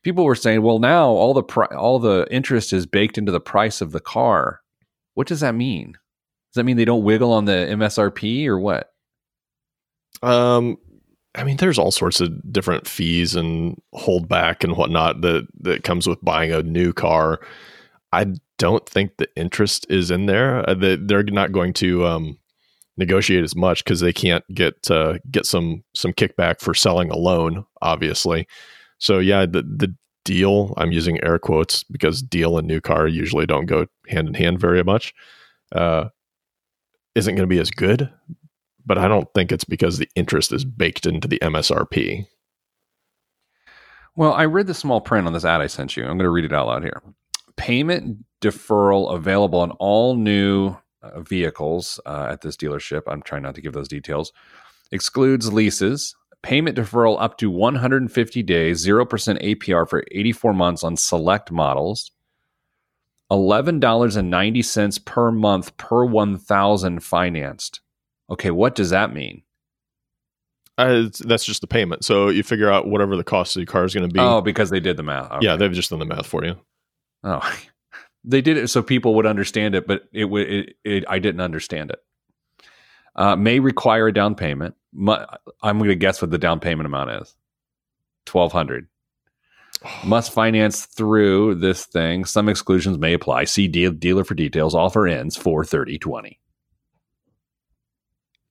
People 0.03 0.25
were 0.25 0.35
saying, 0.35 0.63
"Well, 0.63 0.79
now 0.79 1.09
all 1.09 1.35
the 1.35 1.43
pri- 1.43 1.75
all 1.77 1.99
the 1.99 2.27
interest 2.31 2.73
is 2.73 2.87
baked 2.87 3.19
into 3.19 3.33
the 3.33 3.41
price 3.41 3.81
of 3.81 3.93
the 3.93 4.01
car." 4.01 4.61
What 5.15 5.27
does 5.27 5.41
that 5.41 5.55
mean? 5.55 5.93
Does 5.93 6.57
that 6.57 6.65
mean 6.65 6.77
they 6.77 6.85
don't 6.85 7.05
wiggle 7.05 7.33
on 7.33 7.45
the 7.45 7.53
MSRP 7.53 8.47
or 8.47 8.59
what? 8.59 8.93
Um, 10.23 10.79
I 11.35 11.45
mean, 11.45 11.57
there's 11.57 11.79
all 11.79 11.91
sorts 11.91 12.21
of 12.21 12.53
different 12.53 12.87
fees 12.87 13.35
and 13.35 13.81
holdback 13.95 14.63
and 14.63 14.77
whatnot 14.77 15.23
that 15.23 15.47
that 15.61 15.85
comes 15.85 16.07
with 16.07 16.23
buying 16.23 16.53
a 16.53 16.63
new 16.63 16.93
car. 16.93 17.41
I 18.13 18.27
don't 18.59 18.87
think 18.87 19.17
the 19.17 19.29
interest 19.37 19.87
is 19.89 20.11
in 20.11 20.27
there. 20.27 20.69
Uh, 20.69 20.75
they're 21.01 21.23
not 21.23 21.53
going 21.53 21.73
to 21.75 22.07
um, 22.07 22.39
negotiate 22.97 23.43
as 23.43 23.57
much 23.57 23.83
because 23.83 24.01
they 24.01 24.13
can't 24.13 24.45
get 24.55 24.91
uh, 24.91 25.19
get 25.31 25.47
some 25.47 25.85
some 25.95 26.13
kickback 26.13 26.61
for 26.61 26.75
selling 26.75 27.11
a 27.11 27.17
loan, 27.17 27.65
obviously. 27.81 28.47
So 29.03 29.19
yeah, 29.19 29.47
the 29.47 29.63
the 29.63 29.93
deal 30.25 30.75
I'm 30.77 30.93
using 30.93 31.23
air 31.25 31.37
quotes 31.37 31.83
because 31.83 32.23
deal 32.23 32.57
and 32.57 32.69
new 32.69 32.81
car 32.81 33.09
usually 33.09 33.47
don't 33.47 33.67
go 33.67 33.87
hand 34.07 34.29
in 34.29 34.35
hand 34.35 34.61
very 34.61 34.85
much. 34.85 35.13
Uh, 35.73 36.11
isn't 37.17 37.35
going 37.35 37.43
to 37.43 37.53
be 37.53 37.59
as 37.59 37.73
good, 37.73 38.09
but 38.87 38.99
I 38.99 39.09
don't 39.09 39.27
think 39.35 39.51
it's 39.51 39.65
because 39.65 39.99
the 39.99 40.09
interest 40.15 40.53
is 40.53 40.65
baked 40.65 41.05
into 41.05 41.27
the 41.27 41.41
MSRP. 41.41 42.27
Well, 44.15 44.35
I 44.35 44.45
read 44.45 44.69
the 44.69 44.75
small 44.75 45.01
print 45.01 45.27
on 45.27 45.33
this 45.33 45.45
ad 45.45 45.61
I 45.61 45.67
sent 45.67 45.97
you. 45.97 46.05
I'm 46.05 46.17
going 46.17 46.21
to 46.21 46.31
read 46.31 46.45
it 46.45 46.53
out 46.53 46.69
loud 46.69 46.85
here. 46.85 47.03
Payment 47.57 48.25
deferral 48.41 49.13
available 49.13 49.59
on 49.59 49.73
all 49.73 50.15
new 50.15 50.77
uh, 51.03 51.21
vehicles 51.23 51.99
uh, 52.07 52.29
at 52.31 52.43
this 52.43 52.57
dealership. 52.57 53.03
I'm 53.09 53.23
trying 53.23 53.43
not 53.43 53.57
to 53.57 53.61
give 53.61 53.73
those 53.73 53.89
details. 53.89 54.33
Excludes 54.93 55.53
leases. 55.53 56.15
Payment 56.43 56.77
deferral 56.77 57.17
up 57.21 57.39
to 57.39 57.51
150 57.51 58.43
days, 58.43 58.85
0% 58.85 59.09
APR 59.09 59.89
for 59.89 60.05
84 60.11 60.53
months 60.53 60.83
on 60.83 60.97
select 60.97 61.53
models. 61.53 62.11
$11.90 63.31 65.05
per 65.05 65.31
month 65.31 65.77
per 65.77 66.05
1000 66.05 67.01
financed. 67.03 67.81
Okay, 68.29 68.51
what 68.51 68.75
does 68.75 68.91
that 68.91 69.15
mean? 69.15 69.43
Uh, 70.79 71.05
that's 71.21 71.45
just 71.45 71.61
the 71.61 71.67
payment. 71.67 72.05
So 72.05 72.29
you 72.29 72.43
figure 72.43 72.71
out 72.71 72.89
whatever 72.89 73.17
the 73.17 73.25
cost 73.25 73.57
of 73.57 73.61
your 73.61 73.67
car 73.67 73.85
is 73.85 73.95
going 73.95 74.09
to 74.09 74.13
be. 74.13 74.21
Oh, 74.21 74.41
because 74.41 74.71
they 74.71 74.81
did 74.81 74.97
the 74.97 75.03
math. 75.03 75.31
Okay. 75.31 75.47
Yeah, 75.47 75.57
they've 75.57 75.73
just 75.73 75.91
done 75.91 75.99
the 75.99 76.07
math 76.07 76.27
for 76.27 76.45
you. 76.45 76.57
Oh, 77.23 77.41
they 78.25 78.41
did 78.41 78.57
it 78.57 78.69
so 78.69 78.83
people 78.83 79.15
would 79.15 79.27
understand 79.27 79.75
it, 79.75 79.87
but 79.87 80.03
it 80.13 80.25
would. 80.25 80.49
It, 80.49 80.77
it, 80.85 81.05
I 81.09 81.19
didn't 81.19 81.41
understand 81.41 81.91
it. 81.91 82.01
Uh, 83.15 83.37
may 83.37 83.59
require 83.59 84.09
a 84.09 84.15
down 84.15 84.35
payment. 84.35 84.75
I'm 84.99 85.79
going 85.79 85.89
to 85.89 85.95
guess 85.95 86.23
what 86.23 86.31
the 86.31 86.39
down 86.39 86.61
payment 86.61 86.87
amount 86.87 87.11
is. 87.23 87.35
Twelve 88.25 88.53
hundred. 88.53 88.89
Must 90.05 90.33
finance 90.33 90.87
through 90.87 91.57
this 91.57 91.85
thing. 91.87 92.25
Some 92.25 92.49
exclusions 92.49 92.99
may 92.99 93.15
apply. 93.15 93.45
See 93.45 93.69
deal, 93.69 93.91
dealer 93.91 94.25
for 94.25 94.35
details. 94.35 94.75
Offer 94.75 95.09
ends 95.09 95.37
four 95.37 95.65
thirty 95.65 95.99
twenty. 95.99 96.39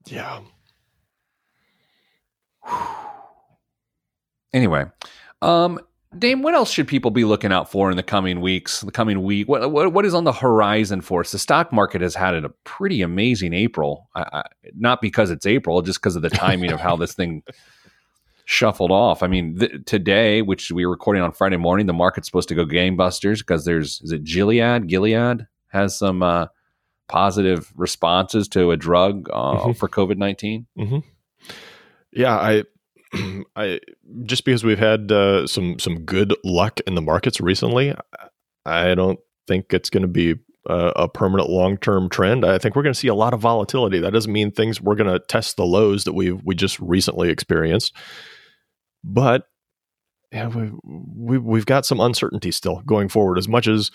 Yeah. 0.08 0.42
Anyway, 4.54 4.86
um, 5.42 5.80
Dame, 6.18 6.42
what 6.42 6.54
else 6.54 6.70
should 6.70 6.88
people 6.88 7.10
be 7.10 7.24
looking 7.24 7.54
out 7.54 7.72
for 7.72 7.90
in 7.90 7.96
the 7.96 8.04
coming 8.04 8.42
weeks? 8.42 8.82
The 8.82 8.92
coming 8.92 9.24
week, 9.24 9.48
what 9.48 9.72
what, 9.72 9.94
what 9.94 10.06
is 10.06 10.14
on 10.14 10.26
the 10.26 10.34
horizon 10.34 11.00
for 11.00 11.22
us? 11.22 11.32
The 11.32 11.40
stock 11.40 11.72
market 11.72 12.02
has 12.02 12.16
had 12.16 12.34
a 12.34 12.50
pretty 12.66 13.02
amazing 13.02 13.54
April. 13.54 14.10
I, 14.14 14.22
I, 14.22 14.44
not 14.76 15.02
because 15.02 15.30
it's 15.30 15.46
April, 15.46 15.82
just 15.82 16.02
because 16.02 16.18
of 16.18 16.22
the 16.22 16.30
timing 16.30 16.72
of 16.74 16.82
how 16.82 16.98
this 16.98 17.14
thing 17.14 17.44
shuffled 18.46 18.92
off. 18.92 19.24
I 19.24 19.28
mean, 19.28 19.60
th- 19.60 19.86
today, 19.86 20.42
which 20.42 20.70
we 20.70 20.86
were 20.86 20.92
recording 20.92 21.24
on 21.24 21.32
Friday 21.32 21.56
morning, 21.56 21.86
the 21.86 21.94
market's 21.94 22.28
supposed 22.28 22.50
to 22.50 22.56
go 22.56 22.66
gangbusters 22.66 23.40
because 23.40 23.64
there's 23.64 24.02
is 24.02 24.12
it 24.12 24.26
Gilead? 24.26 24.88
Gilead 24.88 25.48
has 25.70 25.98
some 25.98 26.22
uh, 26.22 26.48
positive 27.08 27.72
responses 27.78 28.50
to 28.50 28.72
a 28.72 28.78
drug 28.78 29.30
uh, 29.32 29.54
mm-hmm. 29.54 29.72
for 29.74 29.88
COVID 29.88 30.18
19 30.18 30.68
mm-hmm. 30.78 31.00
Yeah, 32.12 32.36
I 32.36 32.64
I 33.56 33.80
just 34.24 34.46
because 34.46 34.64
we've 34.64 34.80
had 34.80 35.12
uh, 35.12 35.48
some 35.48 35.80
some 35.80 36.02
good 36.02 36.36
luck 36.44 36.80
in 36.88 36.96
the 36.96 37.02
markets 37.02 37.42
recently, 37.42 37.94
I 38.66 38.96
don't 38.96 39.20
think 39.48 39.74
it's 39.74 39.90
going 39.90 40.04
to 40.04 40.08
be 40.08 40.36
a, 40.68 40.92
a 40.96 41.10
permanent 41.10 41.50
long 41.50 41.78
term 41.78 42.10
trend. 42.10 42.46
I 42.46 42.58
think 42.58 42.76
we're 42.76 42.84
going 42.84 42.94
to 42.94 43.00
see 43.00 43.08
a 43.08 43.16
lot 43.16 43.34
of 43.34 43.42
volatility. 43.42 44.00
That 44.00 44.14
doesn't 44.14 44.32
mean 44.32 44.52
things 44.52 44.82
we're 44.82 44.96
going 44.96 45.12
to 45.12 45.20
test 45.20 45.58
the 45.58 45.66
lows 45.66 46.04
that 46.06 46.14
we 46.14 46.32
we 46.32 46.56
just 46.56 46.80
recently 46.80 47.30
experienced, 47.30 47.96
but 49.04 49.48
yeah, 50.32 50.48
we, 50.48 50.72
we 50.84 51.38
we've 51.38 51.66
got 51.66 51.86
some 51.86 52.00
uncertainty 52.00 52.52
still 52.52 52.82
going 52.86 53.10
forward. 53.10 53.38
As 53.38 53.50
much 53.50 53.68
as 53.68 53.92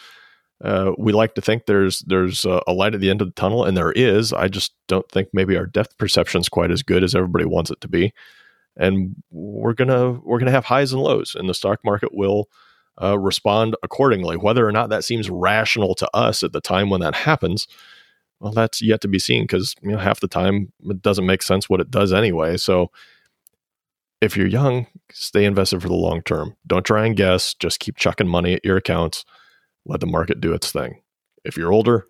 uh, 0.62 0.93
we 0.99 1.12
like 1.12 1.35
to 1.35 1.41
think 1.41 1.67
there's 1.67 2.01
there's 2.01 2.45
a, 2.45 2.61
light 2.69 2.95
at 2.95 3.01
the 3.01 3.11
end 3.11 3.23
of 3.23 3.29
the 3.29 3.35
tunnel, 3.35 3.64
and 3.64 3.77
there 3.77 3.93
is. 3.93 4.33
I 4.33 4.49
just 4.49 4.75
don't 4.89 5.11
think 5.11 5.29
maybe 5.33 5.57
our 5.57 5.67
depth 5.67 5.97
perception 5.97 6.41
is 6.41 6.49
quite 6.49 6.71
as 6.71 6.83
good 6.83 7.03
as 7.03 7.14
everybody 7.14 7.47
wants 7.47 7.71
it 7.71 7.81
to 7.81 7.89
be 7.89 8.12
and 8.77 9.14
we're 9.31 9.74
gonna 9.74 10.12
we're 10.24 10.39
gonna 10.39 10.51
have 10.51 10.64
highs 10.64 10.93
and 10.93 11.03
lows, 11.03 11.35
and 11.35 11.49
the 11.49 11.55
stock 11.55 11.81
market 11.85 12.14
will 12.14 12.49
uh, 13.03 13.18
respond 13.18 13.77
accordingly. 13.83 14.37
Whether 14.37 14.66
or 14.66 14.72
not 14.72 14.91
that 14.91 15.05
seems 15.05 15.31
rational 15.31 15.95
to 15.97 16.09
us 16.14 16.43
at 16.43 16.53
the 16.53 16.61
time 16.61 16.91
when 16.91 17.01
that 17.01 17.14
happens, 17.14 17.66
well, 18.41 18.53
that's 18.53 18.83
yet 18.83 19.01
to 19.03 19.09
be 19.09 19.18
seen 19.18 19.45
because 19.45 19.74
you 19.83 19.91
know 19.91 19.99
half 19.99 20.20
the 20.20 20.29
time 20.29 20.72
it 20.85 21.03
doesn't 21.03 21.27
make 21.27 21.43
sense 21.43 21.68
what 21.68 21.81
it 21.81 21.91
does 21.91 22.12
anyway. 22.12 22.57
So 22.57 22.91
if 24.20 24.37
you're 24.37 24.47
young, 24.47 24.87
stay 25.12 25.45
invested 25.45 25.83
for 25.83 25.89
the 25.89 25.95
long 25.95 26.22
term. 26.22 26.57
Don't 26.66 26.85
try 26.85 27.07
and 27.07 27.16
guess. 27.16 27.55
Just 27.55 27.81
keep 27.81 27.97
chucking 27.97 28.29
money 28.29 28.55
at 28.55 28.64
your 28.64 28.77
accounts. 28.77 29.24
Let 29.85 30.01
the 30.01 30.07
market 30.07 30.41
do 30.41 30.53
its 30.53 30.72
thing. 30.72 31.01
If 31.45 31.57
you're 31.57 31.72
older, 31.72 32.07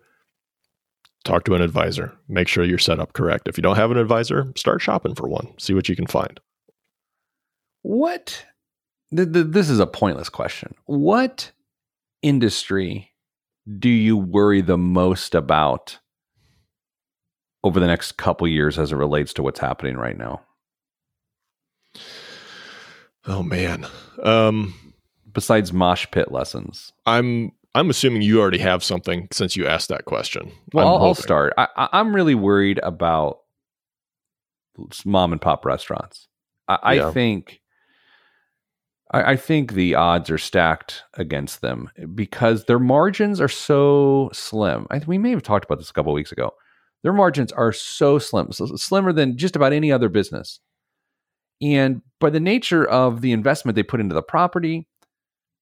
talk 1.23 1.43
to 1.45 1.53
an 1.53 1.61
advisor. 1.61 2.13
Make 2.27 2.47
sure 2.47 2.63
you're 2.63 2.77
set 2.77 2.99
up 2.99 3.13
correct. 3.13 3.47
If 3.47 3.57
you 3.57 3.61
don't 3.61 3.75
have 3.75 3.91
an 3.91 3.97
advisor, 3.97 4.51
start 4.55 4.81
shopping 4.81 5.15
for 5.15 5.27
one. 5.27 5.53
See 5.59 5.73
what 5.73 5.89
you 5.89 5.95
can 5.95 6.07
find. 6.07 6.39
What? 7.81 8.45
Th- 9.15 9.31
th- 9.31 9.47
this 9.49 9.69
is 9.69 9.79
a 9.79 9.87
pointless 9.87 10.29
question. 10.29 10.75
What 10.85 11.51
industry 12.21 13.11
do 13.79 13.89
you 13.89 14.17
worry 14.17 14.61
the 14.61 14.77
most 14.77 15.35
about 15.35 15.99
over 17.63 17.79
the 17.79 17.87
next 17.87 18.13
couple 18.13 18.47
years 18.47 18.79
as 18.79 18.91
it 18.91 18.95
relates 18.95 19.33
to 19.33 19.43
what's 19.43 19.59
happening 19.59 19.97
right 19.97 20.17
now? 20.17 20.41
Oh 23.25 23.43
man. 23.43 23.85
Um 24.23 24.73
besides 25.33 25.71
mosh 25.73 26.07
pit 26.11 26.31
lessons. 26.31 26.93
I'm 27.05 27.51
I'm 27.75 27.89
assuming 27.89 28.23
you 28.23 28.41
already 28.41 28.57
have 28.57 28.83
something 28.83 29.27
since 29.31 29.55
you 29.55 29.67
asked 29.67 29.89
that 29.89 30.05
question. 30.05 30.51
Well, 30.73 30.87
I'll, 30.87 31.03
I'll, 31.03 31.13
start. 31.13 31.53
I, 31.57 31.89
am 31.93 32.15
really 32.15 32.33
worried 32.33 32.79
about 32.81 33.41
mom 35.05 35.31
and 35.31 35.39
pop 35.39 35.63
restaurants. 35.63 36.27
I, 36.67 36.93
yeah. 36.93 37.09
I 37.09 37.11
think 37.11 37.61
I, 39.11 39.31
I 39.31 39.35
think 39.35 39.73
the 39.73 39.95
odds 39.95 40.29
are 40.29 40.37
stacked 40.37 41.03
against 41.13 41.61
them 41.61 41.89
because 42.13 42.65
their 42.65 42.79
margins 42.79 43.39
are 43.39 43.47
so 43.47 44.29
slim. 44.33 44.87
I, 44.89 45.01
we 45.05 45.17
may 45.17 45.31
have 45.31 45.43
talked 45.43 45.65
about 45.65 45.79
this 45.79 45.89
a 45.89 45.93
couple 45.93 46.13
weeks 46.13 46.31
ago. 46.31 46.51
Their 47.03 47.13
margins 47.13 47.51
are 47.51 47.71
so 47.71 48.19
slim, 48.19 48.51
so 48.51 48.65
slimmer 48.75 49.13
than 49.13 49.37
just 49.37 49.55
about 49.55 49.73
any 49.73 49.91
other 49.91 50.09
business. 50.09 50.59
And 51.61 52.01
by 52.19 52.29
the 52.29 52.39
nature 52.39 52.85
of 52.85 53.21
the 53.21 53.31
investment 53.31 53.75
they 53.75 53.83
put 53.83 53.99
into 53.99 54.15
the 54.15 54.21
property, 54.21 54.87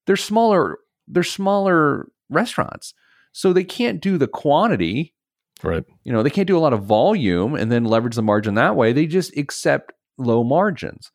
they're 0.06 0.16
smaller. 0.16 0.78
They're 1.08 1.22
smaller 1.22 2.08
restaurants, 2.28 2.94
so 3.32 3.52
they 3.52 3.64
can't 3.64 4.00
do 4.00 4.18
the 4.18 4.26
quantity. 4.26 5.14
Right. 5.62 5.84
You 6.04 6.12
know, 6.12 6.22
they 6.22 6.30
can't 6.30 6.48
do 6.48 6.58
a 6.58 6.60
lot 6.60 6.72
of 6.72 6.84
volume 6.84 7.54
and 7.54 7.72
then 7.72 7.84
leverage 7.84 8.16
the 8.16 8.22
margin 8.22 8.54
that 8.54 8.76
way. 8.76 8.92
They 8.92 9.06
just 9.06 9.36
accept 9.36 9.92
low 10.18 10.44
margins. 10.44 11.10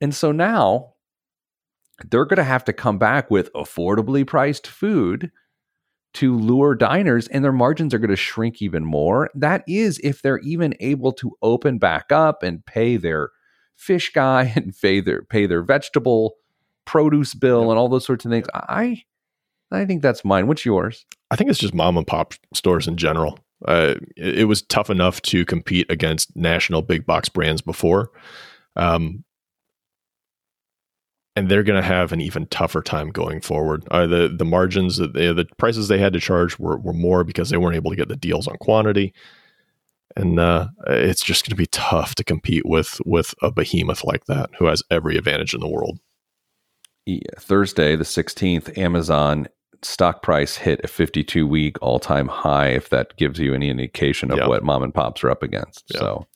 And 0.00 0.14
so 0.14 0.32
now 0.32 0.93
they're 2.10 2.24
going 2.24 2.36
to 2.36 2.44
have 2.44 2.64
to 2.64 2.72
come 2.72 2.98
back 2.98 3.30
with 3.30 3.52
affordably 3.52 4.26
priced 4.26 4.66
food 4.66 5.30
to 6.14 6.38
lure 6.38 6.74
diners 6.74 7.26
and 7.28 7.44
their 7.44 7.52
margins 7.52 7.92
are 7.92 7.98
going 7.98 8.10
to 8.10 8.16
shrink 8.16 8.62
even 8.62 8.84
more. 8.84 9.30
That 9.34 9.64
is 9.66 10.00
if 10.02 10.22
they're 10.22 10.38
even 10.38 10.74
able 10.80 11.12
to 11.14 11.36
open 11.42 11.78
back 11.78 12.12
up 12.12 12.42
and 12.42 12.64
pay 12.64 12.96
their 12.96 13.30
fish 13.76 14.12
guy 14.12 14.52
and 14.54 14.74
pay 14.80 15.00
their 15.00 15.22
pay 15.22 15.46
their 15.46 15.62
vegetable 15.62 16.34
produce 16.84 17.34
bill 17.34 17.70
and 17.70 17.78
all 17.78 17.88
those 17.88 18.04
sorts 18.04 18.24
of 18.24 18.30
things. 18.30 18.46
I 18.54 19.02
I 19.72 19.84
think 19.86 20.02
that's 20.02 20.24
mine. 20.24 20.46
What's 20.46 20.64
yours? 20.64 21.04
I 21.30 21.36
think 21.36 21.50
it's 21.50 21.58
just 21.58 21.74
mom 21.74 21.96
and 21.96 22.06
pop 22.06 22.34
stores 22.52 22.86
in 22.86 22.96
general. 22.96 23.38
Uh, 23.66 23.94
it, 24.16 24.40
it, 24.40 24.44
was 24.44 24.62
tough 24.62 24.90
enough 24.90 25.22
to 25.22 25.44
compete 25.44 25.90
against 25.90 26.36
national 26.36 26.82
big 26.82 27.06
box 27.06 27.28
brands 27.28 27.62
before. 27.62 28.10
Um, 28.76 29.24
and 31.36 31.48
they're 31.48 31.62
going 31.62 31.80
to 31.80 31.86
have 31.86 32.12
an 32.12 32.20
even 32.20 32.46
tougher 32.46 32.82
time 32.82 33.10
going 33.10 33.40
forward. 33.40 33.84
Uh, 33.90 34.06
the 34.06 34.28
the 34.28 34.44
margins, 34.44 34.98
the 34.98 35.08
the 35.08 35.46
prices 35.56 35.88
they 35.88 35.98
had 35.98 36.12
to 36.12 36.20
charge 36.20 36.58
were 36.58 36.78
were 36.78 36.92
more 36.92 37.24
because 37.24 37.50
they 37.50 37.56
weren't 37.56 37.76
able 37.76 37.90
to 37.90 37.96
get 37.96 38.08
the 38.08 38.16
deals 38.16 38.46
on 38.46 38.56
quantity, 38.58 39.12
and 40.16 40.38
uh, 40.38 40.68
it's 40.86 41.24
just 41.24 41.44
going 41.44 41.50
to 41.50 41.56
be 41.56 41.66
tough 41.66 42.14
to 42.16 42.24
compete 42.24 42.66
with 42.66 43.00
with 43.04 43.34
a 43.42 43.50
behemoth 43.50 44.04
like 44.04 44.26
that 44.26 44.50
who 44.58 44.66
has 44.66 44.82
every 44.90 45.16
advantage 45.16 45.54
in 45.54 45.60
the 45.60 45.68
world. 45.68 45.98
Yeah, 47.06 47.18
Thursday 47.38 47.96
the 47.96 48.04
sixteenth, 48.04 48.76
Amazon 48.78 49.48
stock 49.82 50.22
price 50.22 50.56
hit 50.56 50.80
a 50.82 50.88
52 50.88 51.46
week 51.46 51.76
all 51.82 51.98
time 51.98 52.26
high. 52.26 52.68
If 52.68 52.88
that 52.88 53.18
gives 53.18 53.38
you 53.38 53.52
any 53.52 53.68
indication 53.68 54.30
of 54.30 54.38
what 54.48 54.64
mom 54.64 54.82
and 54.82 54.94
pops 54.94 55.22
are 55.24 55.30
up 55.30 55.42
against, 55.42 55.92
so. 55.92 56.26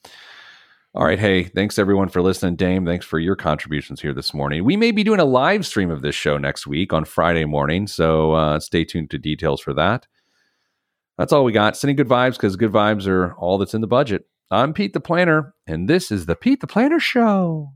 All 0.94 1.04
right. 1.04 1.18
Hey, 1.18 1.44
thanks 1.44 1.78
everyone 1.78 2.08
for 2.08 2.22
listening. 2.22 2.56
Dame, 2.56 2.86
thanks 2.86 3.04
for 3.04 3.18
your 3.18 3.36
contributions 3.36 4.00
here 4.00 4.14
this 4.14 4.32
morning. 4.32 4.64
We 4.64 4.76
may 4.76 4.90
be 4.90 5.04
doing 5.04 5.20
a 5.20 5.24
live 5.24 5.66
stream 5.66 5.90
of 5.90 6.00
this 6.00 6.14
show 6.14 6.38
next 6.38 6.66
week 6.66 6.94
on 6.94 7.04
Friday 7.04 7.44
morning. 7.44 7.86
So 7.86 8.32
uh, 8.32 8.58
stay 8.58 8.84
tuned 8.84 9.10
to 9.10 9.18
details 9.18 9.60
for 9.60 9.74
that. 9.74 10.06
That's 11.18 11.32
all 11.32 11.44
we 11.44 11.52
got. 11.52 11.76
Sending 11.76 11.96
good 11.96 12.08
vibes 12.08 12.32
because 12.32 12.56
good 12.56 12.72
vibes 12.72 13.06
are 13.06 13.34
all 13.34 13.58
that's 13.58 13.74
in 13.74 13.82
the 13.82 13.86
budget. 13.86 14.26
I'm 14.50 14.72
Pete 14.72 14.94
the 14.94 15.00
Planner, 15.00 15.54
and 15.66 15.90
this 15.90 16.10
is 16.10 16.24
the 16.24 16.36
Pete 16.36 16.62
the 16.62 16.66
Planner 16.66 16.98
Show. 16.98 17.74